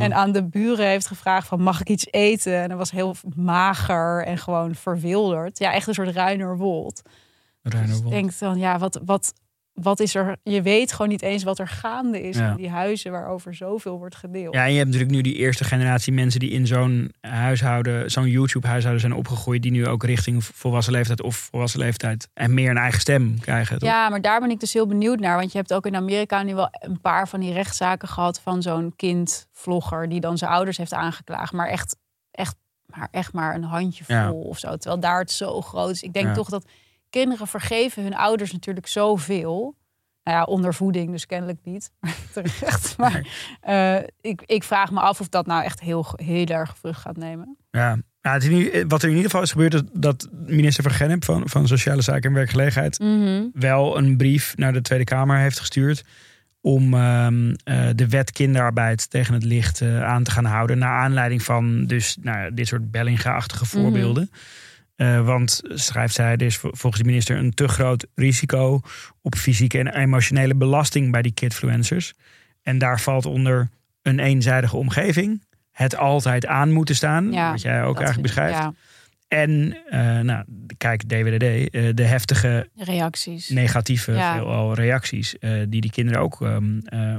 En 0.00 0.14
aan 0.14 0.32
de 0.32 0.44
buren 0.44 0.86
heeft 0.86 1.06
gevraagd 1.06 1.48
van 1.48 1.62
mag 1.62 1.80
ik 1.80 1.88
iets 1.88 2.06
eten? 2.10 2.62
En 2.62 2.68
dat 2.68 2.78
was 2.78 2.90
heel 2.90 3.16
mager 3.36 4.24
en 4.24 4.38
gewoon 4.38 4.74
verwilderd. 4.74 5.58
Ja, 5.58 5.72
echt 5.72 5.86
een 5.86 5.94
soort 5.94 6.14
Ruinerwold. 6.14 7.02
Dus 7.62 7.98
ik 7.98 8.10
denk 8.10 8.38
dan, 8.38 8.58
ja, 8.58 8.78
wat, 8.78 9.00
wat, 9.04 9.32
wat 9.72 10.00
is 10.00 10.14
er? 10.14 10.36
Je 10.42 10.62
weet 10.62 10.92
gewoon 10.92 11.08
niet 11.08 11.22
eens 11.22 11.42
wat 11.42 11.58
er 11.58 11.68
gaande 11.68 12.22
is 12.22 12.36
Ja. 12.36 12.50
in 12.50 12.56
die 12.56 12.70
huizen 12.70 13.12
waarover 13.12 13.54
zoveel 13.54 13.98
wordt 13.98 14.14
gedeeld. 14.16 14.54
Ja, 14.54 14.62
en 14.64 14.70
je 14.70 14.76
hebt 14.78 14.86
natuurlijk 14.90 15.14
nu 15.16 15.20
die 15.22 15.34
eerste 15.34 15.64
generatie 15.64 16.12
mensen 16.12 16.40
die 16.40 16.50
in 16.50 16.66
zo'n 16.66 17.12
huishouden, 17.20 18.10
zo'n 18.10 18.28
YouTube-huishouden 18.28 19.00
zijn 19.00 19.14
opgegroeid, 19.14 19.62
die 19.62 19.70
nu 19.70 19.86
ook 19.86 20.04
richting 20.04 20.44
volwassen 20.44 20.92
leeftijd 20.92 21.22
of 21.22 21.36
volwassen 21.36 21.80
leeftijd 21.80 22.28
en 22.34 22.54
meer 22.54 22.70
een 22.70 22.76
eigen 22.76 23.00
stem 23.00 23.40
krijgen. 23.40 23.78
toch? 23.78 23.88
Ja, 23.88 24.08
maar 24.08 24.20
daar 24.20 24.40
ben 24.40 24.50
ik 24.50 24.60
dus 24.60 24.72
heel 24.72 24.86
benieuwd 24.86 25.20
naar. 25.20 25.36
Want 25.38 25.52
je 25.52 25.58
hebt 25.58 25.74
ook 25.74 25.86
in 25.86 25.96
Amerika 25.96 26.42
nu 26.42 26.54
wel 26.54 26.68
een 26.70 27.00
paar 27.00 27.28
van 27.28 27.40
die 27.40 27.52
rechtszaken 27.52 28.08
gehad 28.08 28.40
van 28.40 28.62
zo'n 28.62 28.92
kindvlogger 28.96 30.08
die 30.08 30.20
dan 30.20 30.38
zijn 30.38 30.50
ouders 30.50 30.76
heeft 30.76 30.94
aangeklaagd. 30.94 31.52
Maar 31.52 31.68
echt, 31.68 31.96
echt, 32.30 32.54
maar 32.86 33.08
echt 33.10 33.32
maar 33.32 33.54
een 33.54 33.62
handjevol 33.64 34.14
Ja. 34.16 34.30
of 34.30 34.58
zo. 34.58 34.76
Terwijl 34.76 35.00
daar 35.00 35.18
het 35.20 35.30
zo 35.30 35.60
groot 35.60 35.90
is. 35.90 36.02
Ik 36.02 36.12
denk 36.12 36.26
Ja. 36.26 36.32
toch 36.34 36.48
dat 36.48 36.66
kinderen 37.12 37.46
vergeven 37.46 38.02
hun 38.02 38.16
ouders 38.16 38.52
natuurlijk 38.52 38.86
zoveel. 38.86 39.76
Nou 40.24 40.36
ja, 40.36 40.44
onder 40.44 40.74
voeding 40.74 41.10
dus 41.10 41.26
kennelijk 41.26 41.58
niet. 41.64 41.90
Terecht. 42.32 42.96
Maar 42.96 43.26
eh, 43.60 43.96
ik, 44.20 44.42
ik 44.46 44.62
vraag 44.62 44.90
me 44.90 45.00
af 45.00 45.20
of 45.20 45.28
dat 45.28 45.46
nou 45.46 45.64
echt 45.64 45.80
heel, 45.80 46.06
heel 46.16 46.46
erg 46.46 46.76
vrucht 46.78 47.00
gaat 47.00 47.16
nemen. 47.16 47.56
Ja. 47.70 47.98
Nou, 48.22 48.34
het 48.34 48.42
is 48.42 48.48
nu, 48.48 48.84
wat 48.88 49.02
er 49.02 49.08
in 49.08 49.14
ieder 49.14 49.30
geval 49.30 49.42
is 49.44 49.50
gebeurd, 49.50 49.74
is 49.74 49.82
dat 49.92 50.28
minister 50.46 50.82
van 50.82 50.92
Gennep 50.92 51.24
van, 51.24 51.48
van 51.48 51.66
Sociale 51.66 52.02
Zaken 52.02 52.28
en 52.28 52.34
Werkgelegenheid 52.36 52.98
Mhm. 52.98 53.46
wel 53.52 53.98
een 53.98 54.16
brief 54.16 54.56
naar 54.56 54.72
de 54.72 54.80
Tweede 54.80 55.04
Kamer 55.04 55.38
heeft 55.38 55.58
gestuurd 55.58 56.04
om 56.60 56.94
ehm, 56.94 57.54
eh, 57.64 57.88
de 57.94 58.08
wet 58.08 58.32
kinderarbeid 58.32 59.10
tegen 59.10 59.34
het 59.34 59.44
licht 59.44 59.80
eh, 59.80 60.02
aan 60.04 60.22
te 60.22 60.30
gaan 60.30 60.44
houden. 60.44 60.78
Naar 60.78 60.98
aanleiding 61.00 61.42
van 61.42 61.86
dus 61.86 62.16
nou, 62.20 62.54
dit 62.54 62.66
soort 62.66 62.90
Bellinga-achtige 62.90 63.66
voorbeelden. 63.66 64.30
Eh, 64.96 65.24
want, 65.24 65.60
schrijft 65.64 66.14
zij, 66.14 66.32
er 66.32 66.42
is 66.42 66.56
vol- 66.56 66.70
volgens 66.74 67.02
de 67.02 67.08
minister 67.08 67.36
een 67.36 67.54
te 67.54 67.68
groot 67.68 68.06
risico 68.14 68.80
op 69.20 69.34
fysieke 69.34 69.78
en 69.78 69.86
emotionele 69.94 70.54
belasting 70.54 71.10
bij 71.12 71.22
die 71.22 71.32
kidfluencers. 71.32 72.12
En 72.62 72.78
daar 72.78 73.00
valt 73.00 73.26
onder 73.26 73.68
een 74.02 74.18
eenzijdige 74.18 74.76
omgeving, 74.76 75.42
het 75.72 75.96
altijd 75.96 76.46
aan 76.46 76.72
moeten 76.72 76.94
staan, 76.94 77.32
Ja, 77.32 77.50
wat 77.50 77.62
jij 77.62 77.82
ook 77.84 77.96
eigenlijk 77.96 78.22
beschrijft. 78.26 78.58
Ja, 78.58 78.72
En, 79.28 79.76
eh, 79.90 80.18
nou, 80.20 80.44
kijk, 80.76 81.02
DWDD, 81.08 81.42
eh, 81.70 81.88
de 81.94 82.02
heftige 82.04 82.68
reacties. 82.76 83.48
negatieve 83.48 84.12
Ja. 84.12 84.34
veelal 84.34 84.74
reacties 84.74 85.34
die 85.68 85.80
die 85.80 85.90
kinderen 85.90 86.20
ook 86.20 86.40
ehm, 86.42 86.78
eh, 86.84 87.16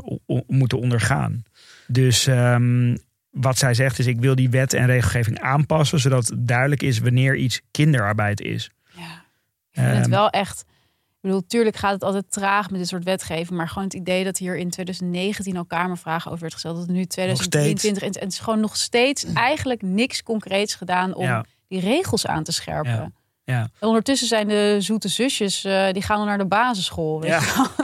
moeten 0.48 0.80
ondergaan. 0.80 1.44
Dus 1.88 2.28
ehm, 2.28 2.96
wat 3.34 3.58
zij 3.58 3.74
zegt 3.74 4.00
is, 4.00 4.06
ik 4.06 4.20
wil 4.20 4.36
die 4.36 4.50
wet 4.50 4.74
en 4.74 4.86
regelgeving 4.86 5.40
aanpassen, 5.40 6.00
zodat 6.00 6.32
duidelijk 6.38 6.82
is 6.84 7.00
wanneer 7.00 7.36
iets 7.36 7.62
kinderarbeid 7.72 8.42
is. 8.42 8.70
Ja. 8.96 9.02
Ik 9.02 9.80
vind 9.80 9.88
het 9.88 9.98
Ehm, 10.02 10.10
wel 10.10 10.30
echt. 10.30 10.62
Ik 10.62 11.30
bedoel, 11.30 11.46
tuurlijk 11.48 11.76
gaat 11.76 11.94
het 11.94 12.04
altijd 12.04 12.32
traag 12.32 12.70
met 12.70 12.80
dit 12.80 12.88
soort 12.90 13.04
wetgeving. 13.04 13.50
Maar 13.58 13.68
gewoon 13.68 13.84
het 13.84 13.94
idee 13.94 14.24
dat 14.24 14.38
hier 14.38 14.58
in 14.58 14.70
2019 14.70 15.58
al 15.58 15.66
Kamervragen 15.66 16.28
over 16.30 16.42
werd 16.42 16.54
gesteld. 16.54 16.78
Dat 16.78 16.88
nu 16.88 17.06
2023 17.06 18.04
en 18.20 18.24
het 18.24 18.32
is 18.34 18.40
gewoon 18.40 18.60
nog 18.60 18.76
steeds 18.78 19.26
eigenlijk 19.34 19.82
niks 19.82 20.24
concreets 20.24 20.76
gedaan 20.76 21.14
om 21.14 21.24
Ja. 21.26 21.46
die 21.68 21.80
regels 21.80 22.28
aan 22.28 22.44
te 22.44 22.52
scherpen. 22.52 22.92
Ja. 22.92 23.12
Ja. 23.46 23.62
En 23.80 23.88
ondertussen 23.88 24.28
zijn 24.28 24.48
de 24.48 24.76
zoete 24.80 25.08
zusjes, 25.08 25.64
eh, 25.66 25.92
die 25.92 26.02
gaan 26.02 26.18
al 26.20 26.26
naar 26.26 26.38
de 26.38 26.46
basisschool. 26.46 27.22
Weet 27.22 27.30
Ja. 27.30 27.40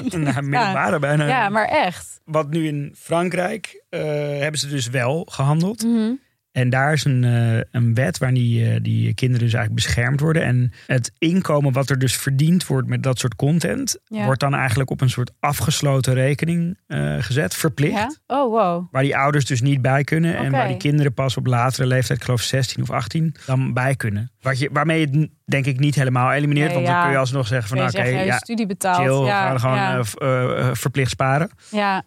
je. 0.10 0.18
Nou, 0.18 0.42
middelbare 0.42 1.00
bijna. 1.00 1.28
ja, 1.28 1.50
maar 1.50 1.68
echt. 1.68 2.20
Wat 2.26 2.50
nu 2.50 2.68
in 2.68 2.94
Frankrijk 2.98 3.84
eh, 3.90 4.02
hebben 4.40 4.60
ze 4.60 4.68
dus 4.68 4.90
wel 4.90 5.28
gehandeld. 5.32 5.84
Mhm. 5.84 6.12
En 6.52 6.70
daar 6.70 6.94
is 6.94 7.06
een, 7.06 7.24
eh, 7.24 7.60
een 7.72 7.94
wet 7.94 8.18
waar 8.18 8.34
die, 8.34 8.82
die 8.82 9.14
kinderen 9.14 9.46
dus 9.46 9.54
eigenlijk 9.54 9.86
beschermd 9.86 10.20
worden. 10.20 10.44
En 10.44 10.72
het 10.88 11.12
inkomen 11.18 11.74
wat 11.74 11.90
er 11.90 12.00
dus 12.00 12.16
verdiend 12.16 12.68
wordt 12.68 12.88
met 12.88 13.04
dat 13.04 13.20
soort 13.20 13.36
content, 13.36 13.98
Ja. 14.06 14.26
wordt 14.26 14.40
dan 14.40 14.54
eigenlijk 14.56 14.90
op 14.90 15.02
een 15.02 15.10
soort 15.10 15.32
afgesloten 15.40 16.14
rekening 16.14 16.78
gezet, 17.20 17.56
verplicht. 17.56 17.94
Ja? 18.28 18.38
Oh, 18.38 18.52
wow. 18.52 18.88
Waar 18.92 19.04
die 19.04 19.18
ouders 19.18 19.46
dus 19.46 19.62
niet 19.62 19.82
bij 19.82 20.04
kunnen. 20.04 20.38
En 20.38 20.52
waar 20.52 20.68
die 20.68 20.78
kinderen 20.78 21.14
pas 21.14 21.38
op 21.38 21.46
latere 21.46 21.88
leeftijd, 21.88 22.20
ik 22.20 22.26
geloof 22.26 22.42
16 22.42 22.82
of 22.84 22.90
18, 22.90 23.36
dan 23.46 23.74
bij 23.74 23.96
kunnen. 23.96 24.32
Wat 24.42 24.60
je, 24.60 24.70
waarmee 24.72 25.00
je 25.00 25.30
denk 25.46 25.66
ik 25.66 25.80
niet 25.80 25.96
helemaal 25.96 26.32
elimineert. 26.32 26.66
Nee, 26.66 26.76
want 26.76 26.88
dan 26.88 26.96
ja. 26.96 27.02
kun 27.04 27.12
je 27.12 27.18
alsnog 27.18 27.48
zeggen 27.48 27.70
van 27.70 27.78
Kun 27.78 27.88
oké, 27.88 28.04
je 28.08 28.26
ja, 28.26 28.38
studie 28.38 28.66
betaald. 28.66 28.98
chill, 28.98 29.26
ja, 29.26 29.54
we 29.54 29.60
gaan 29.60 29.60
gewoon 29.60 29.76
ja. 29.76 30.00
eh, 30.00 30.54
eh, 30.58 30.68
eh, 30.68 30.76
verplicht 30.76 31.12
sparen. 31.12 31.50
ja. 31.72 32.04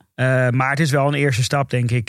Maar 0.51 0.71
het 0.71 0.81
is 0.81 0.91
wel 0.91 1.07
een 1.09 1.15
eerste 1.15 1.43
stap, 1.43 1.71
denk 1.71 1.91
ik, 1.91 2.09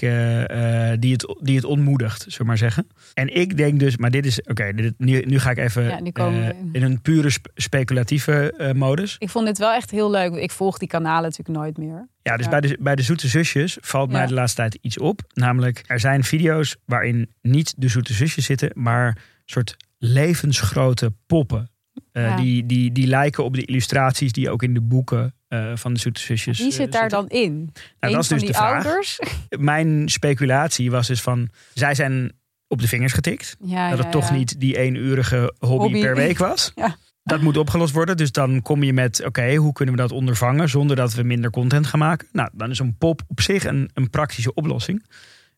die, 1.00 1.12
het, 1.12 1.36
die 1.42 1.56
het 1.56 1.66
ontmoedigt, 1.66 2.22
zullen 2.22 2.38
we 2.38 2.44
maar 2.46 2.58
zeggen. 2.58 2.88
En 3.14 3.36
ik 3.36 3.58
denk 3.58 3.80
dus, 3.80 3.98
maar 3.98 4.12
dit 4.12 4.26
is, 4.26 4.42
oké, 4.42 4.72
nu, 4.98 5.22
nu 5.26 5.40
ga 5.40 5.50
ik 5.50 5.58
even 5.58 5.86
we 6.14 6.56
in. 6.72 6.84
een 6.84 7.02
pure 7.02 7.30
sp- 7.30 7.48
speculatieve 7.54 8.72
modus. 8.76 9.16
Ik 9.20 9.30
vond 9.30 9.46
dit 9.46 9.58
wel 9.58 9.74
echt 9.74 9.92
heel 9.92 10.12
leuk. 10.12 10.34
Ik 10.36 10.52
volg 10.52 10.78
die 10.78 10.88
kanalen 10.88 11.24
natuurlijk 11.24 11.58
nooit 11.58 11.78
meer. 11.78 12.08
Ja, 12.22 12.38
dus. 12.38 12.50
Bij, 12.50 12.62
de, 12.62 12.78
bij 12.80 12.96
de 12.96 13.02
Zoete 13.02 13.28
Zusjes 13.28 13.78
valt 13.82 14.12
mij 14.12 14.26
de 14.26 14.34
laatste 14.34 14.62
tijd 14.62 14.78
iets 14.82 15.00
op. 15.00 15.22
Namelijk, 15.34 15.84
er 15.88 16.00
zijn 16.00 16.24
video's 16.24 16.76
waarin 16.86 17.30
niet 17.42 17.74
de 17.78 17.88
Zoete 17.88 18.14
Zusjes 18.14 18.46
zitten, 18.46 18.72
maar 18.74 19.18
soort 19.46 19.78
levensgrote 20.04 21.14
poppen. 21.26 21.72
Eh, 22.12 22.24
Ja. 22.24 22.36
die, 22.36 22.66
die, 22.66 22.92
die 22.92 23.08
lijken 23.08 23.44
op 23.44 23.54
de 23.56 23.66
illustraties 23.66 24.32
die 24.32 24.50
ook 24.50 24.64
in 24.64 24.74
de 24.74 24.82
boeken 24.82 25.36
eh, 25.48 25.72
van 25.76 25.94
de 25.94 26.00
Zoete 26.00 26.20
Zusjes. 26.20 26.60
Wie 26.60 26.72
zit 26.72 26.86
eh, 26.86 26.92
daar 26.92 27.02
zitten. 27.10 27.20
dan 27.20 27.40
in? 27.42 27.54
Nou, 27.54 27.74
Eén 28.00 28.12
dat 28.12 28.22
is 28.22 28.28
dus 28.28 28.40
die 28.40 28.48
de 28.48 28.54
vraag. 28.54 28.86
ouders? 28.86 29.20
Mijn 29.50 30.10
speculatie 30.10 30.92
was 30.92 31.08
dus 31.08 31.22
van, 31.22 31.50
zij 31.74 31.96
zijn 31.96 32.32
op 32.68 32.82
de 32.82 32.88
vingers 32.88 33.14
getikt. 33.14 33.56
Ja, 33.60 33.90
dat 33.90 33.98
het 33.98 34.06
ja, 34.08 34.12
toch 34.14 34.32
niet 34.32 34.60
die 34.60 34.78
eenurige 34.78 35.54
hobby, 35.60 35.84
Hobby. 35.84 36.02
per 36.02 36.16
week 36.16 36.38
was. 36.38 36.74
Dat 37.24 37.42
moet 37.42 37.58
opgelost 37.58 37.94
worden. 37.94 38.18
Dus 38.18 38.32
dan 38.32 38.62
kom 38.62 38.84
je 38.84 38.94
met, 38.94 39.26
oké, 39.26 39.56
hoe 39.56 39.74
kunnen 39.74 39.96
we 39.96 40.02
dat 40.02 40.12
ondervangen 40.12 40.70
zonder 40.70 40.96
dat 40.96 41.14
we 41.14 41.24
minder 41.24 41.50
content 41.50 41.88
gaan 41.88 42.00
maken? 42.00 42.28
Nou, 42.32 42.50
dan 42.54 42.70
is 42.70 42.80
een 42.80 42.98
pop 42.98 43.22
op 43.28 43.42
zich 43.42 43.66
een, 43.66 43.90
een 43.94 44.10
praktische 44.10 44.54
oplossing. 44.54 45.06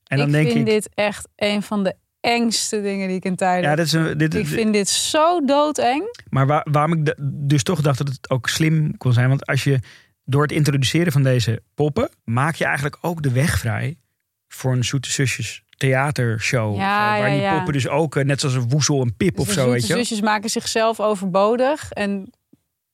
En 0.04 0.18
dan 0.18 0.28
ik 0.28 0.34
denk 0.34 0.46
vind 0.48 0.58
ik, 0.68 0.74
dit 0.74 0.90
echt 0.94 1.28
een 1.36 1.62
van 1.62 1.84
de 1.84 1.96
engste 2.26 2.82
dingen 2.82 3.08
die 3.08 3.18
ik 3.18 3.26
in 3.26 3.36
tijden. 3.36 3.70
ja, 3.70 3.76
dit 3.76 3.86
is 3.86 3.92
een, 3.94 4.18
dit, 4.18 4.34
ik 4.36 4.48
vind 4.48 4.74
dit 4.74 4.90
zo 4.90 5.46
doodeng. 5.46 6.18
Maar 6.30 6.48
waar, 6.48 6.68
waarom 6.72 6.94
ik 6.94 7.06
de- 7.06 7.16
dus 7.48 7.64
toch 7.64 7.82
dacht 7.82 7.98
dat 7.98 8.08
het 8.08 8.30
ook 8.30 8.50
slim 8.50 8.98
kon 8.98 9.14
zijn. 9.14 9.30
Want 9.30 9.46
als 9.46 9.64
je 9.64 9.80
door 10.24 10.42
het 10.42 10.52
introduceren 10.52 11.12
van 11.12 11.24
deze 11.24 11.62
poppen, 11.76 12.10
maak 12.24 12.56
je 12.56 12.66
eigenlijk 12.66 12.98
ook 13.02 13.22
de 13.22 13.32
weg 13.32 13.60
vrij 13.60 13.98
voor 14.48 14.72
een 14.74 14.84
zoete 14.84 15.12
zusjes 15.12 15.64
theatershow. 15.78 16.76
Ja, 16.76 17.16
Zo, 17.16 17.22
waar 17.22 17.32
ja, 17.34 17.50
die 17.50 17.56
poppen 17.58 17.74
dus 17.74 17.88
ook, 17.88 18.16
eh, 18.16 18.24
net 18.26 18.40
zoals 18.40 18.56
een 18.56 18.70
woezel 18.70 19.02
en 19.02 19.16
pip 19.16 19.36
Dus 19.36 19.48
of 19.48 19.54
zo, 19.54 19.70
weet 19.72 19.88
je. 19.88 19.94
zusjes 19.94 20.22
maken 20.22 20.50
zichzelf 20.50 21.00
overbodig. 21.00 21.92
En 21.92 22.30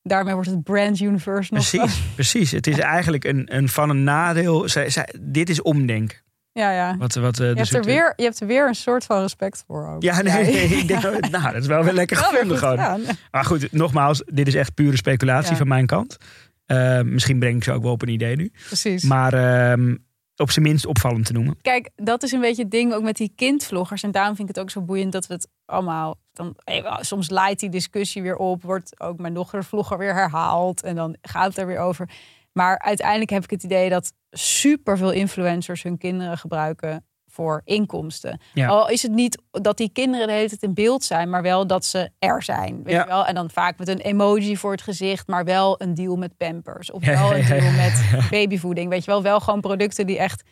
daarmee 0.04 0.34
wordt 0.34 0.50
het 0.50 0.64
brand 0.64 1.00
universe 1.00 1.54
nog... 1.54 1.70
Precies, 1.70 2.02
precies. 2.16 2.52
Het 2.52 2.68
is 2.68 2.78
eigenlijk 2.78 3.24
een, 3.24 3.56
een 3.56 3.70
van 3.70 3.90
een 3.90 4.04
nadeel. 4.04 4.70
Zij, 4.70 4.90
zij, 4.90 5.08
dit 5.22 5.50
is 5.50 5.62
omdenken. 5.62 6.18
Ja, 6.54 6.72
ja. 6.72 6.98
Wat, 6.98 7.14
wat, 7.14 7.40
eh, 7.40 7.48
Je 7.48 7.54
de 7.54 7.60
hebt, 7.60 7.60
er 7.60 7.66
zoete- 7.66 7.88
weer, 7.88 8.14
je 8.16 8.24
hebt 8.24 8.40
er 8.42 8.48
weer 8.48 8.68
een 8.68 8.76
soort 8.76 9.06
van 9.06 9.22
respect 9.22 9.64
voor 9.68 9.88
ook. 9.88 10.02
Ja, 10.04 10.22
nee, 10.22 10.52
ik 10.80 10.88
denk, 10.88 11.02
nou, 11.30 11.44
dat 11.54 11.62
is 11.62 11.68
wel 11.68 11.84
weer 11.84 11.94
lekker 11.94 12.18
gevonden 12.18 12.48
goed 12.48 12.58
gewoon. 12.58 12.78
gedaan. 12.78 13.02
Maar 13.32 13.46
goed, 13.46 13.72
nogmaals, 13.72 14.24
dit 14.26 14.48
is 14.48 14.56
echt 14.56 14.74
pure 14.74 14.98
speculatie 14.98 15.52
Ja. 15.52 15.58
van 15.58 15.68
mijn 15.68 15.86
kant. 15.86 16.18
Eh, 16.66 17.02
misschien 17.02 17.40
breng 17.40 17.56
ik 17.56 17.64
ze 17.64 17.72
ook 17.72 17.84
wel 17.84 17.92
op 17.92 18.02
een 18.02 18.08
idee 18.10 18.36
nu. 18.36 18.52
Precies. 18.68 19.04
Maar 19.04 19.34
ehm, 19.34 19.96
op 20.36 20.52
zijn 20.52 20.66
minst 20.66 20.86
opvallend 20.86 21.26
te 21.26 21.34
noemen. 21.34 21.58
Kijk, 21.62 21.90
dat 21.96 22.24
is 22.24 22.32
een 22.32 22.40
beetje 22.42 22.62
het 22.62 22.72
ding 22.72 22.94
ook 22.94 23.04
met 23.04 23.16
die 23.16 23.34
kindvloggers. 23.36 24.04
En 24.04 24.12
daarom 24.12 24.36
vind 24.36 24.50
ik 24.50 24.56
het 24.56 24.64
ook 24.64 24.72
zo 24.72 24.82
boeiend 24.82 25.12
dat 25.12 25.28
we 25.28 25.34
het 25.34 25.48
allemaal... 25.66 26.16
Dan, 26.34 26.56
eh, 26.64 26.98
soms 27.00 27.30
leidt 27.30 27.60
die 27.60 27.70
discussie 27.70 28.22
weer 28.22 28.36
op. 28.36 28.64
Wordt 28.64 29.00
ook 29.00 29.20
mijn 29.20 29.34
dochtervlogger 29.34 29.98
weer 29.98 30.14
herhaald. 30.14 30.84
En 30.84 30.96
dan 30.96 31.16
gaat 31.22 31.48
het 31.48 31.58
er 31.58 31.66
weer 31.68 31.80
over. 31.80 32.10
Maar 32.52 32.80
uiteindelijk 32.80 33.30
heb 33.30 33.44
ik 33.44 33.50
het 33.50 33.64
idee 33.64 33.90
dat 33.90 34.14
superveel 34.32 35.12
influencers 35.12 35.84
hun 35.84 35.98
kinderen 35.98 36.38
gebruiken 36.38 37.06
voor 37.28 37.62
inkomsten. 37.64 38.40
Ja. 38.54 38.68
Al 38.68 38.90
is 38.90 39.02
het 39.02 39.12
niet 39.12 39.42
dat 39.52 39.78
die 39.78 39.90
kinderen 39.90 40.28
de 40.28 40.34
hele 40.34 40.48
tijd 40.50 40.64
in 40.64 40.74
beeld 40.74 41.04
zijn, 41.04 41.30
maar 41.30 41.42
wel 41.42 41.68
dat 41.68 41.86
ze 41.86 42.10
er 42.20 42.44
zijn. 42.44 42.84
Weet 42.84 42.94
Ja. 42.94 43.02
je 43.02 43.08
wel? 43.08 43.26
En 43.26 43.36
dan 43.36 43.50
vaak 43.50 43.78
met 43.78 43.88
een 43.88 44.00
emoji 44.00 44.58
voor 44.58 44.72
het 44.72 44.82
gezicht, 44.82 45.28
maar 45.28 45.44
wel 45.44 45.82
een 45.82 45.94
deal 45.94 46.16
met 46.16 46.38
Pampers. 46.38 46.92
Of 46.92 47.06
wel 47.06 47.36
een 47.36 47.46
deal 47.46 47.72
met 47.72 48.28
babyvoeding. 48.30 48.90
Weet 48.90 49.06
je 49.06 49.12
wel, 49.12 49.22
wel 49.22 49.40
gewoon 49.40 49.62
producten 49.62 50.08
die 50.08 50.18
echt 50.18 50.44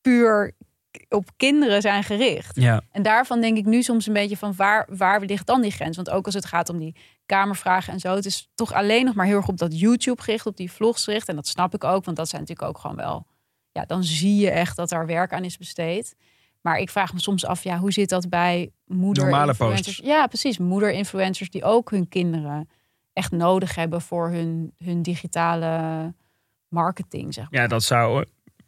puur 0.00 0.52
op 1.08 1.30
kinderen 1.36 1.80
zijn 1.80 2.02
gericht. 2.02 2.56
Ja. 2.56 2.82
En 2.90 3.02
daarvan 3.02 3.40
denk 3.40 3.56
ik 3.56 3.64
nu 3.64 3.82
soms 3.82 4.06
een 4.06 4.12
beetje 4.12 4.36
van 4.36 4.54
waar, 4.56 4.86
waar 4.90 5.20
ligt 5.20 5.46
dan 5.46 5.62
die 5.62 5.70
grens? 5.70 5.96
Want 5.96 6.10
ook 6.10 6.26
als 6.26 6.34
het 6.34 6.46
gaat 6.46 6.68
om 6.68 6.78
die 6.78 6.96
kamervragen 7.26 7.92
en 7.92 8.00
zo, 8.00 8.14
het 8.14 8.26
is 8.26 8.50
toch 8.54 8.72
alleen 8.72 9.04
nog 9.04 9.14
maar 9.14 9.26
heel 9.26 9.36
erg 9.36 9.48
op 9.48 9.58
dat 9.58 9.80
YouTube 9.80 10.22
gericht, 10.22 10.46
op 10.46 10.56
die 10.56 10.72
vlogs 10.72 11.04
gericht. 11.04 11.28
En 11.28 11.36
dat 11.36 11.46
snap 11.46 11.74
ik 11.74 11.84
ook, 11.84 12.04
want 12.04 12.16
dat 12.16 12.28
zijn 12.28 12.40
natuurlijk 12.40 12.68
ook 12.68 12.78
gewoon 12.78 12.96
wel, 12.96 13.26
ja, 13.72 13.84
dan 13.84 14.04
zie 14.04 14.36
je 14.36 14.50
echt 14.50 14.76
dat 14.76 14.88
daar 14.88 15.06
werk 15.06 15.32
aan 15.32 15.44
is 15.44 15.58
besteed. 15.58 16.14
Maar 16.60 16.78
ik 16.78 16.90
vraag 16.90 17.12
me 17.12 17.20
soms 17.20 17.44
af, 17.44 17.64
ja, 17.64 17.78
hoe 17.78 17.92
zit 17.92 18.08
dat 18.08 18.28
bij 18.28 18.70
moeder 18.86 19.24
Normale 19.24 19.48
influencers? 19.48 19.86
posts. 19.86 20.12
Ja, 20.12 20.26
precies. 20.26 20.58
Moeder-influencers 20.58 21.50
die 21.50 21.64
ook 21.64 21.90
hun 21.90 22.08
kinderen 22.08 22.68
echt 23.12 23.32
nodig 23.32 23.74
hebben 23.74 24.00
voor 24.00 24.30
hun, 24.30 24.72
hun 24.78 25.02
digitale 25.02 26.14
marketing, 26.68 27.34
zeg 27.34 27.50
maar. 27.50 27.60
Ja, 27.60 27.66
dat 27.66 27.82
zou. 27.82 28.24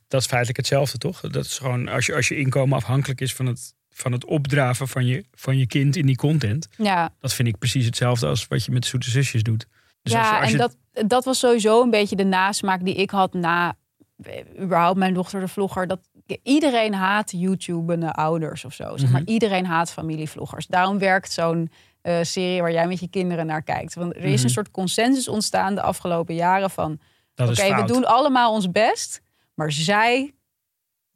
Dat 0.08 0.20
is 0.20 0.26
feitelijk 0.26 0.58
hetzelfde, 0.58 0.98
toch? 0.98 1.20
Dat 1.20 1.44
is 1.44 1.58
gewoon 1.58 1.88
als 1.88 2.06
je, 2.06 2.14
als 2.14 2.28
je 2.28 2.36
inkomen 2.36 2.76
afhankelijk 2.76 3.20
is 3.20 3.34
van 3.34 3.46
het, 3.46 3.74
van 3.90 4.12
het 4.12 4.24
opdraven 4.24 4.88
van 4.88 5.06
je, 5.06 5.24
van 5.32 5.58
je 5.58 5.66
kind 5.66 5.96
in 5.96 6.06
die 6.06 6.16
content. 6.16 6.68
Ja, 6.76 7.12
Dat 7.20 7.32
vind 7.34 7.48
ik 7.48 7.58
precies 7.58 7.84
hetzelfde 7.84 8.26
als 8.26 8.46
wat 8.46 8.64
je 8.64 8.72
met 8.72 8.82
de 8.82 8.88
zoete 8.88 9.10
zusjes 9.10 9.42
doet. 9.42 9.66
Dus 10.02 10.12
ja, 10.12 10.20
als 10.20 10.28
je, 10.30 10.42
als 10.42 10.52
en 10.52 10.76
dat, 10.92 11.08
dat 11.10 11.24
was 11.24 11.38
sowieso 11.38 11.82
een 11.82 11.90
beetje 11.90 12.16
de 12.16 12.24
nasmaak 12.24 12.84
die 12.84 12.94
ik 12.94 13.10
had 13.10 13.32
na 13.32 13.76
eh, 14.22 14.62
überhaupt 14.62 14.98
mijn 14.98 15.14
dochter 15.14 15.40
de 15.40 15.48
vlogger. 15.48 15.86
Dat 15.86 16.00
iedereen 16.42 16.94
haat 16.94 17.30
YouTubende 17.30 18.12
ouders 18.12 18.64
of 18.64 18.74
zo. 18.74 18.96
Zeg 18.96 19.10
maar. 19.10 19.20
Mhm. 19.20 19.30
Iedereen 19.30 19.66
haat 19.66 19.92
familievloggers. 19.92 20.66
Daarom 20.66 20.98
werkt 20.98 21.32
zo'n 21.32 21.70
eh, 22.02 22.18
serie 22.22 22.60
waar 22.60 22.72
jij 22.72 22.86
met 22.86 23.00
je 23.00 23.08
kinderen 23.08 23.46
naar 23.46 23.62
kijkt. 23.62 23.94
Want 23.94 24.14
er 24.14 24.24
is 24.24 24.34
Mhm. 24.34 24.44
een 24.44 24.50
soort 24.50 24.70
consensus 24.70 25.28
ontstaan 25.28 25.74
de 25.74 25.82
afgelopen 25.82 26.34
jaren 26.34 26.70
van... 26.70 26.98
oké, 27.36 27.74
we 27.74 27.82
doen 27.86 28.04
allemaal 28.04 28.52
ons 28.52 28.70
best, 28.70 29.20
maar 29.54 29.72
zij 29.72 30.34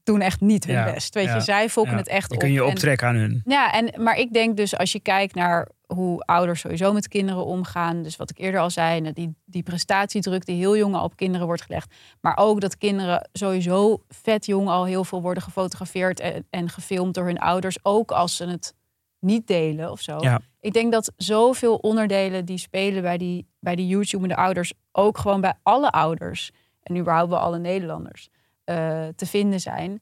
doen 0.03 0.21
echt 0.21 0.41
niet 0.41 0.65
hun 0.65 0.75
Ja, 0.75 0.93
best. 0.93 1.15
Weet 1.15 1.25
ja, 1.25 1.35
je, 1.35 1.41
zij 1.41 1.69
fokken 1.69 1.93
ja. 1.93 1.99
het 1.99 2.09
echt 2.09 2.31
op. 2.33 2.39
kun 2.39 2.53
je 2.53 2.61
En- 2.61 2.67
optrekken 2.67 3.09
aan 3.09 3.15
hun. 3.15 3.43
ja, 3.45 3.73
en, 3.73 4.03
maar 4.03 4.17
ik 4.17 4.33
denk 4.33 4.57
dus 4.57 4.77
als 4.77 4.93
je 4.93 5.01
kijkt 5.01 5.35
naar 5.35 5.69
hoe 5.87 6.21
ouders 6.21 6.61
sowieso 6.61 6.93
met 6.93 7.09
kinderen 7.09 7.45
omgaan. 7.45 8.03
Dus 8.03 8.17
wat 8.17 8.31
ik 8.31 8.39
eerder 8.39 8.61
al 8.61 8.71
zei, 8.71 9.01
nou, 9.01 9.13
die, 9.15 9.35
die 9.45 9.63
prestatiedruk 9.63 10.47
die 10.47 10.57
heel 10.57 10.77
jong 10.77 10.95
al 10.95 11.05
op 11.05 11.17
kinderen 11.17 11.47
wordt 11.47 11.63
gelegd. 11.63 11.95
Maar 12.21 12.37
ook 12.37 12.61
dat 12.61 12.79
kinderen 12.79 13.29
sowieso 13.33 14.03
vet 14.09 14.47
jong 14.47 14.69
al 14.69 14.85
heel 14.85 15.05
veel 15.05 15.23
worden 15.23 15.43
gefotografeerd 15.43 16.21
en, 16.21 16.47
en 16.51 16.69
gefilmd 16.69 17.15
door 17.15 17.25
hun 17.25 17.39
ouders. 17.39 17.79
Ook 17.83 18.11
als 18.11 18.37
ze 18.37 18.47
het 18.47 18.75
niet 19.21 19.47
delen 19.47 19.91
of 19.91 20.01
zo. 20.01 20.17
Ja. 20.21 20.41
Ik 20.61 20.73
denk 20.73 20.93
dat 20.93 21.13
zoveel 21.17 21.77
onderdelen 21.77 22.45
die 22.45 22.59
spelen 22.59 23.03
bij 23.03 23.19
die, 23.19 23.47
bij 23.61 23.77
die 23.77 23.87
YouTube-ende 23.87 24.37
ouders, 24.37 24.73
ook 24.93 25.19
gewoon 25.19 25.41
bij 25.41 25.55
alle 25.63 25.91
ouders 25.91 26.51
en 26.89 26.97
überhaupt 26.97 27.31
bij 27.31 27.39
alle 27.39 27.59
Nederlanders, 27.59 28.29
eh, 28.65 29.07
te 29.17 29.27
vinden 29.27 29.61
zijn. 29.61 30.01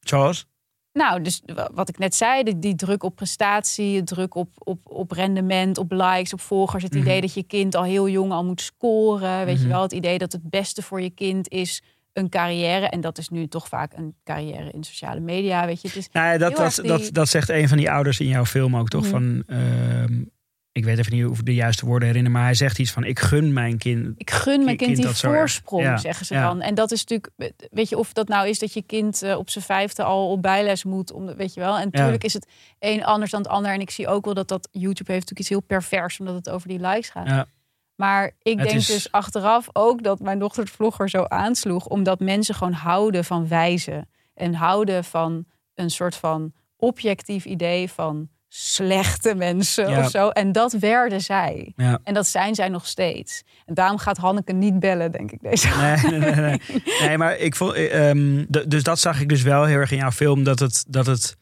Zoals? 0.00 0.46
Nou, 0.92 1.22
dus 1.22 1.42
wat 1.74 1.88
ik 1.88 1.98
net 1.98 2.14
zei, 2.14 2.42
die, 2.42 2.58
die 2.58 2.74
druk 2.74 3.02
op 3.02 3.16
prestatie, 3.16 4.02
druk 4.04 4.34
op, 4.34 4.48
op, 4.58 4.78
op 4.84 5.10
rendement, 5.10 5.78
op 5.78 5.90
likes, 5.92 6.32
op 6.32 6.40
volgers. 6.40 6.82
Het 6.82 6.92
Mhm. 6.92 7.02
idee 7.02 7.20
dat 7.20 7.34
je 7.34 7.42
kind 7.42 7.74
al 7.74 7.82
heel 7.82 8.08
jong 8.08 8.32
al 8.32 8.44
moet 8.44 8.60
scoren. 8.60 9.44
Weet 9.44 9.54
Mhm. 9.56 9.62
je 9.64 9.70
wel, 9.72 9.82
het 9.82 9.92
idee 9.92 10.18
dat 10.18 10.32
het 10.32 10.50
beste 10.50 10.82
voor 10.82 11.00
je 11.00 11.10
kind 11.10 11.48
is 11.48 11.82
een 12.12 12.28
carrière. 12.28 12.86
En 12.88 13.00
dat 13.00 13.18
is 13.18 13.28
nu 13.28 13.46
toch 13.48 13.68
vaak 13.68 13.92
een 13.96 14.14
carrière 14.24 14.70
in 14.70 14.84
sociale 14.84 15.20
media. 15.20 15.66
Weet 15.66 15.80
je, 15.82 15.88
het 15.88 15.96
is 15.96 16.08
Nou 16.12 16.26
ja, 16.32 16.38
dat, 16.38 16.56
dat, 16.56 16.74
die- 16.74 16.84
dat, 16.86 17.08
dat 17.12 17.28
zegt 17.28 17.48
een 17.48 17.68
van 17.68 17.76
die 17.76 17.90
ouders 17.90 18.20
in 18.20 18.28
jouw 18.28 18.44
film 18.44 18.76
ook, 18.76 18.88
toch? 18.88 19.02
Mhm. 19.02 19.10
Van, 19.10 19.42
ehm, 19.46 20.22
ik 20.72 20.84
weet 20.84 20.98
even 20.98 21.12
niet 21.12 21.24
of 21.26 21.38
ik 21.38 21.44
de 21.46 21.54
juiste 21.54 21.86
woorden 21.86 22.08
herinner, 22.08 22.32
maar 22.32 22.42
hij 22.42 22.54
zegt 22.54 22.78
iets 22.78 22.90
van: 22.90 23.04
Ik 23.04 23.18
gun 23.18 23.52
mijn 23.52 23.78
kind. 23.78 24.14
Ik 24.16 24.30
gun 24.30 24.64
mijn 24.64 24.76
Kind 24.76 24.98
kind 24.98 25.02
die 25.20 25.28
voorsprong, 25.30 25.82
Ja, 25.82 25.96
zeggen 25.96 26.26
ze 26.26 26.34
ja. 26.34 26.42
dan. 26.48 26.60
En 26.60 26.74
dat 26.74 26.90
is 26.90 27.04
natuurlijk, 27.04 27.30
weet 27.70 27.88
je, 27.88 27.98
of 27.98 28.12
dat 28.12 28.28
nou 28.28 28.48
is 28.48 28.58
dat 28.58 28.72
je 28.72 28.82
kind 28.82 29.22
eh, 29.22 29.36
op 29.38 29.50
zijn 29.50 29.64
vijfde 29.64 30.02
al 30.02 30.30
op 30.30 30.42
bijles 30.42 30.84
moet, 30.84 31.12
om, 31.12 31.34
weet 31.36 31.54
je 31.54 31.60
wel. 31.60 31.78
En 31.78 31.88
natuurlijk 31.92 32.24
is 32.24 32.32
het 32.32 32.46
een 32.78 33.04
anders 33.04 33.30
dan 33.30 33.40
het 33.42 33.50
ander. 33.50 33.72
En 33.72 33.80
ik 33.80 33.90
zie 33.90 34.08
ook 34.08 34.24
wel 34.24 34.34
dat 34.34 34.48
dat 34.48 34.68
YouTube 34.70 35.12
heeft 35.12 35.30
natuurlijk 35.30 35.38
iets 35.38 35.48
heel 35.48 35.60
pervers, 35.60 36.18
omdat 36.20 36.34
het 36.34 36.50
over 36.50 36.68
die 36.68 36.80
likes 36.80 37.08
gaat. 37.10 37.46
Maar 37.94 38.26
ik 38.42 38.58
Het 38.58 38.68
denk 38.68 38.80
is- 38.80 38.86
dus 38.86 39.12
achteraf 39.12 39.68
ook 39.72 40.02
dat 40.02 40.20
mijn 40.20 40.38
dochter 40.38 40.62
het 40.64 40.72
vlogger 40.72 41.08
zo 41.10 41.24
aansloeg, 41.24 41.86
omdat 41.86 42.20
mensen 42.20 42.54
gewoon 42.54 42.72
houden 42.72 43.24
van 43.24 43.48
wijzen 43.48 44.08
en 44.34 44.54
houden 44.54 45.04
van 45.04 45.44
een 45.74 45.90
soort 45.90 46.14
van 46.16 46.52
objectief 46.76 47.44
idee 47.44 47.90
van 47.90 48.28
slechte 48.54 49.34
mensen 49.34 49.90
Ja. 49.90 49.98
of 49.98 50.10
zo. 50.10 50.28
En 50.28 50.52
dat 50.52 50.72
werden 50.72 51.20
zij. 51.20 51.72
Ja. 51.76 51.98
En 52.04 52.14
dat 52.14 52.26
zijn 52.26 52.54
zij 52.54 52.68
nog 52.68 52.86
steeds. 52.86 53.42
En 53.66 53.74
daarom 53.74 53.98
gaat 53.98 54.16
Hanneke 54.16 54.52
niet 54.52 54.78
bellen, 54.80 55.12
denk 55.12 55.30
ik, 55.32 55.38
deze 55.42 55.68
Nee, 55.68 56.20
nee, 56.20 56.34
nee, 56.34 56.60
nee. 57.00 57.18
maar 57.18 57.36
ik 57.38 57.56
vond. 57.56 57.72
eh, 57.72 58.08
ehm, 58.10 58.44
dus 58.68 58.82
dat 58.82 58.98
zag 59.00 59.20
ik 59.20 59.28
dus 59.28 59.42
wel 59.42 59.64
heel 59.64 59.76
erg 59.78 59.90
in 59.90 59.96
jouw 59.96 60.10
film. 60.10 60.44
Dat 60.44 60.58
het, 60.58 60.84
dat 60.88 61.06
het 61.06 61.36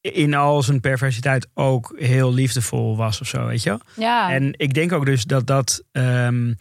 in 0.00 0.34
al 0.34 0.62
zijn 0.62 0.80
perversiteit 0.80 1.46
ook 1.54 1.94
heel 1.98 2.34
liefdevol 2.34 2.96
was 2.96 3.20
of 3.20 3.26
zo, 3.26 3.46
weet 3.46 3.62
je? 3.62 3.78
Ja, 3.96 4.30
En 4.32 4.52
ik 4.56 4.74
denk 4.74 4.92
ook 4.92 5.06
dus 5.06 5.24
dat 5.24 5.46
dat. 5.46 5.82
ehm, 5.92 6.54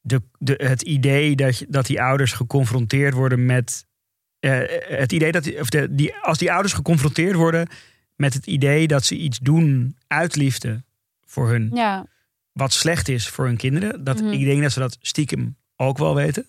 de, 0.00 0.22
de, 0.38 0.54
het 0.62 0.82
idee 0.82 1.36
dat, 1.36 1.58
je, 1.58 1.66
dat 1.68 1.86
die 1.86 2.02
ouders 2.02 2.32
geconfronteerd 2.32 3.14
worden 3.14 3.46
met. 3.46 3.86
eh, 4.40 4.60
het 4.98 5.12
idee 5.12 5.32
dat 5.32 5.44
die, 5.44 5.60
of 5.60 5.68
de, 5.68 5.94
die, 5.94 6.14
als 6.22 6.38
die 6.38 6.52
ouders 6.52 6.72
geconfronteerd 6.72 7.34
worden 7.34 7.68
met 8.18 8.34
het 8.34 8.46
idee 8.46 8.86
dat 8.86 9.04
ze 9.04 9.16
iets 9.16 9.38
doen 9.38 9.96
uit 10.06 10.36
liefde 10.36 10.82
voor 11.26 11.48
hun, 11.48 11.70
ja, 11.74 12.06
wat 12.52 12.72
slecht 12.72 13.08
is 13.08 13.28
voor 13.28 13.44
hun 13.44 13.56
kinderen. 13.56 14.04
Dat, 14.04 14.20
Mhm. 14.22 14.32
Ik 14.32 14.44
denk 14.44 14.62
dat 14.62 14.72
ze 14.72 14.78
dat 14.78 14.98
stiekem 15.00 15.56
ook 15.76 15.98
wel 15.98 16.14
weten. 16.14 16.46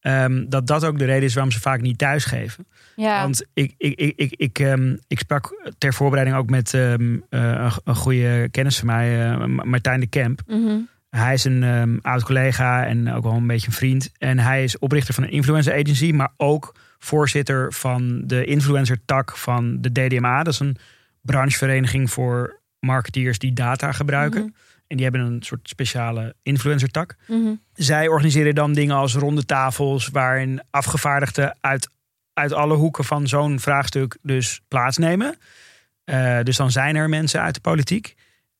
Ehm, 0.00 0.44
dat 0.48 0.66
dat 0.66 0.84
ook 0.84 0.98
de 0.98 1.04
reden 1.04 1.22
is 1.22 1.34
waarom 1.34 1.52
ze 1.52 1.60
vaak 1.60 1.80
niet 1.80 1.98
thuisgeven. 1.98 2.66
ja. 2.96 3.22
Want 3.22 3.46
ik, 3.54 3.74
ik, 3.78 3.98
ik, 3.98 4.12
ik, 4.16 4.32
ik, 4.36 4.58
ehm, 4.58 4.96
ik 5.08 5.18
sprak 5.18 5.72
ter 5.78 5.94
voorbereiding 5.94 6.38
ook 6.38 6.50
met 6.50 6.74
ehm, 6.74 7.16
eh, 7.30 7.76
een, 7.84 7.94
goede 7.94 8.48
kennis 8.50 8.78
van 8.78 8.86
mij, 8.86 9.30
eh, 9.32 9.44
Martijn 9.44 10.00
de 10.00 10.06
Kemp. 10.06 10.40
Mhm. 10.46 10.78
Hij 11.10 11.34
is 11.34 11.44
een 11.44 11.98
oud 12.02 12.22
collega 12.22 12.86
en 12.86 13.12
ook 13.12 13.22
wel 13.22 13.32
een 13.32 13.46
beetje 13.46 13.66
een 13.66 13.72
vriend. 13.72 14.10
En 14.18 14.38
hij 14.38 14.64
is 14.64 14.78
oprichter 14.78 15.14
van 15.14 15.22
een 15.24 15.30
influencer 15.30 15.72
agency, 15.72 16.10
maar 16.12 16.32
ook 16.36 16.74
voorzitter 16.98 17.72
van 17.72 18.22
de 18.26 18.44
influencer 18.44 18.98
tak 19.04 19.36
van 19.36 19.80
de 19.80 19.92
DDMA. 19.92 20.42
Dat 20.42 20.52
is 20.52 20.60
een 20.60 20.76
branchevereniging 21.20 22.10
voor 22.10 22.60
marketeers 22.80 23.38
die 23.38 23.52
data 23.52 23.92
gebruiken. 23.92 24.40
Mhm. 24.40 24.50
En 24.86 24.96
die 24.96 25.06
hebben 25.06 25.20
een 25.26 25.42
soort 25.42 25.68
speciale 25.68 26.34
influencer-tak. 26.42 27.16
Mhm. 27.26 27.54
Zij 27.72 28.08
organiseren 28.08 28.54
dan 28.54 28.72
dingen 28.72 28.96
als 28.96 29.14
ronde 29.14 29.44
tafels, 29.44 30.08
waarin 30.08 30.62
afgevaardigden 30.70 31.56
uit, 31.60 31.88
uit 32.32 32.52
alle 32.52 32.74
hoeken 32.74 33.04
van 33.04 33.26
zo'n 33.26 33.60
vraagstuk 33.60 34.18
dus 34.22 34.60
plaatsnemen. 34.68 35.36
Eh, 36.04 36.38
dus 36.42 36.56
dan 36.56 36.70
zijn 36.70 36.96
er 36.96 37.08
mensen 37.08 37.40
uit 37.40 37.54
de 37.54 37.60
politiek. 37.60 38.14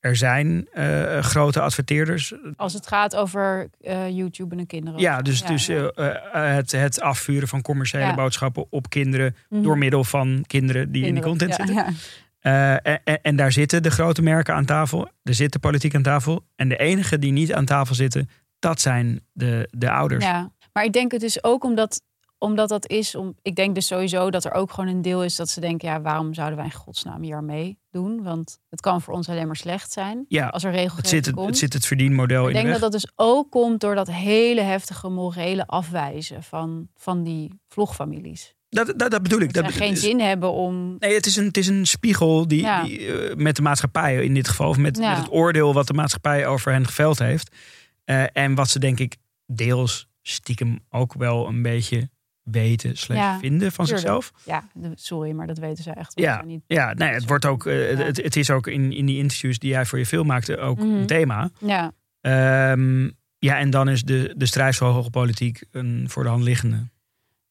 Er 0.08 0.16
zijn 0.16 0.68
eh, 0.72 1.18
grote 1.22 1.60
adverteerders. 1.60 2.32
Als 2.56 2.72
het 2.72 2.86
gaat 2.86 3.16
over 3.16 3.68
eh, 3.80 4.08
YouTube 4.10 4.56
en 4.56 4.66
kinderen. 4.66 5.00
Ja, 5.00 5.22
dus, 5.22 5.42
dus 5.42 5.66
ja. 5.66 5.88
eh, 5.88 6.54
het, 6.54 6.72
het 6.72 7.00
afvuren 7.00 7.48
van 7.48 7.62
commerciële 7.62 8.04
Ja. 8.04 8.14
boodschappen 8.14 8.66
op 8.70 8.90
kinderen 8.90 9.36
Mhm. 9.48 9.62
door 9.62 9.78
middel 9.78 10.04
van 10.04 10.44
kinderen 10.46 10.92
die 10.92 11.06
in 11.06 11.14
die 11.14 11.22
content 11.22 11.56
Ja, 11.56 11.64
zitten. 11.66 11.96
Eh, 12.40 12.72
en- 12.86 13.00
en 13.22 13.36
daar 13.36 13.52
zitten 13.52 13.82
de 13.82 13.90
grote 13.90 14.22
merken 14.22 14.54
aan 14.54 14.64
tafel. 14.64 15.08
Er 15.22 15.34
zit 15.34 15.52
de 15.52 15.58
politiek 15.58 15.94
aan 15.94 16.02
tafel. 16.02 16.44
En 16.56 16.68
de 16.68 16.76
enige 16.76 17.18
die 17.18 17.32
niet 17.32 17.52
aan 17.52 17.64
tafel 17.64 17.94
zitten, 17.94 18.28
dat 18.58 18.80
zijn 18.80 19.20
de, 19.32 19.68
de 19.70 19.90
ouders. 19.90 20.24
Ja, 20.24 20.50
maar 20.72 20.84
ik 20.84 20.92
denk 20.92 21.12
het 21.12 21.20
dus 21.20 21.44
ook 21.44 21.64
omdat, 21.64 22.02
omdat 22.38 22.68
dat 22.68 22.88
is. 22.88 23.14
Om, 23.14 23.34
ik 23.42 23.54
denk 23.56 23.74
dus 23.74 23.86
sowieso 23.86 24.30
dat 24.30 24.44
er 24.44 24.52
ook 24.52 24.72
gewoon 24.72 24.90
een 24.90 25.02
deel 25.02 25.24
is 25.24 25.36
dat 25.36 25.48
ze 25.48 25.60
denken: 25.60 25.88
ja, 25.88 26.00
waarom 26.00 26.34
zouden 26.34 26.56
wij 26.56 26.66
in 26.66 26.72
godsnaam 26.72 27.22
hier 27.22 27.36
aan 27.36 27.44
meedoen? 27.44 28.22
Want 28.22 28.58
het 28.70 28.80
kan 28.80 29.02
voor 29.02 29.14
ons 29.14 29.28
alleen 29.28 29.46
maar 29.46 29.56
slecht 29.56 29.92
zijn. 29.92 30.24
Ja, 30.28 30.46
als 30.48 30.62
er 30.64 30.70
Het 30.70 30.78
regelgeving 30.78 31.08
zit 31.14 31.26
het, 31.26 31.34
komt. 31.34 31.48
het 31.48 31.58
zit 31.58 31.72
het 31.72 31.86
verdienmodel 31.86 32.42
ik 32.42 32.48
in 32.48 32.54
de 32.54 32.60
denk 32.60 32.72
dat 32.80 32.92
dat 32.92 33.00
dus 33.00 33.10
ook 33.16 33.50
komt 33.50 33.80
door 33.80 33.94
dat 33.94 34.10
hele 34.10 34.60
heftige 34.60 35.08
morele 35.08 35.66
afwijzen 35.66 36.42
van, 36.42 36.88
van 36.96 37.22
die 37.22 37.60
vlogfamilies. 37.68 38.56
Dat, 38.70 38.92
dat, 38.96 39.10
dat 39.10 39.22
bedoel 39.22 39.40
ik. 39.40 39.52
Dat 39.52 39.64
Dat 39.64 39.72
ze 39.72 39.78
geen 39.78 39.92
is- 39.92 40.00
zin 40.00 40.20
hebben 40.20 40.52
om. 40.52 40.96
Nee, 40.98 41.14
het 41.14 41.26
is 41.26 41.36
een, 41.36 41.44
het 41.46 41.56
is 41.56 41.66
een 41.66 41.86
spiegel 41.86 42.48
die, 42.48 42.60
Ja. 42.60 42.82
die, 42.82 43.12
eh, 43.12 43.36
met 43.36 43.56
de 43.56 43.62
maatschappij 43.62 44.24
in 44.24 44.34
dit 44.34 44.48
geval. 44.48 44.68
Of 44.68 44.76
met, 44.76 44.96
Ja. 44.98 45.08
met 45.08 45.18
het 45.18 45.32
oordeel 45.32 45.74
wat 45.74 45.86
de 45.86 45.92
maatschappij 45.94 46.46
over 46.46 46.72
hen 46.72 46.86
geveld 46.86 47.18
heeft. 47.18 47.56
Eh, 48.04 48.24
en 48.32 48.54
wat 48.54 48.68
ze 48.68 48.78
denk 48.78 48.98
ik 48.98 49.16
deels 49.46 50.08
stiekem 50.22 50.78
ook 50.90 51.14
wel 51.14 51.46
een 51.48 51.62
beetje 51.62 52.10
weten 52.50 52.96
slash 52.96 53.18
Ja, 53.18 53.38
vinden 53.38 53.72
van 53.72 53.84
tuurlijk. 53.84 54.06
zichzelf. 54.08 54.32
Ja, 54.44 54.62
sorry, 54.94 55.30
maar 55.32 55.46
dat 55.46 55.58
weten 55.58 55.82
ze 55.84 55.90
echt. 55.90 56.12
Ja, 56.14 56.42
niet- 56.44 56.62
ja 56.66 56.94
nee, 56.94 57.08
het, 57.12 57.26
wordt 57.26 57.44
ook, 57.44 57.66
eh, 57.66 57.96
het, 57.98 58.16
het 58.22 58.36
is 58.36 58.50
ook 58.50 58.66
in, 58.66 58.92
in 58.92 59.06
die 59.06 59.18
interviews 59.18 59.58
die 59.58 59.70
jij 59.70 59.86
voor 59.86 59.98
je 59.98 60.06
film 60.06 60.26
maakte 60.26 60.58
ook 60.58 60.78
Mhm. 60.78 60.88
een 60.94 61.06
thema. 61.06 61.50
ja. 61.60 61.92
Ehm, 62.20 63.04
ja, 63.38 63.58
en 63.58 63.70
dan 63.70 63.88
is 63.88 64.02
de, 64.02 64.34
de 64.36 64.46
strijd 64.46 64.80
politiek 65.10 65.64
een 65.70 66.04
voor 66.08 66.22
de 66.22 66.28
hand 66.28 66.42
liggende. 66.42 66.88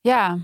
ja, 0.02 0.38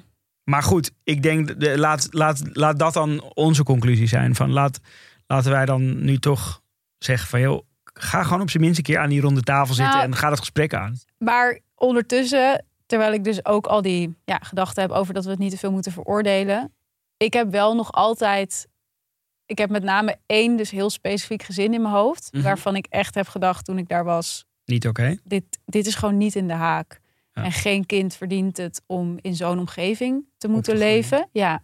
Maar 0.44 0.64
goed, 0.64 0.92
ik 1.04 1.24
denk, 1.24 1.60
de, 1.60 1.78
laat, 1.78 2.08
laat, 2.12 2.42
laat 2.54 2.80
dat 2.80 2.94
dan 2.94 3.22
onze 3.34 3.64
conclusie 3.64 4.08
zijn. 4.08 4.36
Van 4.36 4.52
laat, 4.52 4.80
laten 5.28 5.52
wij 5.52 5.66
dan 5.66 6.04
nu 6.04 6.18
toch 6.18 6.62
zeggen 6.98 7.28
van... 7.30 7.40
Joh, 7.40 7.62
ga 7.84 8.24
gewoon 8.24 8.42
op 8.42 8.50
zijn 8.50 8.64
minst 8.64 8.78
een 8.78 8.84
keer 8.84 8.98
aan 9.00 9.10
die 9.10 9.22
ronde 9.22 9.42
tafel 9.42 9.74
zitten... 9.74 9.94
Nou, 9.98 10.06
en 10.12 10.16
ga 10.16 10.30
dat 10.30 10.40
gesprek 10.40 10.74
aan. 10.74 10.96
Maar 11.18 11.60
ondertussen, 11.76 12.66
terwijl 12.94 13.14
ik 13.14 13.24
dus 13.24 13.46
ook 13.46 13.68
al 13.68 13.82
die 13.82 14.16
ja, 14.26 14.38
gedachten 14.38 14.82
heb 14.82 14.92
over 14.92 15.14
dat 15.14 15.24
we 15.24 15.30
het 15.30 15.40
niet 15.40 15.52
te 15.52 15.58
veel 15.58 15.72
moeten 15.72 15.92
veroordelen. 15.92 16.74
Ik 17.18 17.34
heb 17.34 17.52
wel 17.52 17.76
nog 17.76 17.92
altijd. 17.92 18.68
Ik 19.46 19.58
heb 19.58 19.70
met 19.70 19.84
name 19.84 20.18
één 20.26 20.58
dus 20.58 20.72
heel 20.72 20.90
specifiek 20.90 21.44
gezin 21.44 21.74
in 21.74 21.82
mijn 21.82 21.94
hoofd. 21.94 22.30
Mhm. 22.32 22.44
Waarvan 22.44 22.76
ik 22.76 22.86
echt 22.90 23.16
heb 23.16 23.28
gedacht 23.28 23.66
toen 23.66 23.78
ik 23.78 23.88
daar 23.88 24.04
was. 24.04 24.46
Niet 24.66 24.88
oké? 24.88 25.18
Dit, 25.24 25.44
dit 25.66 25.86
is 25.86 25.96
gewoon 25.96 26.18
niet 26.18 26.36
in 26.36 26.48
de 26.48 26.54
haak. 26.54 27.00
Ja. 27.34 27.44
En 27.44 27.52
geen 27.52 27.86
kind 27.86 28.16
verdient 28.16 28.58
het 28.58 28.82
om 28.86 29.18
in 29.22 29.36
zo'n 29.36 29.60
omgeving 29.60 30.26
te 30.38 30.48
moeten 30.48 30.78
leven. 30.78 31.30
Ja. 31.32 31.64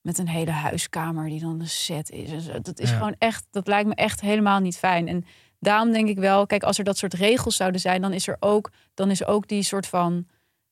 Met 0.00 0.18
een 0.18 0.28
hele 0.28 0.50
huiskamer 0.50 1.28
die 1.28 1.40
dan 1.40 1.60
een 1.60 1.68
set 1.68 2.10
is. 2.10 2.30
en 2.30 2.40
zo. 2.40 2.60
Dat 2.60 2.78
is 2.78 2.90
Ja. 2.90 2.96
gewoon 2.96 3.14
echt, 3.18 3.46
dat 3.50 3.66
lijkt 3.66 3.88
me 3.88 3.94
echt 3.94 4.20
helemaal 4.20 4.60
niet 4.60 4.76
fijn. 4.78 5.08
En 5.08 5.24
daarom 5.62 5.92
denk 5.92 6.08
ik 6.08 6.18
wel, 6.18 6.46
kijk, 6.46 6.62
als 6.62 6.78
er 6.78 6.84
dat 6.84 6.96
soort 6.96 7.14
regels 7.14 7.56
zouden 7.56 7.80
zijn, 7.80 8.00
dan 8.00 8.12
is 8.12 8.28
er 8.28 8.36
ook, 8.40 8.70
dan 8.94 9.10
is 9.10 9.24
ook 9.24 9.48
die 9.48 9.62
soort 9.62 9.86
van 9.86 10.26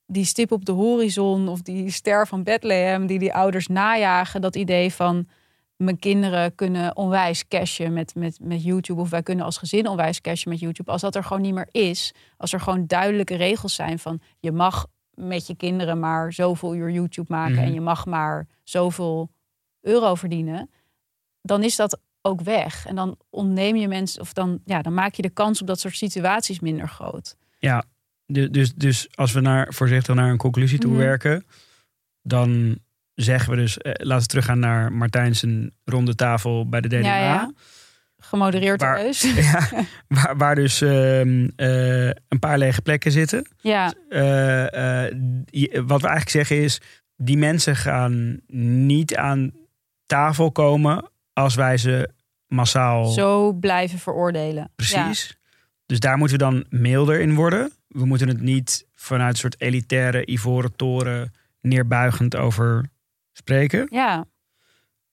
die 0.06 0.24
stip 0.24 0.52
op 0.52 0.64
de 0.64 0.72
horizon 0.72 1.48
of 1.48 1.62
die 1.62 1.90
ster 1.90 2.26
van 2.26 2.42
Bethlehem 2.42 3.06
die 3.06 3.18
die 3.18 3.34
ouders 3.34 3.66
najagen. 3.66 4.40
Dat 4.40 4.56
idee 4.56 4.92
van 4.92 5.28
mijn 5.76 5.98
kinderen 5.98 6.54
kunnen 6.54 6.96
onwijs 6.96 7.48
cashen 7.48 7.92
met, 7.92 8.14
met, 8.14 8.38
met 8.42 8.62
YouTube. 8.62 9.00
Of 9.00 9.10
wij 9.10 9.22
kunnen 9.22 9.44
als 9.44 9.58
gezin 9.58 9.88
onwijs 9.88 10.20
cashen 10.20 10.50
met 10.50 10.60
YouTube. 10.60 10.90
Als 10.90 11.00
dat 11.00 11.14
er 11.14 11.24
gewoon 11.24 11.42
niet 11.42 11.54
meer 11.54 11.68
is. 11.70 12.14
Als 12.36 12.52
er 12.52 12.60
gewoon 12.60 12.86
duidelijke 12.86 13.36
regels 13.36 13.74
zijn 13.74 13.98
van 13.98 14.20
je 14.38 14.52
mag 14.52 14.86
met 15.14 15.46
je 15.46 15.56
kinderen 15.56 15.98
maar 15.98 16.32
zoveel 16.32 16.74
uur 16.74 16.90
YouTube 16.90 17.32
maken. 17.32 17.54
Mhm. 17.54 17.64
En 17.64 17.72
je 17.72 17.80
mag 17.80 18.06
maar 18.06 18.46
zoveel 18.64 19.30
euro 19.80 20.14
verdienen. 20.14 20.70
Dan 21.42 21.62
is 21.62 21.76
dat 21.76 22.00
ook 22.22 22.40
weg. 22.40 22.86
En 22.86 22.94
dan 22.94 23.16
ontneem 23.30 23.76
je 23.76 23.88
mensen, 23.88 24.20
of 24.20 24.32
dan, 24.32 24.60
ja, 24.64 24.82
dan 24.82 24.94
maak 24.94 25.14
je 25.14 25.22
de 25.22 25.30
kans 25.30 25.60
op 25.60 25.66
dat 25.66 25.80
soort 25.80 25.96
situaties 25.96 26.60
minder 26.60 26.88
groot. 26.88 27.36
Ja, 27.58 27.84
dus, 28.26 28.74
dus 28.74 29.08
als 29.14 29.32
we 29.32 29.40
naar, 29.40 29.72
voorzichtig 29.74 30.14
naar 30.14 30.30
een 30.30 30.36
conclusie 30.36 30.78
toe 30.78 30.90
Mhm. 30.90 31.00
werken... 31.00 31.44
dan 32.22 32.78
zeggen 33.14 33.50
we 33.50 33.56
dus... 33.56 33.78
Eh, 33.78 33.92
laten 33.96 34.22
we 34.22 34.26
teruggaan 34.28 34.58
naar 34.58 34.92
Martijn's 34.92 35.44
ronde 35.84 36.14
tafel 36.14 36.68
bij 36.68 36.80
de. 36.80 36.96
Ja, 36.98 37.16
ja. 37.18 37.52
Gemodereerd 38.18 38.80
Waar-. 38.80 39.04
Ja, 39.36 39.68
waar, 40.08 40.36
waar 40.36 40.54
dus 40.54 40.80
ehm, 40.80 41.48
eh, 41.56 42.06
een 42.06 42.38
paar 42.40 42.58
lege 42.58 42.82
plekken 42.82 43.12
zitten. 43.12 43.46
Ja, 43.60 43.92
Eh, 44.08 45.06
die- 45.44 45.70
wat 45.86 46.00
we 46.00 46.08
eigenlijk 46.08 46.28
zeggen 46.30 46.56
is, 46.62 46.80
die 47.16 47.36
mensen 47.36 47.76
gaan 47.76 48.40
niet 48.86 49.16
aan 49.16 49.52
tafel 50.06 50.52
komen 50.52 51.10
als 51.32 51.54
wij 51.54 51.76
ze 51.76 52.10
massaal. 52.46 53.06
zo 53.06 53.52
blijven 53.52 53.98
veroordelen. 53.98 54.70
Precies. 54.76 55.38
Dus 55.86 56.00
daar 56.00 56.18
moeten 56.18 56.38
we 56.38 56.44
dan 56.44 56.64
milder 56.68 57.20
in 57.20 57.34
worden. 57.34 57.72
We 57.88 58.04
moeten 58.04 58.28
het 58.28 58.40
niet 58.40 58.86
vanuit 58.94 59.32
een 59.32 59.38
soort 59.38 59.60
elitaire 59.60 60.26
ivoren 60.30 60.76
toren 60.76 61.32
neerbuigend 61.60 62.36
over 62.36 62.90
spreken. 63.32 63.86
Ja. 63.90 64.26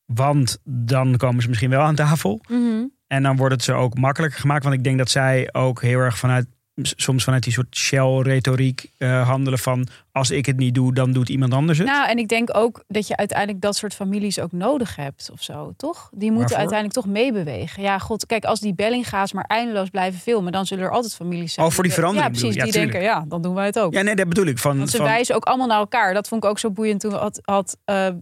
Want 0.06 0.60
dan 0.64 1.18
komen 1.18 1.42
ze 1.42 1.48
misschien 1.48 1.70
wel 1.70 1.82
aan 1.82 1.96
tafel. 1.96 2.42
Mhm. 2.50 2.86
En 3.08 3.24
dan 3.24 3.38
wordt 3.38 3.54
het 3.54 3.64
ze 3.64 3.74
ook 3.74 3.98
makkelijker 3.98 4.40
gemaakt. 4.40 4.64
Want 4.64 4.76
ik 4.76 4.84
denk 4.84 4.98
dat 4.98 5.10
zij 5.10 5.50
ook 5.52 5.82
heel 5.82 6.00
erg 6.00 6.18
vanuit, 6.18 6.48
soms 6.82 7.24
vanuit 7.24 7.44
die 7.44 7.54
soort 7.54 7.76
shell-retoriek 7.76 8.92
eh, 8.98 9.28
handelen 9.28 9.60
van 9.60 9.88
als 10.12 10.32
ik 10.32 10.46
het 10.46 10.58
niet 10.58 10.76
doe, 10.76 10.94
dan 10.94 11.12
doet 11.12 11.30
iemand 11.30 11.54
anders 11.54 11.78
het. 11.78 11.88
Nou, 11.88 12.10
en 12.10 12.18
ik 12.18 12.28
denk 12.28 12.58
ook 12.58 12.84
dat 12.88 13.08
je 13.08 13.18
uiteindelijk 13.18 13.62
dat 13.62 13.76
soort 13.76 13.94
families 13.94 14.40
ook 14.40 14.52
nodig 14.52 14.96
hebt 14.96 15.30
of 15.32 15.44
zo, 15.44 15.74
toch? 15.78 16.10
Die 16.12 16.32
moeten 16.32 16.38
Waarvoor? 16.38 16.58
uiteindelijk 16.58 16.94
toch 16.94 17.06
meebewegen. 17.14 17.84
Ja, 17.84 17.98
god, 18.00 18.26
kijk, 18.26 18.46
als 18.46 18.60
die 18.60 18.74
Bellinga's 18.74 19.34
maar 19.34 19.44
eindeloos 19.44 19.90
blijven 19.90 20.20
filmen, 20.20 20.52
dan 20.52 20.66
zullen 20.66 20.84
er 20.84 20.92
altijd 20.92 21.16
families 21.16 21.54
zijn. 21.54 21.66
Oh, 21.66 21.72
voor 21.72 21.84
die 21.84 21.94
verandering 21.94 22.34
Ja, 22.34 22.40
precies. 22.40 22.56
Ja, 22.56 22.64
die 22.64 22.74
denken, 22.74 23.02
ja, 23.02 23.26
dan 23.28 23.42
doen 23.42 23.54
wij 23.54 23.66
het 23.66 23.80
ook. 23.80 23.94
Ja, 23.94 24.02
nee, 24.02 24.16
dat 24.16 24.30
bedoel 24.30 24.46
ik. 24.46 24.58
Van, 24.58 24.78
Want 24.78 24.90
ze 24.90 24.98
van, 24.98 25.06
wijzen 25.06 25.36
ook 25.36 25.46
allemaal 25.46 25.68
naar 25.68 25.80
elkaar. 25.80 26.14
Dat 26.14 26.28
vond 26.28 26.44
ik 26.44 26.50
ook 26.50 26.60
zo 26.60 26.72
boeiend. 26.72 27.00
Toen 27.00 27.14
had, 27.14 27.40
had 27.44 27.78
eh, 27.86 28.08
eh, 28.08 28.14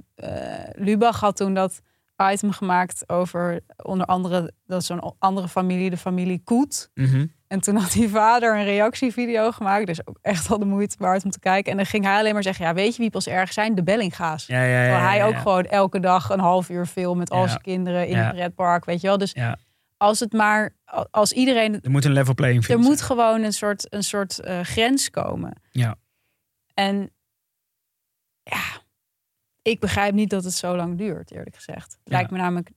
Lubach 0.75 1.19
had 1.19 1.35
toen 1.35 1.53
dat 1.53 1.81
item 2.31 2.51
gemaakt 2.51 3.09
over 3.09 3.59
onder 3.83 4.05
andere 4.05 4.51
dat 4.67 4.83
zo'n 4.85 5.13
andere 5.19 5.47
familie, 5.47 5.89
de 5.89 5.97
familie 5.97 6.41
Koet. 6.43 6.89
Mhm. 6.93 7.25
En 7.55 7.61
toen 7.61 7.75
had 7.75 7.91
die 7.91 8.09
vader 8.09 8.55
een 8.57 8.63
reactievideo 8.63 9.51
gemaakt. 9.51 9.85
Dus 9.87 10.07
ook 10.07 10.17
echt 10.21 10.51
al 10.51 10.59
de 10.59 10.65
moeite 10.65 10.95
waard 10.99 11.23
om 11.23 11.29
te 11.31 11.39
kijken. 11.39 11.71
En 11.71 11.77
dan 11.77 11.85
ging 11.85 12.03
hij 12.05 12.17
alleen 12.19 12.33
maar 12.33 12.43
zeggen: 12.43 12.65
Ja, 12.65 12.73
weet 12.73 12.95
je 12.95 13.01
wie 13.01 13.09
pas 13.11 13.27
erg 13.27 13.53
zijn? 13.53 13.75
De 13.75 13.83
Bellinga's. 13.83 14.45
Ja, 14.45 14.61
ja, 14.63 14.65
ja, 14.65 14.81
Terwijl 14.81 15.07
hij 15.07 15.25
ook 15.25 15.35
gewoon 15.37 15.63
elke 15.65 15.99
dag 15.99 16.29
een 16.29 16.39
half 16.39 16.69
uur 16.69 16.85
film 16.85 17.17
met 17.17 17.29
al 17.29 17.47
zijn 17.47 17.61
kinderen 17.61 18.07
in 18.07 18.17
het 18.17 18.35
pretpark. 18.35 18.85
Weet 18.85 19.01
je 19.01 19.07
wel. 19.07 19.17
Dus 19.17 19.31
Ja. 19.31 19.57
als 19.97 20.19
het 20.19 20.33
maar, 20.33 20.75
als 21.11 21.31
iedereen. 21.31 21.81
Er 21.81 21.91
moet 21.91 22.05
een 22.05 22.11
level 22.11 22.33
playing 22.33 22.59
Er 22.59 22.65
field 22.65 22.81
moet 22.81 22.97
zijn. 22.97 23.09
gewoon 23.09 23.43
een 23.43 23.53
soort, 23.53 23.93
een 23.93 24.03
soort 24.03 24.39
eh, 24.39 24.59
grens 24.61 25.09
komen. 25.09 25.53
Ja. 25.71 25.95
En 26.73 27.09
ja, 28.43 28.63
ik 29.61 29.79
begrijp 29.79 30.13
niet 30.13 30.29
dat 30.29 30.43
het 30.43 30.53
zo 30.53 30.75
lang 30.75 30.97
duurt, 30.97 31.31
eerlijk 31.31 31.55
gezegd. 31.55 31.97
Lijkt 32.03 32.31
me 32.31 32.37
namelijk 32.37 32.69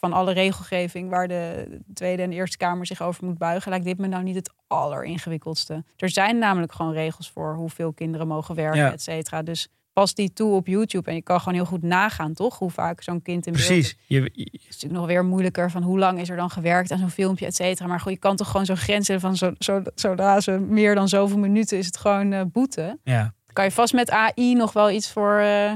van 0.00 0.12
alle 0.12 0.32
regelgeving 0.32 1.10
waar 1.10 1.28
de 1.28 1.68
Tweede 1.94 2.22
en 2.22 2.30
de 2.30 2.36
Eerste 2.36 2.56
Kamer 2.56 2.86
zich 2.86 3.02
over 3.02 3.24
moet 3.24 3.38
buigen, 3.38 3.70
lijkt 3.70 3.84
dit 3.86 3.98
me 3.98 4.06
nou 4.06 4.22
niet 4.22 4.34
het 4.34 4.50
alleringewikkeldste. 4.66 5.84
Er 5.96 6.10
zijn 6.10 6.38
namelijk 6.38 6.72
gewoon 6.72 6.92
regels 6.92 7.30
voor 7.30 7.54
hoeveel 7.54 7.92
kinderen 7.92 8.26
mogen 8.26 8.54
werken, 8.54 8.80
Ja. 8.80 8.92
et 8.92 9.02
cetera. 9.02 9.42
Dus 9.42 9.68
pas 9.92 10.14
die 10.14 10.32
toe 10.32 10.54
op 10.54 10.66
YouTube 10.66 11.08
en 11.10 11.14
je 11.16 11.22
kan 11.22 11.38
gewoon 11.38 11.54
heel 11.54 11.64
goed 11.66 11.82
nagaan, 11.82 12.32
toch? 12.32 12.58
Hoe 12.58 12.70
vaak 12.70 13.02
zo'n 13.02 13.22
kind 13.22 13.46
in 13.46 13.52
beeld 13.52 13.66
Precies. 13.66 13.96
Je, 14.06 14.20
je- 14.32 14.42
het 14.52 14.60
is 14.60 14.66
natuurlijk 14.68 14.92
nog 15.00 15.06
weer 15.06 15.24
moeilijker 15.24 15.70
van 15.70 15.82
hoe 15.82 15.98
lang 15.98 16.20
is 16.20 16.28
er 16.30 16.36
dan 16.36 16.50
gewerkt 16.50 16.90
aan 16.90 16.98
zo'n 16.98 17.10
filmpje, 17.10 17.46
et 17.46 17.54
cetera. 17.54 17.88
Maar 17.88 18.00
goed, 18.00 18.12
je 18.12 18.18
kan 18.18 18.36
toch 18.36 18.50
gewoon 18.50 18.66
zo'n 18.66 18.76
grens 18.76 19.08
hebben 19.08 19.26
van 19.28 19.36
zo, 19.36 19.52
zo, 19.58 19.82
zodra 19.94 20.40
ze 20.40 20.50
meer 20.58 20.94
dan 20.94 21.08
zoveel 21.08 21.38
minuten 21.38 21.78
is 21.78 21.86
het 21.86 21.96
gewoon 21.96 22.32
eh, 22.32 22.42
boete. 22.52 22.98
ja. 23.04 23.36
Kan 23.52 23.64
je 23.66 23.72
vast 23.72 23.92
met 23.92 24.10
AI 24.10 24.54
nog 24.54 24.72
wel 24.72 24.90
iets 24.90 25.10
voor 25.12 25.38
eh 25.38 25.72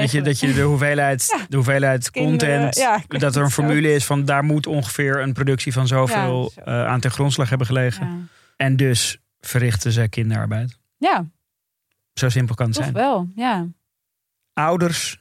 Dat, 0.00 0.10
je, 0.10 0.22
dat 0.22 0.40
je 0.40 0.52
de 0.52 0.60
hoeveelheid, 0.62 1.34
Ja. 1.38 1.46
de 1.48 1.56
hoeveelheid 1.56 2.10
content, 2.10 2.76
ja, 2.76 3.02
dat 3.08 3.36
er 3.36 3.42
een 3.42 3.50
zo. 3.50 3.62
formule 3.62 3.94
is 3.94 4.04
van 4.04 4.24
daar 4.24 4.44
moet 4.44 4.66
ongeveer 4.66 5.20
een 5.20 5.32
productie 5.32 5.72
van 5.72 5.86
zoveel 5.86 6.50
zo. 6.54 6.60
eh, 6.60 6.86
aan 6.86 7.00
ten 7.00 7.10
grondslag 7.10 7.48
hebben 7.48 7.66
gelegen. 7.66 8.30
En 8.56 8.76
dus 8.76 9.18
verrichten 9.40 9.92
ze 9.92 10.08
kinderarbeid. 10.08 10.78
ja, 10.96 11.26
Zo 12.12 12.28
simpel 12.28 12.54
kan 12.54 12.66
het 12.66 12.74
toch 12.74 12.84
zijn. 12.84 12.96
wel. 12.96 13.28
Ja. 13.34 13.66
Ouders 14.52 15.18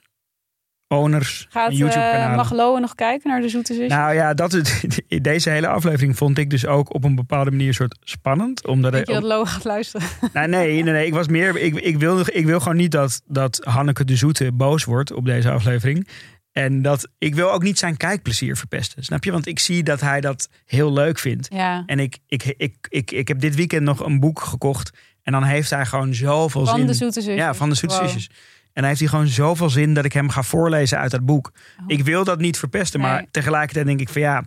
owners 0.97 1.47
Gaat 1.49 1.69
en 1.69 1.75
YouTube-kanalen. 1.75 2.29
eh 2.29 2.35
mag 2.35 2.51
Lowe 2.51 2.79
nog 2.79 2.95
kijken 2.95 3.29
naar 3.29 3.41
de 3.41 3.49
Zoete 3.49 3.73
Zusjes? 3.73 3.89
Nou 3.89 4.13
ja, 4.13 4.33
dat 4.33 4.53
is, 4.53 4.83
deze 5.21 5.49
hele 5.49 5.67
aflevering 5.67 6.17
vond 6.17 6.37
ik 6.37 6.49
dus 6.49 6.65
ook 6.65 6.93
op 6.93 7.03
een 7.03 7.15
bepaalde 7.15 7.51
manier 7.51 7.67
een 7.67 7.73
soort 7.73 7.97
spannend. 8.03 8.67
Omdat 8.67 8.91
Denk 8.91 9.07
je 9.07 9.13
dat 9.13 9.23
Lowe 9.23 9.45
gaat 9.45 9.63
luisteren? 9.63 10.07
nou, 10.33 10.47
nee, 10.47 10.83
nee, 10.83 10.93
nee, 10.93 11.05
ik 11.05 11.13
was 11.13 11.27
meer. 11.27 11.57
Ik, 11.57 11.75
ik, 11.75 11.97
wil, 11.97 12.19
ik 12.31 12.45
wil 12.45 12.59
gewoon 12.59 12.77
niet 12.77 12.91
dat, 12.91 13.21
dat 13.25 13.59
Hanneke 13.63 14.05
de 14.05 14.15
Zoete 14.15 14.51
boos 14.51 14.83
wordt 14.83 15.11
op 15.13 15.25
deze 15.25 15.49
aflevering. 15.51 16.07
En 16.51 16.81
dat 16.81 17.07
ik 17.17 17.35
wil 17.35 17.51
ook 17.51 17.63
niet 17.63 17.79
zijn 17.79 17.97
kijkplezier 17.97 18.57
verpesten. 18.57 19.03
Snap 19.03 19.23
je? 19.23 19.31
Want 19.31 19.47
ik 19.47 19.59
zie 19.59 19.83
dat 19.83 20.01
hij 20.01 20.21
dat 20.21 20.49
heel 20.65 20.93
leuk 20.93 21.19
vindt. 21.19 21.47
Ja. 21.51 21.83
En 21.85 21.99
ik, 21.99 22.17
ik, 22.27 22.53
ik, 22.57 22.75
ik, 22.89 23.11
ik 23.11 23.27
heb 23.27 23.39
dit 23.39 23.55
weekend 23.55 23.83
nog 23.83 24.05
een 24.05 24.19
boek 24.19 24.41
gekocht. 24.41 24.91
En 25.23 25.31
dan 25.31 25.43
heeft 25.43 25.69
hij 25.69 25.85
gewoon 25.85 26.13
zoveel 26.13 26.65
Van 26.65 26.77
zin. 26.77 26.87
de 26.87 26.93
Zoete 26.93 27.21
Zusjes. 27.21 27.39
Ja, 27.39 27.53
van 27.53 27.69
de 27.69 27.75
Zoete 27.75 27.95
Wow. 27.95 28.03
Zusjes. 28.05 28.29
En 28.73 28.79
hij 28.79 28.87
heeft 28.87 28.99
hier 28.99 29.09
gewoon 29.09 29.27
zoveel 29.27 29.69
zin 29.69 29.93
dat 29.93 30.05
ik 30.05 30.13
hem 30.13 30.29
ga 30.29 30.43
voorlezen 30.43 30.97
uit 30.99 31.11
dat 31.11 31.25
boek. 31.25 31.51
Ik 31.87 32.03
wil 32.03 32.23
dat 32.23 32.39
niet 32.39 32.57
verpesten, 32.57 32.99
maar 32.99 33.21
Oh. 33.21 33.27
Tegelijkertijd 33.31 33.85
denk 33.85 33.99
ik 33.99 34.09
van 34.09 34.21
ja, 34.21 34.43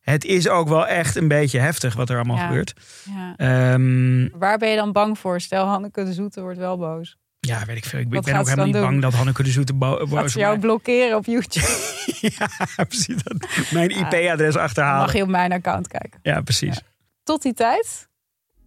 het 0.00 0.24
is 0.24 0.48
ook 0.48 0.68
wel 0.68 0.86
echt 0.86 1.16
een 1.16 1.28
beetje 1.28 1.58
heftig 1.58 1.94
wat 1.94 2.10
er 2.10 2.16
allemaal 2.16 2.36
Ja. 2.36 2.46
gebeurt. 2.46 2.72
Ja. 3.04 3.34
Ehm, 3.36 4.28
Waar 4.38 4.58
ben 4.58 4.68
je 4.68 4.76
dan 4.76 4.92
bang 4.92 5.18
voor? 5.18 5.40
Stel, 5.40 5.66
Hanneke 5.66 6.04
de 6.04 6.12
Zoete 6.12 6.40
wordt 6.40 6.58
wel 6.58 6.78
boos. 6.78 7.16
ja, 7.40 7.64
weet 7.64 7.76
ik 7.76 7.84
veel. 7.84 7.98
Ik, 8.00 8.06
Wat 8.10 8.24
ben 8.24 8.36
ook 8.36 8.44
helemaal 8.44 8.66
niet 8.66 8.74
bang 8.80 9.02
dat 9.02 9.12
Hanneke 9.14 9.42
de 9.42 9.50
Zoete 9.50 9.74
bo- 9.74 10.06
boos 10.06 10.32
ze 10.32 10.38
jou 10.38 10.58
blokkeren 10.58 11.16
op 11.16 11.24
YouTube? 11.26 11.66
Ja, 12.20 12.48
precies. 12.84 13.22
Dat, 13.22 13.48
mijn 13.70 13.90
IP-adres 13.90 14.56
achterhalen. 14.56 15.00
Mag 15.06 15.12
je 15.14 15.22
op 15.22 15.28
mijn 15.28 15.52
account 15.52 15.88
kijken. 15.88 16.20
Ja, 16.22 16.40
precies. 16.40 16.80
Tot 17.22 17.42
die 17.42 17.54
tijd 17.54 18.08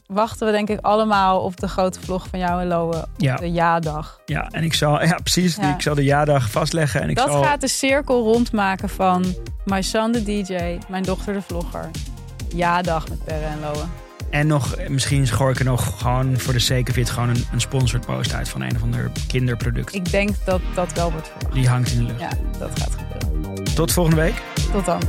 wachten 0.07 0.45
we 0.47 0.51
denk 0.51 0.69
ik 0.69 0.79
allemaal 0.81 1.41
op 1.41 1.59
de 1.59 1.67
grote 1.67 2.01
vlog 2.01 2.27
van 2.27 2.39
jou 2.39 2.61
en 2.61 2.67
Lowe. 2.67 3.05
Ja. 3.17 3.35
De 3.35 3.51
ja-dag. 3.51 4.21
Ja, 4.25 4.47
en 4.51 4.63
ik 4.63 4.73
zal, 4.73 5.03
ja, 5.03 5.17
precies. 5.23 5.55
Ja. 5.55 5.73
Ik 5.73 5.81
zal 5.81 5.95
de 5.95 6.03
jaardag 6.03 6.49
vastleggen. 6.49 7.01
En 7.01 7.09
ik 7.09 7.15
Dat 7.15 7.31
zal, 7.31 7.43
gaat 7.43 7.61
de 7.61 7.67
cirkel 7.67 8.23
rondmaken 8.23 8.89
van 8.89 9.25
My 9.65 9.81
Son 9.81 10.11
de 10.11 10.23
DJ, 10.23 10.77
mijn 10.89 11.03
dochter 11.03 11.33
de 11.33 11.41
vlogger. 11.41 11.89
Ja-dag 12.55 13.09
met 13.09 13.23
Perre 13.23 13.45
en 13.45 13.59
Lowe. 13.59 13.83
En 14.29 14.47
nog, 14.47 14.75
misschien 14.87 15.27
gooi 15.27 15.51
ik 15.53 15.59
er 15.59 15.65
nog 15.65 15.99
gewoon 15.99 16.39
voor 16.39 16.53
de 16.53 16.77
it 16.95 17.09
gewoon 17.09 17.29
een, 17.29 17.45
een 17.51 17.61
sponsored 17.61 18.05
post 18.05 18.33
uit 18.33 18.49
van 18.49 18.61
een 18.61 18.75
of 18.75 18.81
ander 18.81 19.11
kinderproduct. 19.27 19.93
Ik 19.93 20.11
denk 20.11 20.35
dat 20.45 20.61
dat 20.73 20.93
wel 20.93 21.11
wordt 21.11 21.27
verwacht. 21.27 21.53
Die 21.53 21.67
hangt 21.67 21.91
in 21.91 21.97
de 21.97 22.03
lucht. 22.03 22.19
Ja, 22.19 22.29
dat 22.59 22.79
gaat 22.79 22.91
gebeuren. 22.97 23.63
Tot 23.75 23.91
volgende 23.91 24.21
week. 24.21 24.41
Tot 24.71 24.85
dan. 24.85 25.01